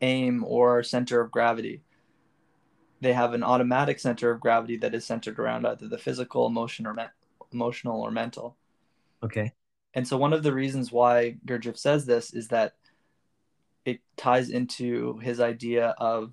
aim 0.00 0.42
or 0.42 0.82
center 0.82 1.20
of 1.20 1.30
gravity 1.30 1.82
they 3.04 3.12
have 3.12 3.34
an 3.34 3.42
automatic 3.42 4.00
center 4.00 4.30
of 4.30 4.40
gravity 4.40 4.78
that 4.78 4.94
is 4.94 5.04
centered 5.04 5.38
around 5.38 5.66
either 5.66 5.86
the 5.86 5.98
physical, 5.98 6.46
emotion, 6.46 6.86
or 6.86 6.94
me- 6.94 7.04
emotional 7.52 8.00
or 8.00 8.10
mental. 8.10 8.56
Okay. 9.22 9.52
And 9.92 10.08
so 10.08 10.16
one 10.16 10.32
of 10.32 10.42
the 10.42 10.54
reasons 10.54 10.90
why 10.90 11.36
Gurdjieff 11.44 11.76
says 11.76 12.06
this 12.06 12.32
is 12.32 12.48
that 12.48 12.76
it 13.84 14.00
ties 14.16 14.48
into 14.48 15.18
his 15.18 15.38
idea 15.38 15.88
of 15.98 16.32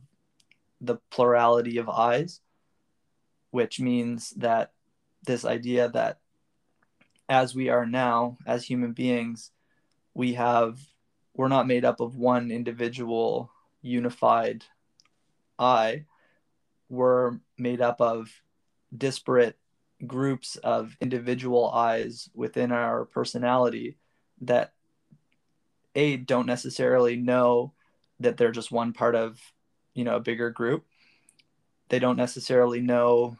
the 0.79 0.95
plurality 1.09 1.77
of 1.77 1.89
I's, 1.89 2.39
which 3.51 3.81
means 3.81 4.29
that 4.37 4.71
this 5.25 5.43
idea 5.43 5.89
that 5.89 6.19
as 7.27 7.53
we 7.53 7.67
are 7.67 7.85
now 7.85 8.37
as 8.47 8.63
human 8.63 8.93
beings, 8.93 9.51
we 10.13 10.35
have 10.35 10.79
we're 11.33 11.49
not 11.49 11.67
made 11.67 11.83
up 11.83 11.99
of 11.99 12.15
one 12.15 12.49
individual 12.49 13.51
unified 13.81 14.63
I 15.59 16.05
were 16.91 17.39
made 17.57 17.81
up 17.81 18.01
of 18.01 18.29
disparate 18.95 19.57
groups 20.05 20.57
of 20.57 20.95
individual 20.99 21.71
I's 21.71 22.29
within 22.35 22.71
our 22.71 23.05
personality 23.05 23.97
that 24.41 24.73
a 25.95 26.17
don't 26.17 26.45
necessarily 26.45 27.15
know 27.15 27.71
that 28.19 28.35
they're 28.35 28.51
just 28.51 28.71
one 28.71 28.91
part 28.91 29.15
of 29.15 29.39
you 29.93 30.03
know 30.03 30.17
a 30.17 30.21
bigger 30.21 30.49
group. 30.49 30.85
They 31.89 31.99
don't 31.99 32.17
necessarily 32.17 32.81
know 32.81 33.37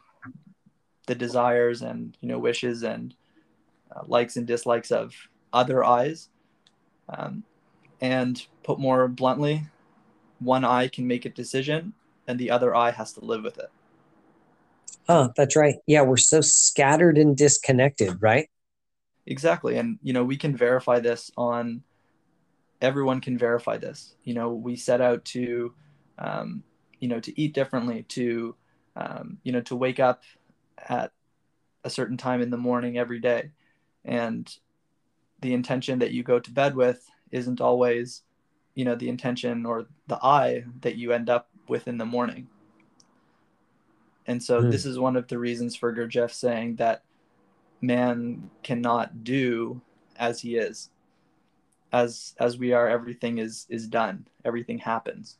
the 1.06 1.14
desires 1.14 1.82
and 1.82 2.16
you 2.20 2.28
know 2.28 2.38
wishes 2.38 2.82
and 2.82 3.14
uh, 3.94 4.02
likes 4.06 4.36
and 4.36 4.46
dislikes 4.46 4.90
of 4.90 5.14
other 5.52 5.84
I's. 5.84 6.30
Um, 7.08 7.44
and 8.00 8.44
put 8.62 8.78
more 8.78 9.06
bluntly 9.08 9.62
one 10.38 10.64
I 10.64 10.88
can 10.88 11.06
make 11.06 11.24
a 11.24 11.30
decision 11.30 11.92
and 12.26 12.38
the 12.38 12.50
other 12.50 12.74
I 12.74 12.90
has 12.90 13.12
to 13.14 13.24
live 13.24 13.42
with 13.42 13.58
it. 13.58 13.70
Oh 15.08 15.30
that's 15.36 15.56
right. 15.56 15.76
Yeah 15.86 16.02
we're 16.02 16.16
so 16.16 16.40
scattered 16.40 17.18
and 17.18 17.36
disconnected 17.36 18.18
right? 18.20 18.48
Exactly 19.26 19.76
and 19.76 19.98
you 20.02 20.12
know 20.12 20.24
we 20.24 20.36
can 20.36 20.56
verify 20.56 21.00
this 21.00 21.30
on 21.36 21.82
everyone 22.82 23.20
can 23.20 23.38
verify 23.38 23.78
this. 23.78 24.14
You 24.24 24.34
know 24.34 24.52
we 24.52 24.76
set 24.76 25.00
out 25.00 25.24
to 25.26 25.72
um, 26.18 26.62
you 27.00 27.08
know 27.08 27.20
to 27.20 27.40
eat 27.40 27.54
differently 27.54 28.02
to 28.08 28.54
um, 28.96 29.38
you 29.42 29.52
know 29.52 29.62
to 29.62 29.76
wake 29.76 30.00
up 30.00 30.22
at 30.88 31.12
a 31.84 31.90
certain 31.90 32.16
time 32.16 32.42
in 32.42 32.50
the 32.50 32.56
morning 32.56 32.98
every 32.98 33.20
day. 33.20 33.52
And 34.04 34.52
the 35.40 35.54
intention 35.54 36.00
that 36.00 36.12
you 36.12 36.22
go 36.22 36.38
to 36.38 36.50
bed 36.50 36.74
with 36.74 37.08
isn't 37.30 37.60
always 37.60 38.22
you 38.74 38.84
know 38.84 38.94
the 38.94 39.08
intention 39.08 39.64
or 39.64 39.86
the 40.08 40.18
I 40.22 40.64
that 40.80 40.96
you 40.96 41.12
end 41.12 41.30
up 41.30 41.48
with 41.68 41.88
in 41.88 41.98
the 41.98 42.04
morning. 42.04 42.48
And 44.26 44.42
so 44.42 44.62
mm. 44.62 44.70
this 44.70 44.86
is 44.86 44.98
one 44.98 45.16
of 45.16 45.28
the 45.28 45.38
reasons 45.38 45.74
for 45.74 45.94
Gurdjieff 45.94 46.32
saying 46.32 46.76
that 46.76 47.02
man 47.80 48.50
cannot 48.62 49.24
do 49.24 49.80
as 50.16 50.40
he 50.40 50.56
is. 50.56 50.90
As 51.92 52.34
as 52.38 52.56
we 52.56 52.72
are 52.72 52.88
everything 52.88 53.38
is 53.38 53.66
is 53.68 53.86
done. 53.86 54.26
Everything 54.44 54.78
happens. 54.78 55.36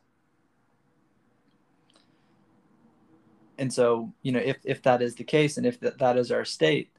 And 3.57 3.71
so 3.73 4.13
you 4.21 4.31
know 4.31 4.39
if 4.39 4.57
if 4.63 4.81
that 4.83 5.01
is 5.01 5.15
the 5.15 5.23
case 5.23 5.57
and 5.57 5.65
if 5.65 5.79
that, 5.79 5.97
that 5.99 6.17
is 6.17 6.31
our 6.31 6.45
state 6.45 6.91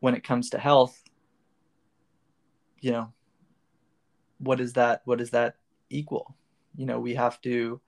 when 0.00 0.14
it 0.14 0.24
comes 0.24 0.50
to 0.50 0.58
health 0.58 1.02
you 2.80 2.92
know 2.92 3.12
what 4.38 4.60
is 4.60 4.74
that 4.74 5.02
what 5.04 5.20
is 5.20 5.30
that 5.30 5.56
equal? 5.90 6.34
You 6.76 6.86
know 6.86 7.00
we 7.00 7.14
have 7.14 7.40
to 7.42 7.80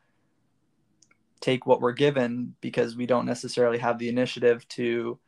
take 1.40 1.66
what 1.66 1.80
we're 1.80 1.92
given 1.92 2.54
because 2.60 2.96
we 2.96 3.06
don't 3.06 3.26
necessarily 3.26 3.78
have 3.78 3.98
the 3.98 4.08
initiative 4.08 4.66
to 4.68 5.18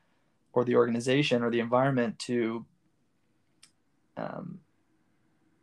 or 0.53 0.65
the 0.65 0.77
organization 0.77 1.43
or 1.43 1.51
the 1.51 1.61
environment 1.61 2.19
to 2.19 2.65
um, 4.17 4.61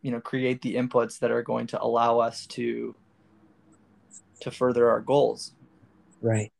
you 0.01 0.11
know 0.11 0.19
create 0.19 0.61
the 0.61 0.75
inputs 0.75 1.19
that 1.19 1.31
are 1.31 1.43
going 1.43 1.67
to 1.67 1.81
allow 1.81 2.19
us 2.19 2.45
to 2.47 2.95
to 4.41 4.51
further 4.51 4.89
our 4.89 5.01
goals. 5.01 5.53
Right. 6.21 6.51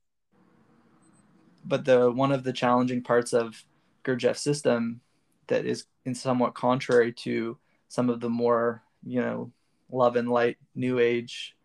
But 1.66 1.86
the 1.86 2.12
one 2.12 2.32
of 2.32 2.44
the 2.44 2.54
challenging 2.54 3.02
parts 3.02 3.34
of 3.34 3.64
Gurdjieff's 4.04 4.42
system 4.42 5.02
that 5.48 5.66
is 5.66 5.86
in 6.06 6.16
somewhat 6.16 6.54
contrary 6.54 7.12
to 7.14 7.58
some 7.88 8.10
of 8.10 8.20
the 8.20 8.30
more 8.30 8.84
you 9.04 9.22
know 9.22 9.52
love 9.92 10.16
and 10.16 10.30
light 10.30 10.58
new 10.76 11.00
age 11.00 11.56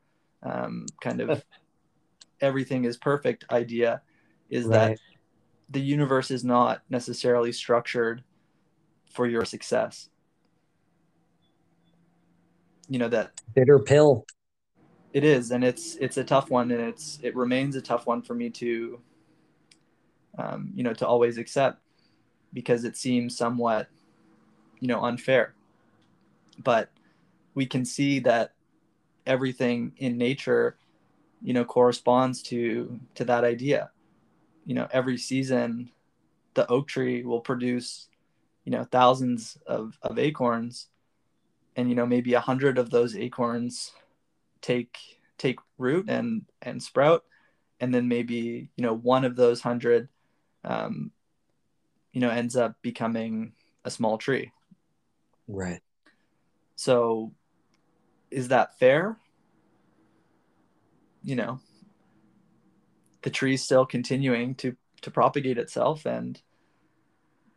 um, 0.43 0.87
kind 1.03 1.20
of 1.20 1.45
everything 2.41 2.85
is 2.85 2.97
perfect 2.97 3.45
idea 3.51 4.03
is 4.51 4.66
right. 4.66 4.97
that 4.97 4.99
the 5.70 5.80
universe 5.80 6.30
is 6.30 6.45
not 6.45 6.82
necessarily 6.91 7.53
structured 7.53 8.22
for 9.12 9.26
your 9.26 9.45
success. 9.45 10.09
You 12.89 12.99
know 12.99 13.09
that 13.09 13.32
bitter 13.55 13.78
pill. 13.78 14.26
it 15.12 15.24
is 15.24 15.51
and 15.51 15.64
it's 15.64 15.97
it's 15.97 16.18
a 16.18 16.24
tough 16.24 16.51
one 16.51 16.70
and 16.70 16.80
it's 16.80 17.18
it 17.22 17.35
remains 17.35 17.76
a 17.76 17.80
tough 17.80 18.07
one 18.07 18.20
for 18.20 18.35
me 18.35 18.51
to 18.51 19.01
um, 20.39 20.70
you 20.74 20.82
know 20.82 20.93
to 20.93 21.07
always 21.07 21.39
accept 21.39 21.80
because 22.53 22.85
it 22.85 22.97
seems 22.97 23.37
somewhat 23.37 23.89
you 24.80 24.89
know 24.89 25.03
unfair. 25.03 25.55
But 26.62 26.91
we 27.55 27.66
can 27.66 27.85
see 27.85 28.18
that 28.20 28.53
everything 29.26 29.93
in 29.97 30.18
nature 30.18 30.76
you 31.45 31.53
know 31.53 31.64
corresponds 31.64 32.42
to 32.42 32.99
to 33.14 33.24
that 33.26 33.45
idea. 33.45 33.90
You 34.64 34.74
know 34.74 34.88
every 34.90 35.18
season 35.18 35.92
the 36.55 36.66
oak 36.68 36.88
tree 36.88 37.22
will 37.22 37.40
produce 37.40 38.09
you 38.64 38.72
know 38.72 38.84
thousands 38.84 39.59
of, 39.66 39.97
of 40.03 40.18
acorns. 40.18 40.88
And 41.76 41.88
you 41.88 41.95
know 41.95 42.07
maybe 42.07 42.34
a 42.34 42.40
hundred 42.40 42.78
of 42.78 42.90
those 42.90 43.14
acorns 43.14 43.92
take 44.62 44.97
take 45.36 45.59
root 45.76 46.09
and 46.09 46.47
and 46.62 46.82
sprout. 46.82 47.24
And 47.78 47.95
then 47.95 48.09
maybe 48.09 48.70
you 48.76 48.82
know 48.82 48.95
one 48.95 49.24
of 49.24 49.36
those 49.36 49.61
hundred 49.61 50.09
um, 50.64 51.11
you 52.12 52.22
know 52.22 52.30
ends 52.30 52.57
up 52.57 52.76
becoming 52.80 53.53
a 53.84 53.90
small 53.90 54.16
tree. 54.16 54.51
Right. 55.47 55.82
So 56.76 57.32
is 58.30 58.49
that 58.49 58.78
fair 58.78 59.18
you 61.25 61.37
know 61.37 61.59
the 63.22 63.31
tree's 63.31 63.62
still 63.62 63.87
continuing 63.87 64.55
to 64.55 64.77
to 65.01 65.11
propagate 65.11 65.59
itself 65.59 66.07
and 66.07 66.43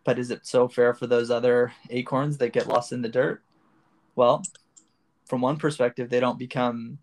but 0.03 0.17
is 0.17 0.31
it 0.31 0.45
so 0.45 0.67
fair 0.67 0.93
for 0.93 1.05
those 1.05 1.29
other 1.29 1.73
acorns 1.89 2.37
that 2.37 2.53
get 2.53 2.67
lost 2.67 2.91
in 2.91 3.01
the 3.01 3.09
dirt 3.09 3.43
well, 4.17 4.41
from 5.27 5.41
one 5.41 5.57
perspective, 5.57 6.09
they 6.09 6.19
don't 6.19 6.39
become 6.39 6.97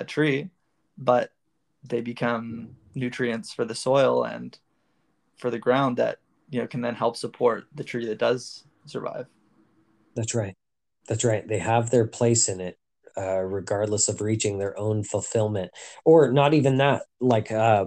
a 0.00 0.04
tree, 0.04 0.50
but 0.98 1.30
they 1.84 2.00
become 2.00 2.76
nutrients 2.96 3.52
for 3.54 3.64
the 3.64 3.76
soil 3.76 4.24
and 4.24 4.58
for 5.36 5.52
the 5.52 5.58
ground 5.58 5.96
that 5.98 6.18
you 6.50 6.60
know 6.60 6.66
can 6.66 6.80
then 6.80 6.96
help 6.96 7.16
support 7.16 7.66
the 7.72 7.84
tree 7.84 8.06
that 8.06 8.18
does 8.18 8.64
survive. 8.86 9.26
That's 10.16 10.34
right. 10.34 10.56
That's 11.06 11.24
right. 11.24 11.46
They 11.46 11.60
have 11.60 11.90
their 11.90 12.08
place 12.08 12.48
in 12.48 12.60
it, 12.60 12.76
uh, 13.18 13.40
regardless 13.40 14.08
of 14.08 14.20
reaching 14.20 14.58
their 14.58 14.78
own 14.78 15.02
fulfillment, 15.02 15.72
or 16.04 16.30
not 16.30 16.54
even 16.54 16.78
that. 16.78 17.02
Like 17.20 17.50
uh, 17.50 17.86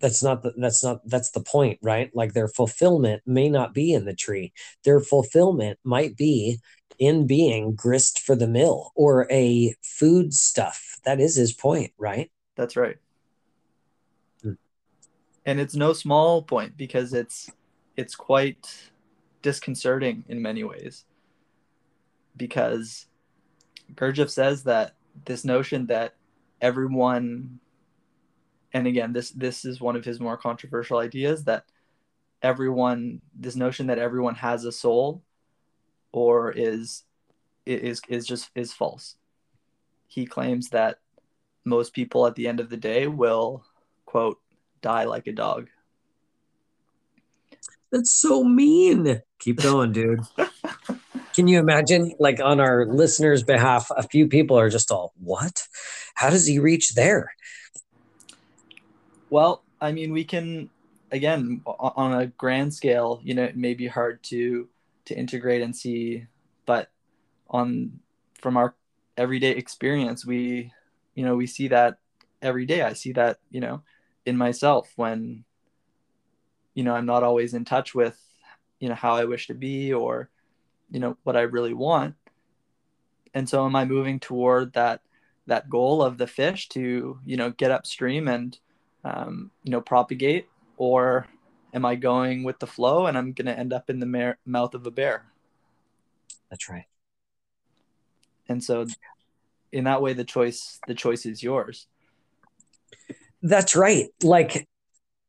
that's 0.00 0.22
not 0.22 0.42
the, 0.42 0.52
that's 0.56 0.82
not 0.82 1.00
that's 1.06 1.30
the 1.32 1.42
point, 1.42 1.78
right? 1.82 2.10
Like 2.14 2.32
their 2.32 2.48
fulfillment 2.48 3.22
may 3.26 3.48
not 3.48 3.74
be 3.74 3.92
in 3.92 4.04
the 4.04 4.14
tree. 4.14 4.52
Their 4.84 5.00
fulfillment 5.00 5.78
might 5.84 6.16
be 6.16 6.58
in 6.98 7.26
being 7.26 7.74
grist 7.74 8.20
for 8.20 8.34
the 8.34 8.48
mill 8.48 8.92
or 8.94 9.30
a 9.30 9.74
food 9.82 10.34
stuff. 10.34 10.98
That 11.04 11.20
is 11.20 11.36
his 11.36 11.52
point, 11.52 11.92
right? 11.98 12.30
That's 12.56 12.76
right. 12.76 12.96
Hmm. 14.42 14.52
And 15.46 15.60
it's 15.60 15.74
no 15.74 15.92
small 15.92 16.42
point 16.42 16.76
because 16.76 17.12
it's 17.14 17.50
it's 17.96 18.14
quite 18.14 18.90
disconcerting 19.42 20.24
in 20.28 20.40
many 20.40 20.64
ways. 20.64 21.04
Because 22.36 23.07
Gurdjieff 23.94 24.30
says 24.30 24.64
that 24.64 24.94
this 25.24 25.44
notion 25.44 25.86
that 25.86 26.14
everyone 26.60 27.60
and 28.72 28.86
again 28.86 29.12
this 29.12 29.30
this 29.30 29.64
is 29.64 29.80
one 29.80 29.96
of 29.96 30.04
his 30.04 30.20
more 30.20 30.36
controversial 30.36 30.98
ideas 30.98 31.44
that 31.44 31.64
everyone 32.42 33.20
this 33.34 33.56
notion 33.56 33.86
that 33.86 33.98
everyone 33.98 34.34
has 34.34 34.64
a 34.64 34.72
soul 34.72 35.22
or 36.12 36.52
is 36.52 37.04
is 37.66 38.00
is 38.08 38.26
just 38.26 38.50
is 38.54 38.72
false. 38.72 39.16
He 40.06 40.26
claims 40.26 40.70
that 40.70 41.00
most 41.64 41.92
people 41.92 42.26
at 42.26 42.34
the 42.34 42.48
end 42.48 42.60
of 42.60 42.70
the 42.70 42.76
day 42.76 43.06
will 43.06 43.64
quote 44.06 44.38
die 44.80 45.04
like 45.04 45.26
a 45.26 45.32
dog. 45.32 45.68
That's 47.92 48.10
so 48.10 48.44
mean. 48.44 49.22
Keep 49.38 49.62
going, 49.62 49.92
dude. 49.92 50.20
Can 51.38 51.46
you 51.46 51.60
imagine, 51.60 52.14
like, 52.18 52.40
on 52.40 52.58
our 52.58 52.84
listeners' 52.84 53.44
behalf, 53.44 53.92
a 53.96 54.02
few 54.02 54.26
people 54.26 54.58
are 54.58 54.68
just 54.68 54.90
all, 54.90 55.12
what? 55.22 55.68
How 56.16 56.30
does 56.30 56.48
he 56.48 56.58
reach 56.58 56.94
there? 56.94 57.30
Well, 59.30 59.62
I 59.80 59.92
mean, 59.92 60.12
we 60.12 60.24
can, 60.24 60.68
again, 61.12 61.62
on 61.64 62.20
a 62.20 62.26
grand 62.26 62.74
scale, 62.74 63.20
you 63.22 63.34
know, 63.34 63.44
it 63.44 63.56
may 63.56 63.74
be 63.74 63.86
hard 63.86 64.20
to 64.24 64.68
to 65.04 65.16
integrate 65.16 65.62
and 65.62 65.76
see 65.76 66.26
but 66.66 66.90
on 67.48 68.00
from 68.34 68.56
our 68.56 68.74
everyday 69.16 69.52
experience 69.52 70.26
we 70.26 70.70
you 71.14 71.24
know 71.24 71.34
we 71.34 71.46
see 71.46 71.68
that 71.68 71.96
every 72.42 72.66
day 72.66 72.82
i 72.82 72.92
see 72.92 73.12
that 73.12 73.38
you 73.50 73.58
know 73.58 73.80
in 74.26 74.36
myself 74.36 74.92
when 74.96 75.44
you 76.74 76.84
know 76.84 76.94
i'm 76.94 77.06
not 77.06 77.22
always 77.22 77.54
in 77.54 77.64
touch 77.64 77.94
with 77.94 78.20
you 78.80 78.88
know 78.90 78.94
how 78.94 79.14
i 79.16 79.24
wish 79.24 79.46
to 79.46 79.54
be 79.54 79.94
or 79.94 80.28
you 80.90 81.00
know 81.00 81.16
what 81.24 81.36
i 81.36 81.42
really 81.42 81.74
want. 81.74 82.14
And 83.34 83.48
so 83.48 83.66
am 83.66 83.76
i 83.76 83.84
moving 83.84 84.20
toward 84.20 84.72
that 84.72 85.00
that 85.46 85.70
goal 85.70 86.02
of 86.02 86.18
the 86.18 86.26
fish 86.26 86.68
to 86.68 87.18
you 87.24 87.36
know 87.36 87.50
get 87.50 87.70
upstream 87.70 88.28
and 88.28 88.58
um, 89.04 89.50
you 89.64 89.72
know 89.72 89.80
propagate? 89.80 90.46
Or 90.76 91.26
am 91.74 91.84
I 91.84 91.96
going 91.96 92.44
with 92.44 92.60
the 92.60 92.66
flow 92.66 93.06
and 93.06 93.18
I'm 93.18 93.32
going 93.32 93.46
to 93.46 93.58
end 93.58 93.72
up 93.72 93.90
in 93.90 93.98
the 93.98 94.36
mouth 94.46 94.74
of 94.74 94.86
a 94.86 94.90
bear? 94.90 95.26
That's 96.50 96.68
right. 96.68 96.86
and 98.48 98.62
so 98.62 98.86
in 99.72 99.84
that 99.84 100.00
way 100.00 100.12
the 100.14 100.24
choice 100.24 100.80
the 100.86 100.94
choice 100.94 101.26
is 101.26 101.42
yours. 101.42 101.86
That's 103.42 103.76
right. 103.76 104.06
Like 104.22 104.66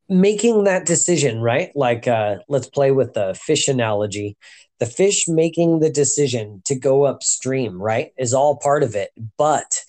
making 0.08 0.64
that 0.64 0.86
decision 0.86 1.40
right? 1.40 1.70
Like 1.74 2.08
uh 2.08 2.36
let's 2.48 2.68
play 2.68 2.90
with 2.90 3.14
the 3.14 3.34
fish 3.34 3.68
analogy 3.68 4.36
the 4.80 4.86
fish 4.86 5.28
making 5.28 5.80
the 5.80 5.90
decision 5.90 6.62
to 6.64 6.74
go 6.74 7.04
upstream 7.04 7.80
right 7.80 8.12
is 8.18 8.34
all 8.34 8.56
part 8.56 8.82
of 8.82 8.96
it. 8.96 9.10
But 9.36 9.84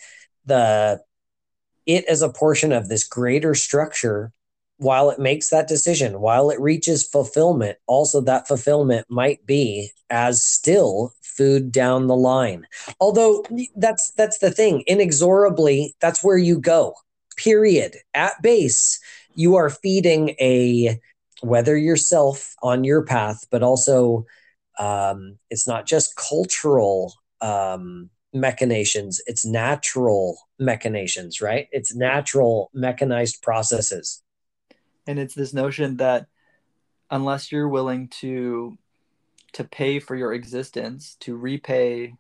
the 0.46 1.02
it 1.86 2.06
as 2.06 2.22
a 2.22 2.30
portion 2.30 2.72
of 2.72 2.90
this 2.90 3.08
greater 3.08 3.56
structure 3.56 4.32
while 4.78 5.10
it 5.10 5.20
makes 5.20 5.50
that 5.50 5.68
decision 5.68 6.20
while 6.20 6.50
it 6.50 6.60
reaches 6.60 7.08
fulfillment 7.08 7.78
also 7.88 8.20
that 8.22 8.48
fulfillment 8.48 9.06
might 9.10 9.46
be 9.46 9.90
as 10.10 10.44
still 10.44 11.14
food 11.22 11.72
down 11.72 12.08
the 12.08 12.16
line. 12.16 12.68
Although 13.00 13.44
that's 13.76 14.12
that's 14.12 14.40
the 14.40 14.52
thing. 14.52 14.84
Inexorably 14.88 15.96
that's 16.02 16.24
where 16.24 16.38
you 16.38 16.60
go. 16.60 16.96
Period. 17.38 17.96
At 18.14 18.42
base 18.42 19.00
you 19.36 19.56
are 19.56 19.70
feeding 19.70 20.30
a 20.42 21.00
whether 21.42 21.78
yourself 21.78 22.56
on 22.62 22.84
your 22.84 23.04
path 23.04 23.46
but 23.50 23.64
also 23.64 24.26
um, 24.80 25.38
it's 25.50 25.68
not 25.68 25.86
just 25.86 26.16
cultural 26.16 27.14
um, 27.42 28.10
machinations 28.34 29.22
it's 29.28 29.46
natural 29.46 30.38
machinations 30.60 31.42
right 31.42 31.68
it's 31.72 31.94
natural 31.94 32.70
mechanized 32.74 33.42
processes 33.42 34.24
and 35.06 35.20
it's 35.20 35.36
this 35.36 35.54
notion 35.54 35.98
that 35.98 36.28
unless 37.10 37.52
you're 37.52 37.68
willing 37.68 38.08
to 38.08 38.78
to 39.52 39.66
pay 39.66 40.00
for 40.00 40.16
your 40.16 40.34
existence 40.34 41.18
to 41.20 41.36
repay 41.36 42.16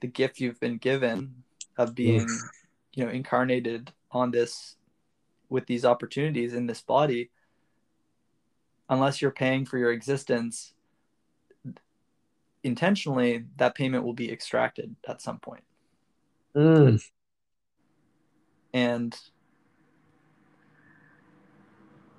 the 0.00 0.08
gift 0.08 0.40
you've 0.40 0.58
been 0.58 0.78
given 0.78 1.32
of 1.78 1.94
being 1.94 2.22
Oof. 2.22 2.50
you 2.94 3.04
know 3.04 3.10
incarnated 3.10 3.92
on 4.10 4.32
this 4.32 4.76
with 5.48 5.66
these 5.66 5.84
opportunities 5.84 6.54
in 6.54 6.66
this 6.66 6.80
body 6.80 7.30
unless 8.88 9.22
you're 9.22 9.30
paying 9.30 9.64
for 9.64 9.78
your 9.78 9.92
existence 9.92 10.74
intentionally 12.64 13.44
that 13.56 13.74
payment 13.74 14.04
will 14.04 14.14
be 14.14 14.30
extracted 14.30 14.94
at 15.08 15.20
some 15.20 15.38
point 15.38 15.64
mm. 16.54 17.02
and 18.72 19.18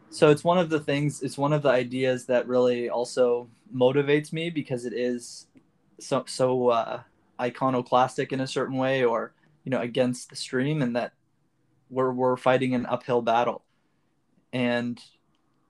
so 0.09 0.29
it's 0.29 0.43
one 0.43 0.57
of 0.57 0.69
the 0.69 0.79
things 0.79 1.23
it's 1.23 1.37
one 1.37 1.53
of 1.53 1.61
the 1.61 1.69
ideas 1.69 2.25
that 2.25 2.47
really 2.47 2.89
also 2.89 3.47
motivates 3.73 4.31
me 4.31 4.49
because 4.49 4.85
it 4.85 4.93
is 4.93 5.47
so 5.99 6.23
so 6.27 6.69
uh, 6.69 7.01
iconoclastic 7.39 8.31
in 8.31 8.41
a 8.41 8.47
certain 8.47 8.77
way 8.77 9.03
or 9.03 9.33
you 9.63 9.69
know 9.69 9.81
against 9.81 10.29
the 10.29 10.35
stream 10.35 10.81
and 10.81 10.95
that 10.95 11.13
we're 11.89 12.11
we're 12.11 12.37
fighting 12.37 12.75
an 12.75 12.85
uphill 12.85 13.21
battle 13.21 13.63
and 14.51 14.99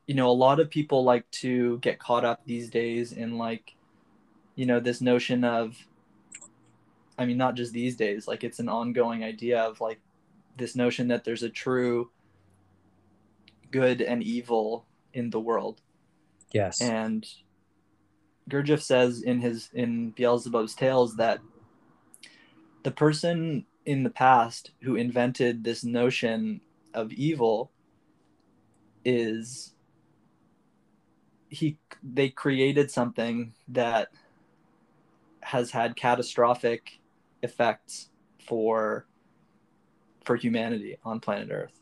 you 0.08 0.16
know 0.16 0.30
a 0.30 0.32
lot 0.32 0.60
of 0.60 0.70
people 0.70 1.04
like 1.04 1.30
to 1.32 1.78
get 1.80 2.00
caught 2.00 2.26
up 2.26 2.42
these 2.46 2.70
days 2.70 3.14
in 3.14 3.38
like 3.38 3.76
you 4.56 4.66
know 4.66 4.80
this 4.80 5.02
notion 5.02 5.44
of 5.44 5.76
i 7.18 7.26
mean 7.26 7.38
not 7.38 7.56
just 7.56 7.74
these 7.74 7.96
days 7.96 8.28
like 8.28 8.44
it's 8.44 8.60
an 8.60 8.70
ongoing 8.70 9.24
idea 9.24 9.62
of 9.62 9.82
like 9.82 10.00
this 10.58 10.76
notion 10.76 11.08
that 11.08 11.24
there's 11.24 11.44
a 11.44 11.50
true 11.50 12.10
good 13.74 14.02
and 14.02 14.24
evil 14.24 14.86
in 15.14 15.32
the 15.32 15.40
world. 15.40 15.82
Yes. 16.52 16.80
And 16.80 17.28
Gurdjieff 18.50 18.82
says 18.82 19.24
in 19.24 19.42
his 19.42 19.70
in 19.74 20.12
Beelzebub's 20.12 20.76
tales 20.76 21.16
that 21.16 21.40
the 22.84 22.92
person 22.92 23.66
in 23.86 24.04
the 24.04 24.10
past 24.10 24.72
who 24.84 24.96
invented 24.96 25.64
this 25.64 25.84
notion 25.84 26.62
of 26.94 27.12
evil 27.12 27.72
is 29.04 29.74
he 31.50 31.78
they 32.04 32.30
created 32.30 32.92
something 32.92 33.54
that 33.68 34.10
has 35.46 35.72
had 35.72 35.96
catastrophic 35.96 37.00
effects 37.42 38.10
for 38.46 39.06
for 40.24 40.36
humanity 40.36 40.98
on 41.04 41.20
planet 41.20 41.50
earth 41.52 41.82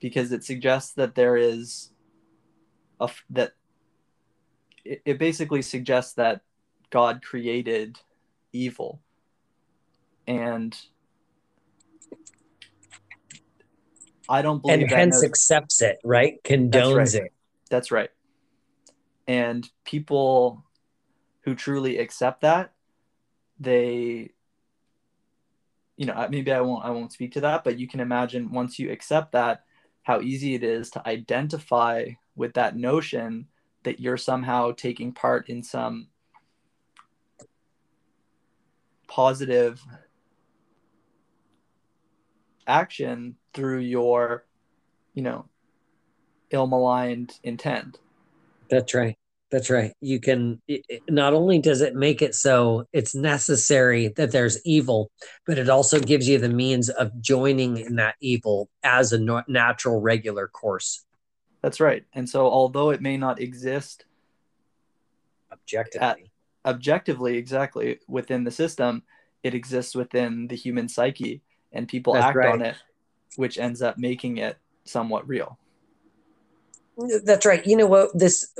because 0.00 0.32
it 0.32 0.42
suggests 0.42 0.92
that 0.94 1.14
there 1.14 1.36
is 1.36 1.90
a 3.00 3.10
that 3.28 3.52
it, 4.84 5.02
it 5.04 5.18
basically 5.18 5.62
suggests 5.62 6.14
that 6.14 6.40
God 6.90 7.22
created 7.22 7.98
evil 8.52 9.00
and 10.26 10.76
I 14.28 14.42
don't 14.42 14.62
believe 14.62 14.82
and 14.82 14.90
hence 14.90 15.24
accepts 15.24 15.82
it, 15.82 15.98
right? 16.04 16.42
Condones 16.44 16.70
That's 16.70 17.14
right. 17.14 17.22
it. 17.24 17.32
That's 17.68 17.90
right. 17.90 18.10
And 19.26 19.68
people 19.84 20.64
who 21.42 21.54
truly 21.54 21.98
accept 21.98 22.42
that, 22.42 22.72
they 23.58 24.30
you 25.96 26.06
know, 26.06 26.26
maybe 26.30 26.50
I 26.50 26.62
won't 26.62 26.84
I 26.84 26.90
won't 26.90 27.12
speak 27.12 27.32
to 27.32 27.42
that, 27.42 27.62
but 27.62 27.78
you 27.78 27.86
can 27.86 28.00
imagine 28.00 28.52
once 28.52 28.78
you 28.78 28.90
accept 28.90 29.32
that, 29.32 29.64
how 30.02 30.22
easy 30.22 30.54
it 30.54 30.64
is 30.64 30.88
to 30.90 31.06
identify 31.06 32.06
with 32.34 32.54
that 32.54 32.74
notion 32.74 33.48
that 33.82 34.00
you're 34.00 34.16
somehow 34.16 34.72
taking 34.72 35.12
part 35.12 35.50
in 35.50 35.62
some 35.62 36.08
positive 39.08 39.84
action 42.66 43.36
through 43.52 43.80
your 43.80 44.46
you 45.12 45.22
know 45.22 45.44
ill-maligned 46.50 47.38
intent. 47.42 47.98
That's 48.70 48.94
right 48.94 49.19
that's 49.50 49.70
right. 49.70 49.92
You 50.00 50.20
can 50.20 50.60
it, 50.68 51.02
not 51.08 51.34
only 51.34 51.58
does 51.58 51.80
it 51.80 51.94
make 51.94 52.22
it 52.22 52.34
so 52.34 52.86
it's 52.92 53.14
necessary 53.14 54.08
that 54.16 54.32
there's 54.32 54.64
evil, 54.64 55.10
but 55.46 55.58
it 55.58 55.68
also 55.68 55.98
gives 56.00 56.28
you 56.28 56.38
the 56.38 56.48
means 56.48 56.88
of 56.88 57.20
joining 57.20 57.78
in 57.78 57.96
that 57.96 58.14
evil 58.20 58.68
as 58.82 59.12
a 59.12 59.42
natural 59.48 60.00
regular 60.00 60.48
course. 60.48 61.04
That's 61.62 61.80
right. 61.80 62.04
And 62.12 62.28
so 62.28 62.46
although 62.46 62.90
it 62.90 63.02
may 63.02 63.16
not 63.16 63.40
exist 63.40 64.04
objectively 65.52 66.06
at, 66.06 66.18
objectively 66.64 67.36
exactly 67.36 67.98
within 68.08 68.44
the 68.44 68.50
system, 68.50 69.02
it 69.42 69.54
exists 69.54 69.94
within 69.94 70.46
the 70.46 70.56
human 70.56 70.88
psyche 70.88 71.42
and 71.72 71.88
people 71.88 72.14
That's 72.14 72.26
act 72.26 72.36
right. 72.36 72.52
on 72.52 72.62
it 72.62 72.76
which 73.36 73.58
ends 73.58 73.82
up 73.82 73.98
making 73.98 74.38
it 74.38 74.58
somewhat 74.84 75.26
real. 75.28 75.58
That's 77.24 77.46
right. 77.46 77.64
You 77.66 77.76
know 77.76 77.86
what 77.86 78.10
this 78.18 78.52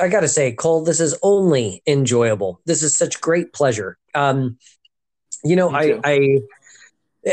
I 0.00 0.08
got 0.08 0.20
to 0.20 0.28
say, 0.28 0.52
Cole, 0.52 0.84
this 0.84 1.00
is 1.00 1.18
only 1.22 1.82
enjoyable. 1.86 2.60
This 2.64 2.82
is 2.82 2.96
such 2.96 3.20
great 3.20 3.52
pleasure. 3.52 3.98
Um, 4.14 4.58
you 5.44 5.56
know, 5.56 5.70
I, 5.70 6.00
I, 6.04 6.38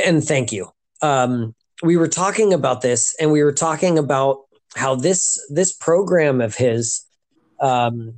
and 0.05 0.23
thank 0.23 0.51
you. 0.51 0.69
Um, 1.01 1.55
we 1.83 1.97
were 1.97 2.07
talking 2.07 2.53
about 2.53 2.81
this, 2.81 3.15
and 3.19 3.31
we 3.31 3.43
were 3.43 3.53
talking 3.53 3.97
about 3.97 4.39
how 4.75 4.95
this 4.95 5.39
this 5.49 5.73
program 5.73 6.41
of 6.41 6.55
his, 6.55 7.05
um, 7.61 8.15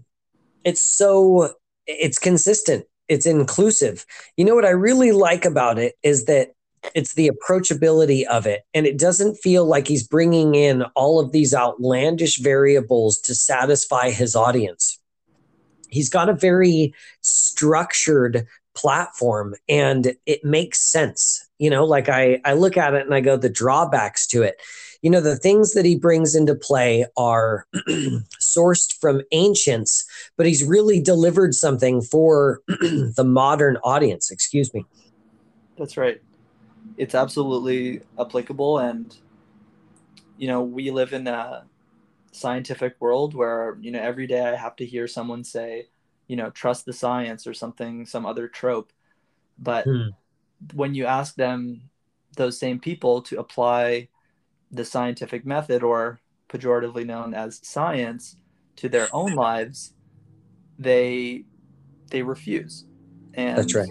it's 0.63 0.81
so 0.81 1.53
it's 1.85 2.17
consistent, 2.17 2.85
it's 3.07 3.25
inclusive. 3.25 4.05
You 4.37 4.45
know 4.45 4.55
what 4.55 4.65
I 4.65 4.71
really 4.71 5.11
like 5.11 5.45
about 5.45 5.77
it 5.77 5.95
is 6.03 6.25
that 6.25 6.53
it's 6.95 7.13
the 7.13 7.29
approachability 7.29 8.25
of 8.25 8.45
it. 8.45 8.63
And 8.73 8.85
it 8.85 8.97
doesn't 8.97 9.35
feel 9.35 9.65
like 9.65 9.87
he's 9.87 10.07
bringing 10.07 10.55
in 10.55 10.83
all 10.95 11.19
of 11.19 11.31
these 11.31 11.53
outlandish 11.53 12.39
variables 12.39 13.19
to 13.21 13.35
satisfy 13.35 14.09
his 14.09 14.35
audience. 14.35 14.99
He's 15.89 16.09
got 16.09 16.29
a 16.29 16.33
very 16.33 16.93
structured 17.21 18.47
platform 18.73 19.53
and 19.67 20.15
it 20.25 20.43
makes 20.43 20.79
sense. 20.79 21.45
You 21.59 21.69
know 21.69 21.85
like 21.85 22.09
i 22.09 22.39
i 22.45 22.53
look 22.53 22.77
at 22.77 22.95
it 22.95 23.05
and 23.05 23.13
i 23.13 23.19
go 23.19 23.35
the 23.35 23.49
drawbacks 23.49 24.25
to 24.27 24.41
it. 24.41 24.61
You 25.01 25.09
know 25.09 25.19
the 25.19 25.35
things 25.35 25.73
that 25.73 25.83
he 25.83 25.95
brings 25.95 26.35
into 26.35 26.55
play 26.55 27.05
are 27.17 27.67
sourced 28.39 28.93
from 28.99 29.21
ancients 29.33 30.05
but 30.37 30.45
he's 30.45 30.63
really 30.63 31.01
delivered 31.01 31.53
something 31.53 32.01
for 32.01 32.61
the 32.67 33.25
modern 33.25 33.77
audience. 33.83 34.31
Excuse 34.31 34.73
me. 34.73 34.85
That's 35.77 35.97
right 35.97 36.21
it's 36.97 37.15
absolutely 37.15 38.01
applicable 38.19 38.79
and 38.79 39.17
you 40.37 40.47
know 40.47 40.61
we 40.61 40.91
live 40.91 41.13
in 41.13 41.27
a 41.27 41.63
scientific 42.31 42.95
world 42.99 43.33
where 43.33 43.77
you 43.81 43.91
know 43.91 43.99
every 43.99 44.27
day 44.27 44.41
i 44.41 44.55
have 44.55 44.75
to 44.75 44.85
hear 44.85 45.07
someone 45.07 45.43
say 45.43 45.87
you 46.27 46.35
know 46.35 46.49
trust 46.49 46.85
the 46.85 46.93
science 46.93 47.45
or 47.45 47.53
something 47.53 48.05
some 48.05 48.25
other 48.25 48.47
trope 48.47 48.91
but 49.59 49.85
hmm. 49.85 50.09
when 50.73 50.93
you 50.93 51.05
ask 51.05 51.35
them 51.35 51.81
those 52.37 52.57
same 52.57 52.79
people 52.79 53.21
to 53.21 53.39
apply 53.39 54.07
the 54.71 54.85
scientific 54.85 55.45
method 55.45 55.83
or 55.83 56.19
pejoratively 56.49 57.05
known 57.05 57.33
as 57.33 57.59
science 57.63 58.37
to 58.77 58.87
their 58.87 59.09
own 59.13 59.35
lives 59.35 59.93
they 60.79 61.43
they 62.09 62.21
refuse 62.21 62.85
And 63.33 63.57
That's 63.57 63.75
right. 63.75 63.89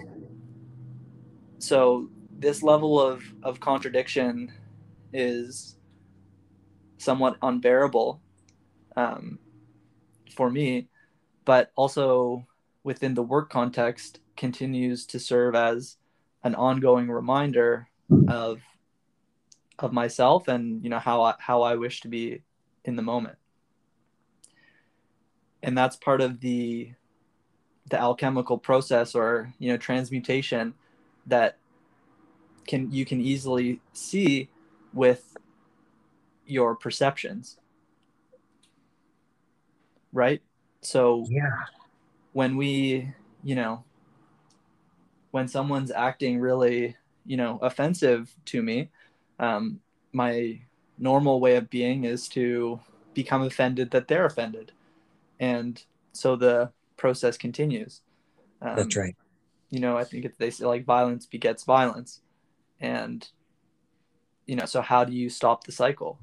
So 1.59 2.09
this 2.41 2.63
level 2.63 2.99
of, 2.99 3.23
of 3.43 3.59
contradiction 3.59 4.51
is 5.13 5.77
somewhat 6.97 7.37
unbearable 7.43 8.19
um, 8.97 9.37
for 10.35 10.49
me, 10.49 10.89
but 11.45 11.71
also 11.75 12.45
within 12.83 13.13
the 13.13 13.21
work 13.21 13.51
context 13.51 14.19
continues 14.35 15.05
to 15.05 15.19
serve 15.19 15.53
as 15.53 15.97
an 16.43 16.55
ongoing 16.55 17.09
reminder 17.09 17.87
of 18.27 18.59
of 19.77 19.93
myself 19.93 20.47
and 20.47 20.83
you 20.83 20.89
know 20.89 20.99
how 20.99 21.21
I, 21.23 21.33
how 21.39 21.61
I 21.61 21.75
wish 21.75 22.01
to 22.01 22.07
be 22.07 22.41
in 22.85 22.95
the 22.95 23.01
moment. 23.01 23.37
And 25.63 25.77
that's 25.77 25.95
part 25.95 26.21
of 26.21 26.39
the 26.39 26.91
the 27.89 27.99
alchemical 27.99 28.57
process 28.57 29.13
or 29.13 29.53
you 29.59 29.71
know 29.71 29.77
transmutation 29.77 30.73
that 31.27 31.57
can 32.67 32.91
you 32.91 33.05
can 33.05 33.21
easily 33.21 33.81
see 33.93 34.49
with 34.93 35.37
your 36.45 36.75
perceptions. 36.75 37.57
Right? 40.13 40.41
So 40.81 41.25
yeah. 41.29 41.49
when 42.33 42.57
we 42.57 43.13
you 43.43 43.55
know 43.55 43.83
when 45.31 45.47
someone's 45.47 45.91
acting 45.91 46.39
really 46.39 46.95
you 47.25 47.37
know 47.37 47.59
offensive 47.61 48.35
to 48.45 48.61
me 48.61 48.89
um, 49.39 49.79
my 50.11 50.59
normal 50.97 51.39
way 51.39 51.55
of 51.55 51.69
being 51.69 52.03
is 52.03 52.27
to 52.29 52.79
become 53.13 53.41
offended 53.41 53.91
that 53.91 54.07
they're 54.07 54.25
offended. 54.25 54.71
And 55.39 55.83
so 56.13 56.35
the 56.35 56.71
process 56.97 57.37
continues. 57.37 58.01
Um, 58.61 58.75
that's 58.75 58.95
right. 58.95 59.15
you 59.71 59.79
know 59.79 59.97
i 59.97 60.03
think 60.03 60.23
if 60.23 60.37
they 60.37 60.51
say 60.51 60.65
like 60.65 60.85
violence 60.85 61.25
begets 61.25 61.63
violence 61.63 62.21
and 62.81 63.29
you 64.45 64.55
know 64.55 64.65
so 64.65 64.81
how 64.81 65.03
do 65.03 65.13
you 65.13 65.29
stop 65.29 65.63
the 65.63 65.71
cycle? 65.71 66.19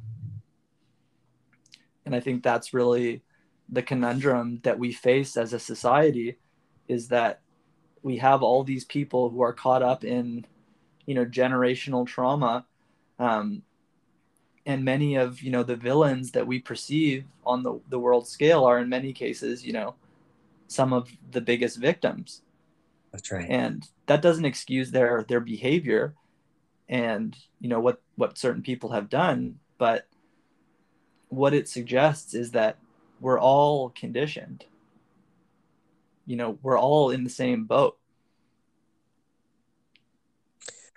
And 2.04 2.14
i 2.14 2.20
think 2.20 2.42
that's 2.42 2.74
really 2.74 3.22
the 3.68 3.82
conundrum 3.82 4.61
that 4.62 4.78
we 4.78 4.92
face 4.92 5.36
as 5.36 5.52
a 5.52 5.59
society 5.59 6.38
is 6.88 7.09
that 7.09 7.40
we 8.02 8.16
have 8.16 8.42
all 8.42 8.64
these 8.64 8.84
people 8.84 9.28
who 9.28 9.42
are 9.42 9.52
caught 9.52 9.82
up 9.82 10.04
in 10.04 10.46
you 11.06 11.14
know 11.14 11.24
generational 11.24 12.06
trauma 12.06 12.64
um, 13.18 13.62
and 14.64 14.84
many 14.84 15.16
of 15.16 15.42
you 15.42 15.50
know 15.50 15.62
the 15.62 15.76
villains 15.76 16.32
that 16.32 16.46
we 16.46 16.59
perceive 16.61 17.24
on 17.44 17.62
the, 17.62 17.80
the 17.88 17.98
world 17.98 18.26
scale 18.26 18.64
are 18.64 18.78
in 18.78 18.88
many 18.88 19.12
cases 19.12 19.64
you 19.64 19.72
know 19.72 19.94
some 20.68 20.92
of 20.92 21.11
the 21.30 21.40
biggest 21.40 21.78
victims. 21.78 22.42
That's 23.11 23.32
right. 23.32 23.48
And 23.48 23.88
that 24.06 24.22
doesn't 24.22 24.44
excuse 24.44 24.90
their 24.90 25.24
their 25.26 25.40
behavior 25.40 26.14
and 26.89 27.36
you 27.61 27.68
know 27.68 27.80
what 27.80 28.01
what 28.16 28.39
certain 28.39 28.62
people 28.62 28.91
have 28.91 29.09
done 29.09 29.59
but 29.78 30.07
what 31.28 31.55
it 31.55 31.68
suggests 31.68 32.34
is 32.34 32.53
that 32.53 32.78
we're 33.20 33.41
all 33.41 33.91
conditioned. 33.91 34.64
You 36.26 36.36
know 36.36 36.59
we're 36.62 36.78
all 36.78 37.11
in 37.11 37.24
the 37.24 37.30
same 37.30 37.64
boat. 37.64 37.97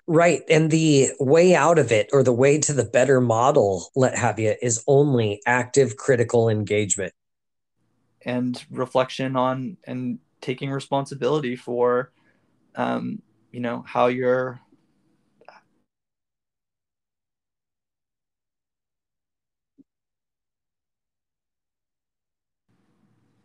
Right 0.08 0.42
and 0.50 0.70
the 0.70 1.10
way 1.20 1.56
out 1.56 1.80
of 1.80 1.92
it 1.92 2.10
or 2.12 2.24
the 2.24 2.34
way 2.34 2.60
to 2.60 2.74
the 2.74 2.84
better 2.84 3.22
model 3.22 3.90
let 3.96 4.18
have 4.18 4.40
you 4.40 4.56
is 4.62 4.84
only 4.88 5.42
active 5.46 5.96
critical 5.96 6.50
engagement. 6.50 7.14
And 8.24 8.64
reflection 8.70 9.36
on 9.36 9.78
and 9.86 10.20
taking 10.42 10.70
responsibility 10.70 11.56
for 11.56 12.12
um, 12.76 13.22
you 13.52 13.62
know 13.62 13.84
how 13.88 14.08
you're 14.08 14.60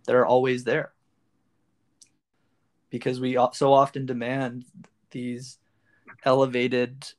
that 0.07 0.15
are 0.15 0.27
always 0.27 0.65
there. 0.65 0.93
Because 2.91 3.21
we 3.21 3.39
so 3.53 3.73
often 3.73 4.07
demand 4.07 4.65
these 5.11 5.59
elevated 6.25 7.13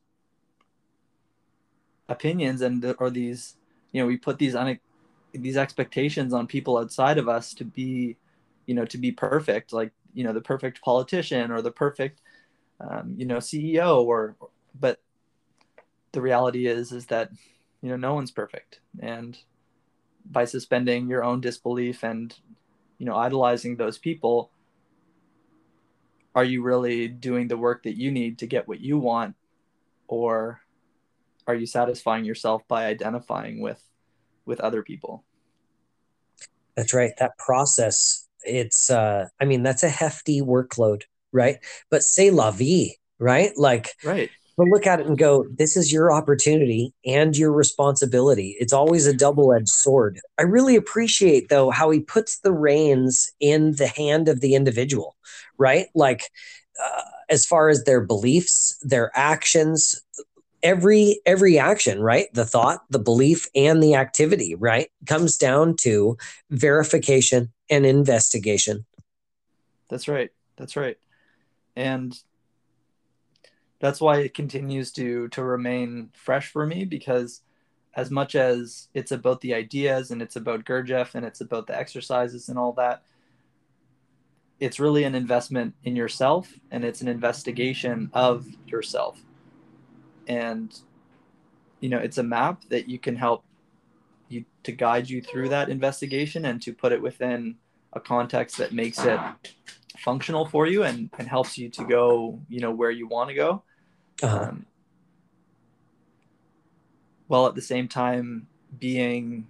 opinions 2.09 2.61
and 2.61 2.95
or 2.99 3.09
these 3.09 3.57
you 3.91 4.01
know 4.01 4.07
we 4.07 4.17
put 4.17 4.39
these 4.39 4.55
un, 4.55 4.79
these 5.33 5.57
expectations 5.57 6.33
on 6.33 6.47
people 6.47 6.77
outside 6.77 7.17
of 7.17 7.27
us 7.27 7.53
to 7.53 7.65
be 7.65 8.15
you 8.65 8.73
know 8.73 8.85
to 8.85 8.97
be 8.97 9.11
perfect 9.11 9.73
like 9.73 9.91
you 10.13 10.23
know 10.23 10.31
the 10.31 10.41
perfect 10.41 10.81
politician 10.81 11.51
or 11.51 11.61
the 11.61 11.71
perfect 11.71 12.21
um, 12.79 13.13
you 13.17 13.25
know 13.25 13.37
ceo 13.37 14.03
or 14.05 14.35
but 14.79 14.99
the 16.11 16.21
reality 16.21 16.67
is 16.67 16.91
is 16.91 17.05
that 17.07 17.29
you 17.81 17.89
know 17.89 17.95
no 17.95 18.13
one's 18.13 18.31
perfect. 18.31 18.79
And 18.99 19.37
by 20.25 20.45
suspending 20.45 21.07
your 21.07 21.23
own 21.23 21.41
disbelief 21.41 22.03
and 22.03 22.35
you 22.97 23.05
know 23.05 23.15
idolizing 23.15 23.75
those 23.75 23.97
people 23.97 24.51
are 26.37 26.43
you 26.43 26.61
really 26.61 27.07
doing 27.07 27.47
the 27.47 27.57
work 27.57 27.81
that 27.81 27.97
you 27.97 28.11
need 28.11 28.37
to 28.37 28.45
get 28.45 28.67
what 28.67 28.79
you 28.79 28.99
want? 28.99 29.35
Or 30.07 30.61
are 31.47 31.55
you 31.55 31.65
satisfying 31.65 32.25
yourself 32.25 32.61
by 32.67 32.85
identifying 32.85 33.59
with 33.59 33.81
with 34.45 34.59
other 34.59 34.83
people? 34.83 35.23
That's 36.75 36.93
right. 36.93 37.11
That 37.17 37.39
process 37.39 38.25
it's 38.43 38.91
uh 38.91 39.25
i 39.41 39.45
mean 39.45 39.63
that's 39.63 39.81
a 39.81 39.89
hefty 39.89 40.41
workload 40.41 41.01
right? 41.33 41.57
But 41.89 42.03
say 42.03 42.29
la 42.29 42.51
vie 42.51 42.97
right? 43.17 43.51
Like 43.57 43.95
right 44.03 44.29
but 44.57 44.67
look 44.67 44.87
at 44.87 44.99
it 44.99 45.05
and 45.05 45.17
go, 45.17 45.45
this 45.55 45.77
is 45.77 45.93
your 45.93 46.11
opportunity 46.11 46.93
and 47.05 47.37
your 47.37 47.51
responsibility. 47.51 48.57
It's 48.59 48.73
always 48.73 49.05
a 49.05 49.13
double 49.15 49.53
edged 49.53 49.69
sword. 49.69 50.19
I 50.39 50.43
really 50.43 50.75
appreciate, 50.75 51.49
though, 51.49 51.69
how 51.69 51.91
he 51.91 51.99
puts 51.99 52.39
the 52.39 52.51
reins 52.51 53.31
in 53.39 53.75
the 53.75 53.87
hand 53.87 54.27
of 54.27 54.41
the 54.41 54.55
individual, 54.55 55.15
right? 55.59 55.87
Like, 55.93 56.23
uh, 56.83 57.01
as 57.29 57.45
far 57.45 57.69
as 57.69 57.83
their 57.83 58.01
beliefs, 58.01 58.77
their 58.81 59.11
actions, 59.13 60.01
every 60.63 61.19
every 61.27 61.59
action 61.59 62.01
right 62.01 62.33
the 62.33 62.43
thought 62.43 62.81
the 62.89 62.97
belief 62.97 63.47
and 63.53 63.81
the 63.81 63.93
activity 63.93 64.55
right 64.55 64.89
comes 65.05 65.37
down 65.37 65.75
to 65.75 66.17
verification 66.49 67.53
and 67.69 67.85
investigation 67.85 68.83
that's 69.87 70.07
right 70.07 70.31
that's 70.57 70.75
right 70.75 70.97
and 71.75 72.19
that's 73.79 74.01
why 74.01 74.19
it 74.19 74.33
continues 74.33 74.91
to 74.93 75.27
to 75.29 75.43
remain 75.43 76.09
fresh 76.13 76.51
for 76.51 76.65
me 76.65 76.85
because 76.85 77.41
as 77.95 78.11
much 78.11 78.35
as 78.35 78.89
it's 78.93 79.11
about 79.11 79.41
the 79.41 79.53
ideas 79.53 80.11
and 80.11 80.21
it's 80.21 80.35
about 80.35 80.65
Gurdjieff 80.65 81.15
and 81.15 81.25
it's 81.25 81.41
about 81.41 81.65
the 81.65 81.75
exercises 81.75 82.47
and 82.47 82.57
all 82.57 82.73
that, 82.73 83.01
it's 84.59 84.79
really 84.79 85.03
an 85.03 85.15
investment 85.15 85.73
in 85.83 85.95
yourself 85.95 86.47
and 86.69 86.85
it's 86.85 87.01
an 87.01 87.07
investigation 87.07 88.11
of 88.13 88.45
yourself. 88.67 89.19
And 90.27 90.77
you 91.79 91.89
know, 91.89 91.97
it's 91.97 92.17
a 92.17 92.23
map 92.23 92.63
that 92.69 92.87
you 92.87 92.99
can 92.99 93.15
help 93.15 93.43
you 94.29 94.45
to 94.63 94.71
guide 94.71 95.09
you 95.09 95.21
through 95.21 95.49
that 95.49 95.69
investigation 95.69 96.45
and 96.45 96.61
to 96.63 96.73
put 96.73 96.91
it 96.91 97.01
within 97.01 97.55
a 97.93 97.99
context 97.99 98.57
that 98.57 98.73
makes 98.73 99.03
it 99.03 99.19
functional 99.97 100.45
for 100.45 100.67
you 100.67 100.83
and, 100.83 101.09
and 101.17 101.27
helps 101.27 101.57
you 101.57 101.69
to 101.69 101.83
go, 101.85 102.39
you 102.49 102.59
know, 102.59 102.71
where 102.71 102.91
you 102.91 103.07
want 103.07 103.29
to 103.29 103.35
go 103.35 103.63
uh-huh. 104.23 104.49
um, 104.49 104.65
while 107.27 107.45
at 107.45 107.55
the 107.55 107.61
same 107.61 107.87
time 107.87 108.47
being 108.79 109.47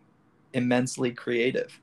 immensely 0.54 1.12
creative. 1.12 1.80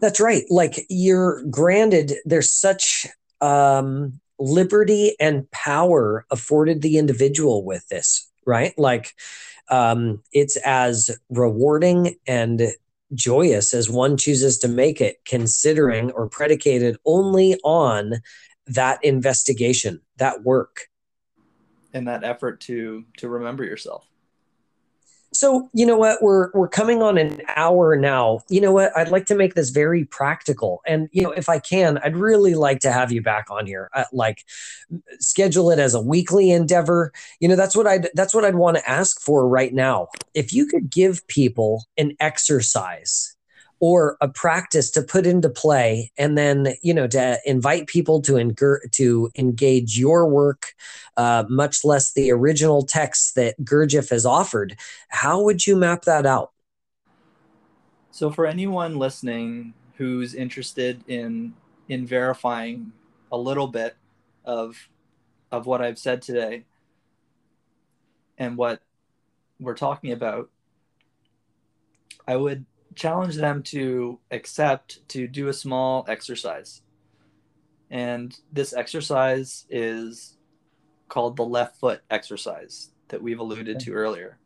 That's 0.00 0.20
right. 0.20 0.44
Like 0.50 0.84
you're 0.88 1.42
granted, 1.44 2.14
there's 2.24 2.52
such 2.52 3.06
um, 3.40 4.20
liberty 4.38 5.14
and 5.20 5.50
power 5.50 6.26
afforded 6.30 6.82
the 6.82 6.98
individual 6.98 7.64
with 7.64 7.88
this, 7.88 8.28
right? 8.44 8.76
Like 8.78 9.14
um, 9.70 10.22
it's 10.32 10.56
as 10.58 11.16
rewarding 11.30 12.16
and 12.26 12.62
joyous 13.14 13.74
as 13.74 13.90
one 13.90 14.16
chooses 14.16 14.58
to 14.58 14.68
make 14.68 15.00
it, 15.00 15.24
considering 15.24 16.10
or 16.12 16.28
predicated 16.28 16.96
only 17.04 17.58
on 17.62 18.14
that 18.66 19.02
investigation, 19.04 20.00
that 20.18 20.42
work, 20.42 20.88
and 21.92 22.08
that 22.08 22.24
effort 22.24 22.60
to 22.62 23.04
to 23.18 23.28
remember 23.28 23.64
yourself. 23.64 24.06
So, 25.34 25.70
you 25.72 25.86
know 25.86 25.96
what? 25.96 26.22
We're 26.22 26.50
we're 26.52 26.68
coming 26.68 27.02
on 27.02 27.16
an 27.16 27.40
hour 27.56 27.96
now. 27.96 28.40
You 28.50 28.60
know 28.60 28.72
what? 28.72 28.94
I'd 28.96 29.08
like 29.08 29.24
to 29.26 29.34
make 29.34 29.54
this 29.54 29.70
very 29.70 30.04
practical. 30.04 30.82
And 30.86 31.08
you 31.10 31.22
know, 31.22 31.30
if 31.30 31.48
I 31.48 31.58
can, 31.58 31.98
I'd 32.04 32.16
really 32.16 32.54
like 32.54 32.80
to 32.80 32.92
have 32.92 33.10
you 33.10 33.22
back 33.22 33.50
on 33.50 33.66
here. 33.66 33.88
Uh, 33.94 34.04
like 34.12 34.44
schedule 35.20 35.70
it 35.70 35.78
as 35.78 35.94
a 35.94 36.02
weekly 36.02 36.50
endeavor. 36.50 37.12
You 37.40 37.48
know, 37.48 37.56
that's 37.56 37.74
what 37.74 37.86
I'd 37.86 38.10
that's 38.14 38.34
what 38.34 38.44
I'd 38.44 38.56
want 38.56 38.76
to 38.76 38.88
ask 38.88 39.20
for 39.22 39.48
right 39.48 39.72
now. 39.72 40.08
If 40.34 40.52
you 40.52 40.66
could 40.66 40.90
give 40.90 41.26
people 41.28 41.86
an 41.96 42.14
exercise 42.20 43.31
or 43.82 44.16
a 44.20 44.28
practice 44.28 44.92
to 44.92 45.02
put 45.02 45.26
into 45.26 45.50
play 45.50 46.12
and 46.16 46.38
then 46.38 46.72
you 46.82 46.94
know 46.94 47.08
to 47.08 47.38
invite 47.44 47.88
people 47.88 48.22
to 48.22 48.34
engur- 48.34 48.90
to 48.92 49.28
engage 49.36 49.98
your 49.98 50.26
work 50.26 50.72
uh, 51.16 51.44
much 51.50 51.84
less 51.84 52.12
the 52.12 52.30
original 52.30 52.82
text 52.82 53.34
that 53.34 53.60
gurdjieff 53.62 54.08
has 54.10 54.24
offered. 54.24 54.76
How 55.08 55.42
would 55.42 55.66
you 55.66 55.76
map 55.76 56.02
that 56.02 56.24
out? 56.24 56.52
So 58.12 58.30
for 58.30 58.46
anyone 58.46 58.96
listening 58.96 59.74
who's 59.96 60.32
interested 60.34 61.02
in 61.08 61.54
in 61.88 62.06
verifying 62.06 62.92
a 63.32 63.36
little 63.36 63.66
bit 63.66 63.96
of 64.44 64.88
of 65.50 65.66
what 65.66 65.82
I've 65.82 65.98
said 65.98 66.22
today 66.22 66.64
and 68.38 68.56
what 68.56 68.80
we're 69.58 69.74
talking 69.74 70.12
about, 70.12 70.50
I 72.28 72.36
would 72.36 72.64
challenge 72.94 73.36
them 73.36 73.62
to 73.62 74.18
accept 74.30 75.06
to 75.08 75.26
do 75.26 75.48
a 75.48 75.52
small 75.52 76.04
exercise. 76.08 76.82
And 77.90 78.36
this 78.52 78.72
exercise 78.72 79.66
is 79.68 80.36
called 81.08 81.36
the 81.36 81.44
left 81.44 81.78
foot 81.78 82.02
exercise 82.10 82.90
that 83.08 83.22
we've 83.22 83.38
alluded 83.38 83.78
to 83.80 83.92
earlier. 83.92 84.38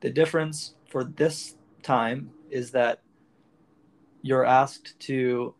The 0.00 0.10
difference 0.10 0.74
for 0.88 1.04
this 1.04 1.56
time 1.82 2.30
is 2.50 2.70
that 2.70 3.02
you're 4.22 4.44
asked 4.44 4.98
to 5.00 5.54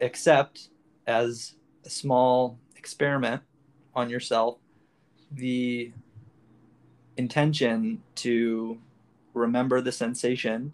accept 0.00 0.68
as 1.06 1.54
a 1.84 1.90
small 1.90 2.58
experiment 2.76 3.42
on 3.94 4.10
yourself 4.10 4.58
the 5.32 5.92
intention 7.16 8.02
to 8.16 8.78
remember 9.32 9.80
the 9.80 9.92
sensation 9.92 10.72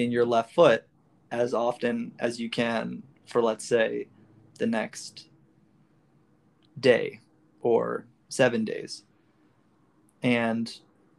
in 0.00 0.10
your 0.10 0.24
left 0.24 0.54
foot 0.54 0.84
as 1.30 1.54
often 1.54 2.12
as 2.18 2.40
you 2.40 2.50
can 2.50 3.02
for, 3.26 3.42
let's 3.42 3.64
say, 3.64 4.08
the 4.58 4.66
next 4.66 5.28
day 6.78 7.20
or 7.60 8.06
seven 8.28 8.64
days. 8.64 9.04
And 10.22 10.72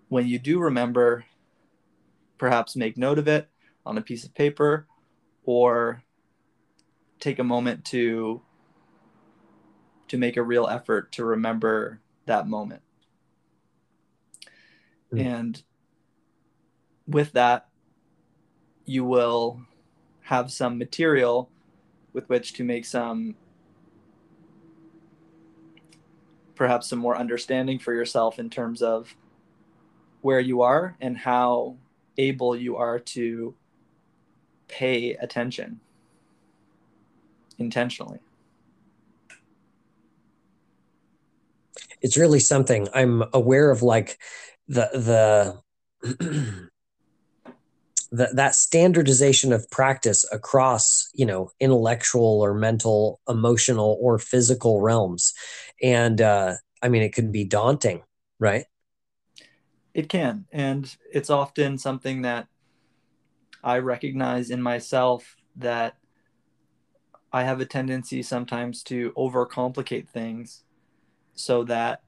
when 0.10 0.28
you 0.28 0.40
do 0.40 0.60
remember, 0.60 1.26
perhaps 2.38 2.76
make 2.76 2.98
note 2.98 3.20
of 3.20 3.28
it 3.28 3.50
on 3.86 3.98
a 3.98 4.02
piece 4.02 4.24
of 4.24 4.34
paper 4.34 4.88
or 5.44 6.04
take 7.20 7.40
a 7.40 7.44
moment 7.44 7.86
to 7.86 8.42
to 10.08 10.18
make 10.18 10.36
a 10.36 10.44
real 10.44 10.68
effort 10.68 11.12
to 11.14 11.24
remember 11.24 12.02
that 12.26 12.48
moment 12.48 12.82
mm. 15.14 15.24
and 15.24 15.64
with 17.08 17.32
that 17.32 17.71
you 18.92 19.06
will 19.06 19.58
have 20.20 20.52
some 20.52 20.78
material 20.78 21.50
with 22.12 22.28
which 22.28 22.52
to 22.52 22.64
make 22.66 22.84
some 22.84 23.36
perhaps 26.56 26.90
some 26.90 27.00
more 27.00 27.18
understanding 27.18 27.80
for 27.80 27.94
yourself 27.94 28.38
in 28.38 28.50
terms 28.50 28.82
of 28.82 29.16
where 30.20 30.42
you 30.42 30.62
are 30.62 30.98
and 31.00 31.18
how 31.18 31.78
able 32.18 32.54
you 32.54 32.76
are 32.76 33.00
to 33.00 33.56
pay 34.68 35.14
attention 35.14 35.80
intentionally. 37.58 38.20
It's 42.02 42.18
really 42.18 42.42
something 42.42 42.90
I'm 42.94 43.24
aware 43.32 43.72
of 43.72 43.84
like 43.84 44.20
the 44.68 45.62
the 46.04 46.68
the, 48.12 48.30
that 48.34 48.56
standardization 48.56 49.54
of 49.54 49.70
practice 49.72 50.26
across 50.32 51.10
you 51.14 51.26
know 51.26 51.50
intellectual 51.60 52.42
or 52.42 52.54
mental 52.54 53.20
emotional 53.28 53.98
or 54.02 54.20
physical 54.20 54.82
realms 54.82 55.34
and 55.82 56.22
uh 56.22 56.54
i 56.82 56.90
mean 56.90 57.02
it 57.02 57.14
can 57.14 57.32
be 57.32 57.44
daunting 57.44 58.02
right 58.40 58.66
it 59.94 60.10
can 60.10 60.46
and 60.52 60.96
it's 61.12 61.30
often 61.30 61.78
something 61.78 62.22
that 62.22 62.48
I 63.64 63.78
recognize 63.78 64.50
in 64.50 64.62
myself 64.62 65.36
that 65.58 65.96
I 67.32 67.44
have 67.44 67.62
a 67.62 67.66
tendency 67.66 68.24
sometimes 68.24 68.84
to 68.84 69.12
overcomplicate 69.12 70.10
things 70.10 70.64
so 71.36 71.64
that 71.66 72.02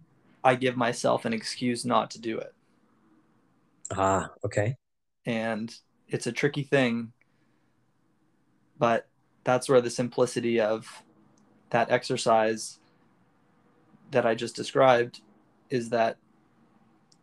I 0.43 0.55
give 0.55 0.75
myself 0.75 1.25
an 1.25 1.33
excuse 1.33 1.85
not 1.85 2.11
to 2.11 2.19
do 2.19 2.37
it. 2.39 2.53
Ah, 3.91 4.31
okay. 4.43 4.75
And 5.25 5.73
it's 6.13 6.27
a 6.27 6.31
tricky 6.31 6.61
thing, 6.61 7.11
but 8.77 9.07
that's 9.43 9.67
where 9.67 9.81
the 9.81 9.89
simplicity 9.89 10.61
of 10.61 11.03
that 11.71 11.89
exercise 11.89 12.77
that 14.11 14.23
I 14.23 14.35
just 14.35 14.55
described 14.55 15.21
is 15.71 15.89
that 15.89 16.17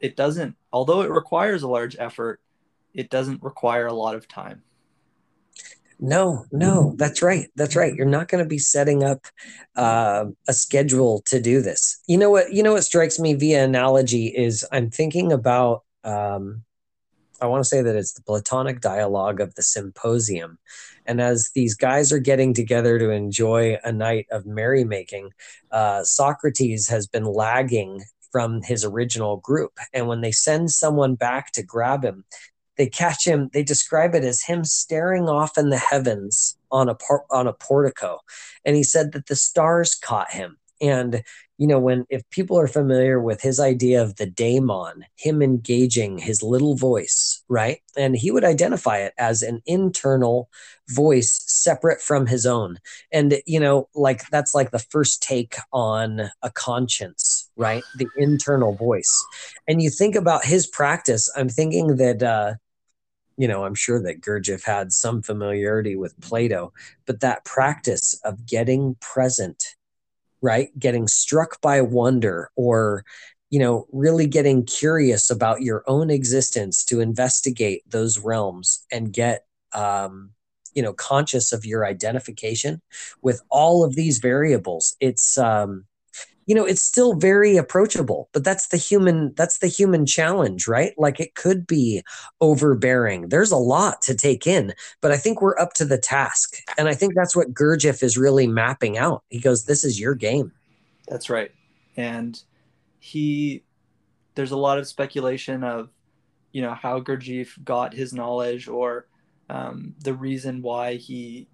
it 0.00 0.16
doesn't, 0.16 0.56
although 0.72 1.02
it 1.02 1.10
requires 1.10 1.62
a 1.62 1.68
large 1.68 1.96
effort, 2.00 2.40
it 2.92 3.10
doesn't 3.10 3.44
require 3.44 3.86
a 3.86 3.92
lot 3.92 4.16
of 4.16 4.26
time. 4.26 4.62
No, 6.00 6.46
no, 6.50 6.94
that's 6.96 7.22
right. 7.22 7.46
That's 7.54 7.76
right. 7.76 7.94
You're 7.94 8.06
not 8.06 8.26
going 8.26 8.42
to 8.42 8.48
be 8.48 8.58
setting 8.58 9.04
up 9.04 9.24
uh, 9.76 10.24
a 10.48 10.52
schedule 10.52 11.22
to 11.26 11.40
do 11.40 11.62
this. 11.62 12.02
You 12.08 12.18
know 12.18 12.30
what? 12.30 12.52
You 12.52 12.64
know 12.64 12.72
what 12.72 12.84
strikes 12.84 13.20
me 13.20 13.34
via 13.34 13.62
analogy 13.62 14.26
is 14.26 14.66
I'm 14.72 14.90
thinking 14.90 15.30
about. 15.30 15.84
Um, 16.02 16.64
I 17.40 17.46
want 17.46 17.62
to 17.62 17.68
say 17.68 17.82
that 17.82 17.96
it's 17.96 18.12
the 18.12 18.22
Platonic 18.22 18.80
dialogue 18.80 19.40
of 19.40 19.54
the 19.54 19.62
symposium, 19.62 20.58
and 21.06 21.20
as 21.20 21.50
these 21.54 21.74
guys 21.74 22.12
are 22.12 22.18
getting 22.18 22.54
together 22.54 22.98
to 22.98 23.10
enjoy 23.10 23.78
a 23.84 23.92
night 23.92 24.26
of 24.30 24.44
merrymaking, 24.44 25.30
uh, 25.70 26.04
Socrates 26.04 26.88
has 26.88 27.06
been 27.06 27.24
lagging 27.24 28.02
from 28.32 28.62
his 28.62 28.84
original 28.84 29.38
group, 29.38 29.78
and 29.92 30.06
when 30.06 30.20
they 30.20 30.32
send 30.32 30.70
someone 30.70 31.14
back 31.14 31.52
to 31.52 31.62
grab 31.62 32.04
him, 32.04 32.24
they 32.76 32.86
catch 32.86 33.26
him 33.26 33.50
they 33.52 33.62
describe 33.62 34.14
it 34.14 34.24
as 34.24 34.42
him 34.42 34.64
staring 34.64 35.28
off 35.28 35.58
in 35.58 35.68
the 35.68 35.76
heavens 35.76 36.56
on 36.70 36.88
a 36.88 36.94
par- 36.94 37.26
on 37.30 37.46
a 37.46 37.52
portico. 37.52 38.20
And 38.64 38.74
he 38.74 38.82
said 38.82 39.12
that 39.12 39.26
the 39.26 39.36
stars 39.36 39.94
caught 39.94 40.32
him. 40.32 40.56
And 40.80 41.22
you 41.60 41.66
know 41.66 41.78
when 41.78 42.06
if 42.08 42.28
people 42.30 42.58
are 42.58 42.66
familiar 42.66 43.20
with 43.20 43.42
his 43.42 43.60
idea 43.60 44.02
of 44.02 44.16
the 44.16 44.24
daemon 44.24 45.04
him 45.16 45.42
engaging 45.42 46.16
his 46.16 46.42
little 46.42 46.74
voice 46.74 47.44
right? 47.48 47.80
And 47.96 48.16
he 48.16 48.30
would 48.30 48.44
identify 48.44 48.98
it 48.98 49.12
as 49.18 49.42
an 49.42 49.60
internal 49.66 50.48
voice 50.88 51.42
separate 51.46 52.00
from 52.00 52.26
his 52.26 52.46
own. 52.46 52.78
And 53.12 53.42
you 53.46 53.60
know 53.60 53.88
like 53.94 54.28
that's 54.30 54.54
like 54.54 54.70
the 54.70 54.78
first 54.78 55.22
take 55.22 55.56
on 55.72 56.30
a 56.42 56.50
conscience 56.50 57.50
right? 57.56 57.84
The 57.96 58.08
internal 58.16 58.74
voice. 58.74 59.26
And 59.68 59.82
you 59.82 59.90
think 59.90 60.16
about 60.16 60.44
his 60.44 60.66
practice 60.66 61.30
i'm 61.36 61.50
thinking 61.50 61.96
that 61.96 62.22
uh 62.22 62.54
you 63.36 63.48
know, 63.48 63.64
I'm 63.64 63.74
sure 63.74 64.02
that 64.02 64.20
Gurdjieff 64.20 64.64
had 64.64 64.92
some 64.92 65.22
familiarity 65.22 65.96
with 65.96 66.20
Plato, 66.20 66.74
but 67.06 67.20
that 67.20 67.46
practice 67.46 68.20
of 68.22 68.44
getting 68.44 68.96
present, 69.00 69.76
right? 70.42 70.68
Getting 70.78 71.08
struck 71.08 71.60
by 71.60 71.80
wonder 71.80 72.50
or, 72.56 73.04
you 73.50 73.58
know, 73.58 73.86
really 73.92 74.26
getting 74.26 74.64
curious 74.64 75.30
about 75.30 75.62
your 75.62 75.82
own 75.86 76.10
existence 76.10 76.84
to 76.86 77.00
investigate 77.00 77.82
those 77.88 78.18
realms 78.18 78.84
and 78.92 79.12
get, 79.12 79.46
um, 79.72 80.30
you 80.72 80.82
know, 80.82 80.92
conscious 80.92 81.52
of 81.52 81.64
your 81.64 81.84
identification 81.84 82.80
with 83.22 83.42
all 83.50 83.84
of 83.84 83.96
these 83.96 84.18
variables. 84.18 84.96
It's, 85.00 85.36
um, 85.36 85.84
you 86.50 86.56
know 86.56 86.64
it's 86.64 86.82
still 86.82 87.14
very 87.14 87.56
approachable 87.56 88.28
but 88.32 88.42
that's 88.42 88.66
the 88.68 88.76
human 88.76 89.32
that's 89.36 89.58
the 89.58 89.68
human 89.68 90.04
challenge 90.04 90.66
right? 90.66 90.92
Like 90.98 91.20
it 91.20 91.36
could 91.36 91.64
be 91.64 92.02
overbearing. 92.40 93.28
There's 93.28 93.52
a 93.52 93.56
lot 93.56 94.02
to 94.02 94.16
take 94.16 94.48
in 94.48 94.74
but 95.00 95.12
i 95.12 95.16
think 95.16 95.40
we're 95.40 95.58
up 95.60 95.74
to 95.74 95.84
the 95.84 95.96
task. 95.96 96.56
And 96.76 96.88
i 96.88 96.94
think 96.94 97.14
that's 97.14 97.36
what 97.36 97.54
gurdjieff 97.54 98.02
is 98.02 98.18
really 98.18 98.48
mapping 98.48 98.98
out. 98.98 99.22
He 99.28 99.38
goes 99.38 99.64
this 99.64 99.84
is 99.84 100.00
your 100.00 100.16
game. 100.16 100.50
That's 101.06 101.30
right. 101.30 101.52
And 101.96 102.42
he 102.98 103.62
there's 104.34 104.50
a 104.50 104.56
lot 104.56 104.78
of 104.78 104.88
speculation 104.88 105.62
of 105.62 105.90
you 106.50 106.62
know 106.62 106.74
how 106.74 106.98
gurdjieff 106.98 107.62
got 107.62 107.94
his 107.94 108.12
knowledge 108.12 108.66
or 108.66 109.06
um, 109.48 109.94
the 110.00 110.14
reason 110.14 110.62
why 110.62 110.96
he 110.96 111.46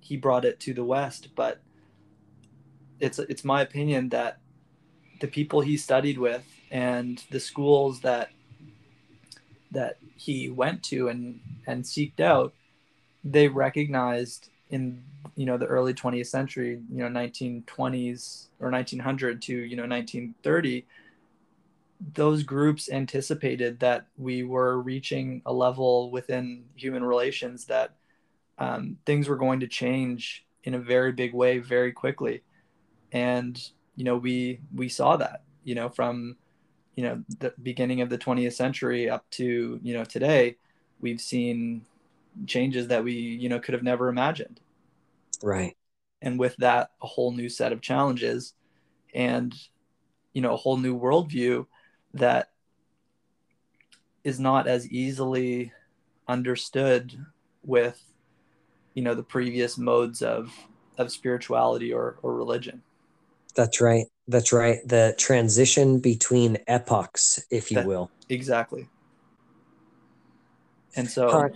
he 0.00 0.18
brought 0.18 0.44
it 0.44 0.60
to 0.60 0.74
the 0.74 0.84
west. 0.84 1.28
But 1.34 1.62
it's 3.00 3.18
it's 3.18 3.44
my 3.44 3.62
opinion 3.62 4.10
that 4.10 4.41
the 5.22 5.28
people 5.28 5.60
he 5.60 5.76
studied 5.76 6.18
with 6.18 6.44
and 6.72 7.24
the 7.30 7.38
schools 7.38 8.00
that 8.00 8.30
that 9.70 9.96
he 10.16 10.50
went 10.50 10.82
to 10.82 11.08
and 11.08 11.40
and 11.66 11.84
seeked 11.84 12.20
out, 12.20 12.52
they 13.24 13.46
recognized 13.46 14.50
in 14.70 15.00
you 15.36 15.46
know 15.46 15.56
the 15.56 15.66
early 15.66 15.94
20th 15.94 16.26
century, 16.26 16.80
you 16.90 16.98
know 16.98 17.20
1920s 17.20 18.48
or 18.58 18.70
1900 18.70 19.40
to 19.42 19.54
you 19.54 19.76
know 19.76 19.84
1930, 19.84 20.84
those 22.14 22.42
groups 22.42 22.90
anticipated 22.90 23.78
that 23.78 24.06
we 24.18 24.42
were 24.42 24.82
reaching 24.82 25.40
a 25.46 25.52
level 25.52 26.10
within 26.10 26.64
human 26.74 27.04
relations 27.04 27.64
that 27.66 27.94
um, 28.58 28.98
things 29.06 29.28
were 29.28 29.36
going 29.36 29.60
to 29.60 29.68
change 29.68 30.44
in 30.64 30.74
a 30.74 30.80
very 30.80 31.12
big 31.12 31.32
way 31.32 31.58
very 31.58 31.92
quickly. 31.92 32.42
And 33.12 33.56
you 34.02 34.04
know 34.04 34.16
we 34.16 34.58
we 34.74 34.88
saw 34.88 35.16
that 35.16 35.44
you 35.62 35.76
know 35.76 35.88
from 35.88 36.36
you 36.96 37.04
know 37.04 37.22
the 37.38 37.54
beginning 37.62 38.00
of 38.00 38.10
the 38.10 38.18
20th 38.18 38.54
century 38.54 39.08
up 39.08 39.24
to 39.30 39.78
you 39.80 39.94
know 39.94 40.02
today 40.02 40.56
we've 41.00 41.20
seen 41.20 41.86
changes 42.48 42.88
that 42.88 43.04
we 43.04 43.12
you 43.12 43.48
know 43.48 43.60
could 43.60 43.74
have 43.74 43.84
never 43.84 44.08
imagined. 44.08 44.58
Right. 45.40 45.76
And 46.20 46.36
with 46.36 46.56
that 46.56 46.90
a 47.00 47.06
whole 47.06 47.30
new 47.30 47.48
set 47.48 47.70
of 47.70 47.80
challenges 47.80 48.54
and 49.14 49.54
you 50.32 50.42
know 50.42 50.54
a 50.54 50.56
whole 50.56 50.78
new 50.78 50.98
worldview 50.98 51.66
that 52.14 52.50
is 54.24 54.40
not 54.40 54.66
as 54.66 54.90
easily 54.90 55.70
understood 56.26 57.24
with 57.62 58.02
you 58.94 59.04
know 59.04 59.14
the 59.14 59.22
previous 59.22 59.78
modes 59.78 60.22
of 60.22 60.52
of 60.98 61.12
spirituality 61.12 61.92
or 61.92 62.18
or 62.22 62.34
religion 62.34 62.82
that's 63.54 63.80
right. 63.80 64.06
That's 64.28 64.52
right. 64.52 64.78
The 64.86 65.14
transition 65.18 65.98
between 65.98 66.58
epochs 66.66 67.44
if 67.50 67.70
you 67.70 67.78
that, 67.78 67.86
will. 67.86 68.10
Exactly. 68.28 68.88
And 70.96 71.08
so 71.08 71.48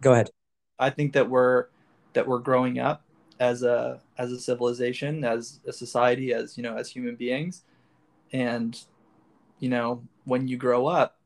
go 0.00 0.12
ahead. 0.12 0.30
I 0.78 0.90
think 0.90 1.12
that 1.14 1.28
we're 1.28 1.66
that 2.12 2.26
we're 2.26 2.38
growing 2.38 2.78
up 2.78 3.02
as 3.40 3.62
a 3.62 4.00
as 4.16 4.30
a 4.30 4.38
civilization 4.38 5.24
as 5.24 5.60
a 5.66 5.72
society 5.72 6.32
as 6.32 6.56
you 6.56 6.62
know 6.62 6.76
as 6.76 6.90
human 6.90 7.16
beings. 7.16 7.62
And 8.32 8.78
you 9.58 9.68
know 9.68 10.02
when 10.24 10.48
you 10.48 10.56
grow 10.56 10.86
up 10.86 11.18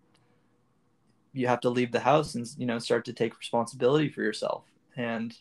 you 1.33 1.47
have 1.47 1.61
to 1.61 1.71
leave 1.71 1.93
the 1.93 2.01
house 2.01 2.35
and 2.35 2.49
you 2.57 2.67
know 2.67 2.79
start 2.79 3.05
to 3.05 3.13
take 3.13 3.39
responsibility 3.39 4.09
for 4.09 4.23
yourself. 4.23 4.65
And 4.97 5.37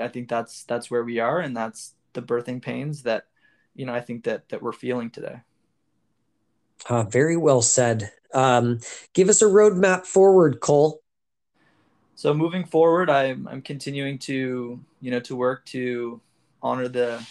i 0.00 0.08
think 0.08 0.28
that's 0.28 0.64
that's 0.64 0.90
where 0.90 1.04
we 1.04 1.18
are. 1.18 1.40
And 1.40 1.56
that's 1.56 1.94
the 2.14 2.22
birthing 2.22 2.62
pains 2.62 3.02
that 3.02 3.26
you 3.74 3.86
know 3.86 3.94
i 3.94 4.00
think 4.00 4.24
that 4.24 4.48
that 4.48 4.62
we're 4.62 4.72
feeling 4.72 5.10
today. 5.10 5.40
Uh, 6.88 7.04
very 7.04 7.36
well 7.36 7.62
said. 7.62 8.10
Um, 8.34 8.80
give 9.12 9.28
us 9.28 9.40
a 9.40 9.44
roadmap 9.44 10.04
forward 10.04 10.58
cole. 10.58 11.00
So 12.16 12.34
moving 12.34 12.64
forward 12.64 13.08
I'm, 13.10 13.46
I'm 13.48 13.62
continuing 13.62 14.18
to 14.20 14.80
you 15.00 15.10
know 15.10 15.20
to 15.20 15.36
work 15.36 15.64
to 15.66 16.20
honor 16.62 16.88
the 16.88 17.24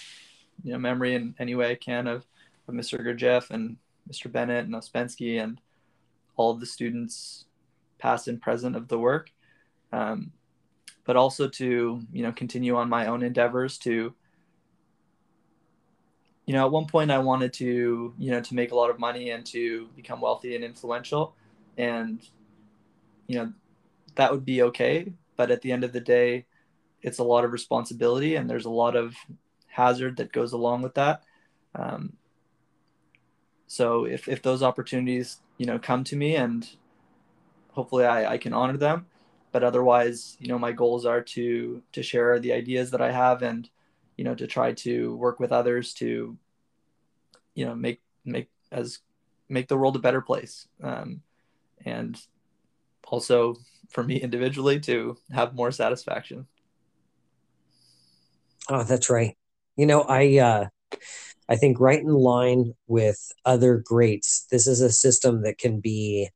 you 0.63 0.73
know 0.73 0.79
memory 0.79 1.15
in 1.15 1.33
any 1.39 1.55
way 1.55 1.71
i 1.71 1.75
can 1.75 2.07
of, 2.07 2.25
of 2.67 2.75
mr 2.75 2.99
gurdjieff 2.99 3.49
and 3.49 3.77
mr 4.09 4.31
bennett 4.31 4.65
and 4.65 4.75
Ouspensky 4.75 5.41
and 5.41 5.59
all 6.35 6.51
of 6.51 6.59
the 6.59 6.65
students 6.65 7.45
past 8.01 8.27
and 8.27 8.41
present 8.41 8.75
of 8.75 8.87
the 8.87 8.99
work. 8.99 9.31
Um, 9.93 10.31
but 11.05 11.15
also 11.15 11.47
to 11.47 12.01
you 12.11 12.23
know 12.23 12.31
continue 12.31 12.75
on 12.75 12.89
my 12.89 13.07
own 13.07 13.23
endeavors 13.23 13.77
to 13.79 14.13
you 16.51 16.57
know 16.57 16.65
at 16.65 16.71
one 16.71 16.85
point 16.85 17.09
i 17.09 17.17
wanted 17.17 17.53
to 17.53 18.13
you 18.17 18.29
know 18.29 18.41
to 18.41 18.55
make 18.55 18.71
a 18.73 18.75
lot 18.75 18.89
of 18.89 18.99
money 18.99 19.29
and 19.29 19.45
to 19.45 19.87
become 19.95 20.19
wealthy 20.19 20.53
and 20.55 20.65
influential 20.65 21.33
and 21.77 22.27
you 23.27 23.37
know 23.37 23.53
that 24.15 24.31
would 24.31 24.45
be 24.45 24.61
okay. 24.63 25.13
But 25.35 25.51
at 25.51 25.61
the 25.61 25.71
end 25.71 25.83
of 25.83 25.93
the 25.93 25.99
day, 25.99 26.45
it's 27.01 27.19
a 27.19 27.23
lot 27.23 27.45
of 27.45 27.51
responsibility 27.51 28.35
and 28.35 28.49
there's 28.49 28.65
a 28.65 28.69
lot 28.69 28.95
of 28.95 29.15
hazard 29.67 30.17
that 30.17 30.31
goes 30.31 30.53
along 30.53 30.81
with 30.81 30.95
that. 30.95 31.23
Um, 31.73 32.13
so 33.67 34.05
if, 34.05 34.27
if 34.27 34.41
those 34.41 34.61
opportunities, 34.61 35.39
you 35.57 35.65
know, 35.65 35.79
come 35.79 36.03
to 36.05 36.15
me 36.15 36.35
and 36.35 36.67
hopefully 37.71 38.05
I, 38.05 38.33
I 38.33 38.37
can 38.37 38.53
honor 38.53 38.77
them, 38.77 39.05
but 39.53 39.63
otherwise, 39.63 40.35
you 40.39 40.49
know, 40.49 40.59
my 40.59 40.73
goals 40.73 41.05
are 41.05 41.21
to, 41.21 41.81
to 41.93 42.03
share 42.03 42.37
the 42.39 42.51
ideas 42.51 42.91
that 42.91 43.01
I 43.01 43.11
have 43.11 43.41
and, 43.41 43.69
you 44.17 44.25
know, 44.25 44.35
to 44.35 44.45
try 44.45 44.73
to 44.73 45.15
work 45.15 45.39
with 45.39 45.53
others 45.53 45.93
to, 45.95 46.37
you 47.55 47.65
know, 47.65 47.75
make, 47.75 48.01
make 48.25 48.49
as 48.71 48.99
make 49.49 49.67
the 49.67 49.77
world 49.77 49.95
a 49.95 49.99
better 49.99 50.21
place. 50.21 50.67
Um, 50.81 51.21
and 51.85 52.17
also 53.07 53.55
for 53.89 54.03
me 54.03 54.21
individually 54.21 54.79
to 54.79 55.17
have 55.31 55.53
more 55.53 55.71
satisfaction. 55.71 56.47
Oh, 58.69 58.83
that's 58.83 59.09
right. 59.09 59.35
You 59.75 59.85
know, 59.85 60.01
I 60.03 60.37
uh 60.37 60.67
I 61.49 61.55
think 61.57 61.79
right 61.79 61.99
in 61.99 62.13
line 62.13 62.73
with 62.87 63.19
other 63.45 63.81
greats, 63.83 64.47
this 64.51 64.67
is 64.67 64.79
a 64.79 64.91
system 64.91 65.43
that 65.43 65.57
can 65.57 65.81
be, 65.81 66.29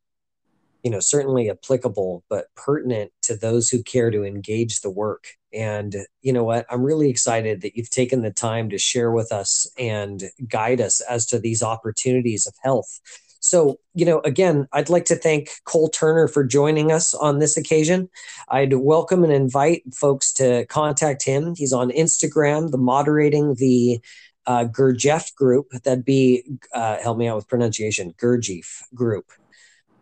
you 0.86 0.92
know, 0.92 1.02
certainly 1.02 1.50
applicable, 1.50 2.24
but 2.30 2.46
pertinent 2.56 3.12
to 3.24 3.36
those 3.36 3.70
who 3.70 3.84
care 3.84 4.10
to 4.12 4.24
engage 4.24 4.80
the 4.80 4.90
work. 4.90 5.26
And 5.52 5.94
you 6.22 6.32
know 6.32 6.44
what? 6.46 6.66
I'm 6.70 6.84
really 6.84 7.10
excited 7.10 7.62
that 7.62 7.76
you've 7.76 7.90
taken 7.90 8.22
the 8.22 8.32
time 8.32 8.70
to 8.70 8.78
share 8.78 9.12
with 9.12 9.34
us 9.34 9.68
and 9.78 10.24
guide 10.48 10.80
us 10.80 11.02
as 11.02 11.26
to 11.28 11.40
these 11.40 11.62
opportunities 11.62 12.48
of 12.48 12.54
health 12.64 13.02
so, 13.46 13.80
you 13.94 14.06
know, 14.06 14.22
again, 14.22 14.68
I'd 14.74 14.90
like 14.90 15.06
to 15.06 15.16
thank 15.16 15.52
Cole 15.66 15.90
Turner 15.90 16.28
for 16.28 16.44
joining 16.44 16.92
us 16.92 17.14
on 17.14 17.38
this 17.38 17.58
occasion. 17.58 18.10
I'd 18.50 18.74
welcome 18.74 19.24
and 19.24 19.32
invite 19.32 19.84
folks 19.94 20.34
to 20.34 20.66
contact 20.66 21.24
him. 21.24 21.54
He's 21.56 21.72
on 21.72 21.92
Instagram, 21.92 22.72
the 22.72 22.80
moderating 22.80 23.54
the 23.54 24.00
uh, 24.48 24.66
Gurdjieff 24.66 25.36
group. 25.36 25.70
That'd 25.84 26.04
be, 26.04 26.44
uh, 26.74 26.98
help 27.04 27.20
me 27.20 27.28
out 27.28 27.36
with 27.36 27.48
pronunciation, 27.48 28.16
Gurdjieff 28.18 28.82
group. 28.96 29.26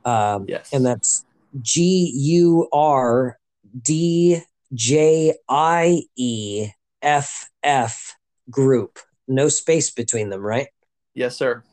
Um, 0.06 0.46
yes. 0.48 0.72
And 0.74 0.86
that's 0.86 1.26
G 1.62 2.12
U 2.16 2.68
R 2.72 3.38
D 3.82 4.42
J 4.74 5.34
I 5.50 6.04
E 6.16 6.70
F 7.02 7.50
F 7.64 8.16
group. 8.50 9.00
No 9.28 9.48
space 9.48 9.90
between 9.92 10.30
them, 10.30 10.42
right? 10.42 10.68
Yes, 11.14 11.36
sir. 11.38 11.64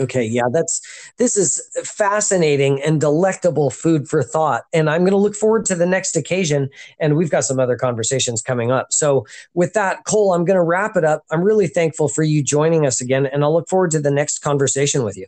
Okay, 0.00 0.24
yeah, 0.24 0.48
that's 0.52 0.80
this 1.18 1.36
is 1.36 1.62
fascinating 1.84 2.82
and 2.82 3.00
delectable 3.00 3.70
food 3.70 4.08
for 4.08 4.24
thought. 4.24 4.64
And 4.72 4.90
I'm 4.90 5.02
going 5.02 5.12
to 5.12 5.16
look 5.16 5.36
forward 5.36 5.64
to 5.66 5.76
the 5.76 5.86
next 5.86 6.16
occasion. 6.16 6.68
And 6.98 7.16
we've 7.16 7.30
got 7.30 7.44
some 7.44 7.60
other 7.60 7.76
conversations 7.76 8.42
coming 8.42 8.72
up. 8.72 8.92
So, 8.92 9.24
with 9.54 9.72
that, 9.74 10.04
Cole, 10.04 10.34
I'm 10.34 10.44
going 10.44 10.56
to 10.56 10.62
wrap 10.62 10.96
it 10.96 11.04
up. 11.04 11.22
I'm 11.30 11.42
really 11.42 11.68
thankful 11.68 12.08
for 12.08 12.24
you 12.24 12.42
joining 12.42 12.86
us 12.86 13.00
again, 13.00 13.26
and 13.26 13.44
I'll 13.44 13.52
look 13.52 13.68
forward 13.68 13.92
to 13.92 14.00
the 14.00 14.10
next 14.10 14.40
conversation 14.40 15.04
with 15.04 15.16
you. 15.16 15.26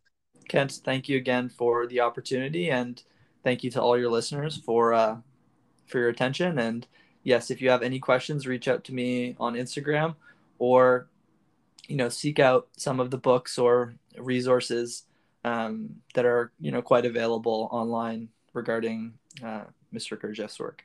Kent, 0.49 0.81
thank 0.85 1.09
you 1.09 1.17
again 1.17 1.49
for 1.49 1.87
the 1.87 2.01
opportunity, 2.01 2.71
and 2.71 3.03
thank 3.43 3.65
you 3.65 3.71
to 3.73 3.83
all 3.83 3.99
your 3.99 4.11
listeners 4.11 4.57
for 4.57 4.95
uh, 4.95 5.17
for 5.87 5.99
your 5.99 6.09
attention. 6.09 6.59
And 6.59 6.87
yes, 7.23 7.51
if 7.51 7.61
you 7.61 7.71
have 7.71 7.83
any 7.83 7.99
questions, 7.99 8.47
reach 8.47 8.69
out 8.69 8.85
to 8.85 8.95
me 8.95 9.37
on 9.39 9.55
Instagram 9.55 10.15
or 10.59 11.09
you 11.89 11.97
know 11.97 12.09
seek 12.09 12.39
out 12.39 12.69
some 12.77 13.01
of 13.01 13.11
the 13.11 13.19
books 13.19 13.59
or 13.59 13.95
resources 14.19 15.05
um, 15.45 15.97
that 16.15 16.25
are 16.25 16.53
you 16.61 16.71
know 16.71 16.83
quite 16.83 17.07
available 17.07 17.69
online 17.71 18.29
regarding 18.53 19.15
uh, 19.45 19.65
Mr. 19.95 20.19
Gurdjieff's 20.19 20.59
work. 20.59 20.85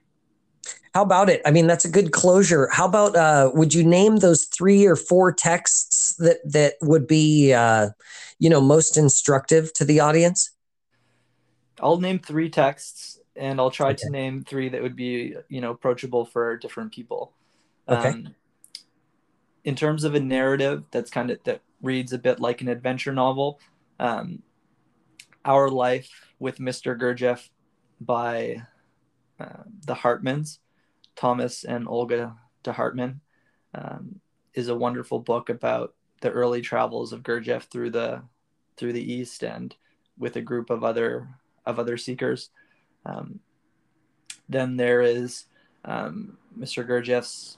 How 0.94 1.04
about 1.04 1.30
it? 1.30 1.42
I 1.46 1.52
mean, 1.52 1.68
that's 1.68 1.86
a 1.86 1.90
good 1.90 2.12
closure. 2.12 2.70
How 2.72 2.86
about 2.86 3.16
uh, 3.16 3.52
would 3.54 3.74
you 3.74 3.84
name 3.84 4.18
those 4.18 4.44
three 4.46 4.86
or 4.86 4.96
four 4.96 5.32
texts 5.32 5.91
that 6.16 6.40
that 6.46 6.76
would 6.82 7.08
be 7.08 7.54
uh, 7.54 7.90
you 8.40 8.50
know 8.50 8.62
most 8.62 8.98
instructive 8.98 9.74
to 9.74 9.86
the 9.86 10.00
audience? 10.00 10.52
I'll 11.80 12.00
name 12.00 12.20
three 12.20 12.50
texts, 12.50 13.20
and 13.36 13.60
I'll 13.60 13.72
try 13.72 13.90
okay. 13.90 13.98
to 14.04 14.10
name 14.10 14.44
three 14.44 14.70
that 14.70 14.82
would 14.82 14.96
be 14.96 15.36
you 15.50 15.62
know 15.62 15.72
approachable 15.72 16.26
for 16.26 16.58
different 16.58 16.94
people. 16.94 17.34
Okay. 17.88 18.10
Um, 18.10 18.36
in 19.64 19.76
terms 19.76 20.04
of 20.04 20.16
a 20.16 20.20
narrative 20.20 20.84
that's 20.92 21.10
kind 21.10 21.32
of 21.32 21.40
that 21.44 21.62
reads 21.82 22.14
a 22.14 22.18
bit 22.18 22.40
like 22.40 22.62
an 22.62 22.68
adventure 22.68 23.14
novel 23.14 23.60
um, 24.00 24.42
our 25.46 25.70
life 25.70 26.10
with 26.40 26.58
mr 26.58 27.00
gurdjieff 27.00 27.50
by 28.00 28.62
uh, 29.40 29.64
the 29.86 29.96
Hartmanns 29.96 30.60
thomas 31.16 31.64
and 31.64 31.88
olga 31.88 32.36
de 32.64 32.72
Hartmann 32.72 33.22
um, 33.74 34.20
is 34.54 34.68
a 34.68 34.76
wonderful 34.76 35.20
book 35.20 35.50
about 35.50 35.94
the 36.22 36.32
early 36.32 36.62
travels 36.62 37.14
of 37.14 37.24
gurdjieff 37.24 37.64
through 37.64 37.90
the 37.90 38.22
through 38.78 38.94
the 38.94 39.14
east 39.14 39.44
and 39.44 39.76
with 40.18 40.36
a 40.36 40.42
group 40.42 40.70
of 40.70 40.84
other 40.84 41.28
of 41.66 41.80
other 41.80 41.98
seekers 41.98 42.50
um, 43.06 43.40
then 44.50 44.78
there 44.78 45.02
is 45.02 45.46
um, 45.86 46.38
mr 46.58 46.88
gurdjieff's 46.88 47.58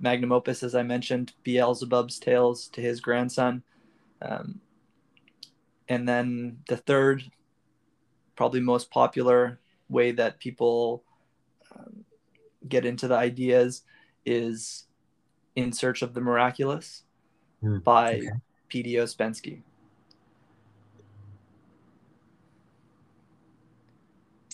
magnum 0.00 0.32
opus, 0.32 0.62
as 0.62 0.74
I 0.74 0.82
mentioned, 0.82 1.32
Beelzebub's 1.44 2.18
Tales 2.18 2.68
to 2.68 2.80
his 2.80 3.00
grandson. 3.00 3.62
Um, 4.22 4.60
and 5.88 6.08
then 6.08 6.58
the 6.68 6.76
third, 6.76 7.30
probably 8.36 8.60
most 8.60 8.90
popular 8.90 9.58
way 9.88 10.12
that 10.12 10.38
people 10.38 11.02
um, 11.74 12.04
get 12.68 12.84
into 12.84 13.08
the 13.08 13.16
ideas 13.16 13.82
is 14.24 14.84
In 15.56 15.72
Search 15.72 16.02
of 16.02 16.14
the 16.14 16.20
Miraculous 16.20 17.04
mm, 17.62 17.82
by 17.82 18.16
okay. 18.16 18.30
P.D. 18.68 18.94
Ouspensky. 18.94 19.62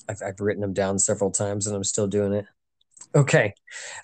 I've, 0.08 0.22
I've 0.24 0.40
written 0.40 0.60
them 0.60 0.72
down 0.72 0.98
several 0.98 1.30
times 1.30 1.66
and 1.66 1.74
I'm 1.74 1.84
still 1.84 2.06
doing 2.06 2.32
it. 2.32 2.46
Okay. 3.14 3.54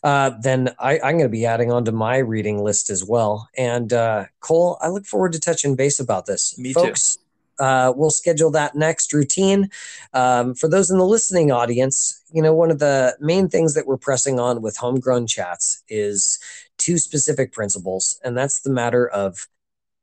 Uh, 0.04 0.30
then 0.40 0.70
I, 0.78 0.94
am 0.96 1.18
going 1.18 1.20
to 1.20 1.28
be 1.28 1.44
adding 1.44 1.72
on 1.72 1.84
to 1.86 1.92
my 1.92 2.18
reading 2.18 2.62
list 2.62 2.90
as 2.90 3.04
well. 3.04 3.48
And 3.56 3.92
uh, 3.92 4.26
Cole, 4.40 4.78
I 4.80 4.88
look 4.88 5.04
forward 5.04 5.32
to 5.32 5.40
touching 5.40 5.74
base 5.74 5.98
about 5.98 6.26
this. 6.26 6.56
Me 6.58 6.72
Folks, 6.72 7.16
too. 7.16 7.64
Uh, 7.64 7.92
we'll 7.94 8.10
schedule 8.10 8.50
that 8.52 8.74
next 8.74 9.12
routine. 9.12 9.68
Um, 10.14 10.54
for 10.54 10.68
those 10.68 10.90
in 10.90 10.98
the 10.98 11.04
listening 11.04 11.52
audience, 11.52 12.22
you 12.32 12.40
know, 12.40 12.54
one 12.54 12.70
of 12.70 12.78
the 12.78 13.16
main 13.20 13.48
things 13.48 13.74
that 13.74 13.86
we're 13.86 13.98
pressing 13.98 14.40
on 14.40 14.62
with 14.62 14.76
homegrown 14.76 15.26
chats 15.26 15.82
is 15.88 16.38
two 16.80 16.98
specific 16.98 17.52
principles, 17.52 18.18
and 18.24 18.36
that's 18.36 18.60
the 18.62 18.70
matter 18.70 19.06
of 19.06 19.46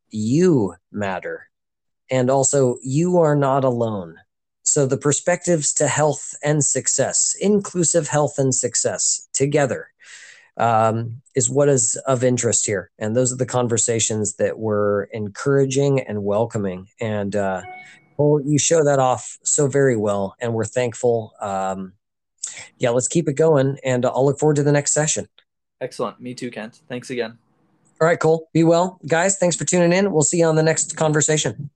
you 0.09 0.75
matter. 0.91 1.49
And 2.09 2.29
also, 2.29 2.77
you 2.81 3.17
are 3.17 3.35
not 3.35 3.65
alone. 3.65 4.15
So, 4.63 4.85
the 4.85 4.97
perspectives 4.97 5.73
to 5.73 5.87
health 5.87 6.33
and 6.43 6.63
success, 6.63 7.35
inclusive 7.39 8.07
health 8.07 8.37
and 8.37 8.55
success 8.55 9.27
together, 9.33 9.89
um, 10.57 11.21
is 11.35 11.49
what 11.49 11.69
is 11.69 11.95
of 12.07 12.23
interest 12.23 12.65
here. 12.65 12.91
And 12.97 13.15
those 13.15 13.33
are 13.33 13.37
the 13.37 13.45
conversations 13.45 14.35
that 14.35 14.59
we're 14.59 15.03
encouraging 15.05 16.01
and 16.01 16.23
welcoming. 16.23 16.87
And 17.01 17.35
uh, 17.35 17.61
well, 18.17 18.41
you 18.43 18.57
show 18.57 18.83
that 18.83 18.99
off 18.99 19.37
so 19.43 19.67
very 19.67 19.95
well, 19.95 20.35
and 20.39 20.53
we're 20.53 20.65
thankful. 20.65 21.33
Um, 21.41 21.93
yeah, 22.77 22.89
let's 22.89 23.07
keep 23.07 23.27
it 23.27 23.33
going, 23.33 23.77
and 23.83 24.05
I'll 24.05 24.25
look 24.25 24.39
forward 24.39 24.55
to 24.55 24.63
the 24.63 24.71
next 24.71 24.93
session. 24.93 25.27
Excellent. 25.81 26.19
Me 26.19 26.33
too, 26.33 26.49
Kent. 26.51 26.81
Thanks 26.87 27.09
again. 27.09 27.37
All 27.99 28.07
right, 28.07 28.19
Cole. 28.19 28.49
Be 28.53 28.63
well. 28.63 28.99
Guys, 29.07 29.37
thanks 29.37 29.55
for 29.55 29.65
tuning 29.65 29.91
in. 29.91 30.11
We'll 30.11 30.21
see 30.21 30.39
you 30.39 30.45
on 30.45 30.55
the 30.55 30.63
next 30.63 30.95
conversation. 30.95 31.69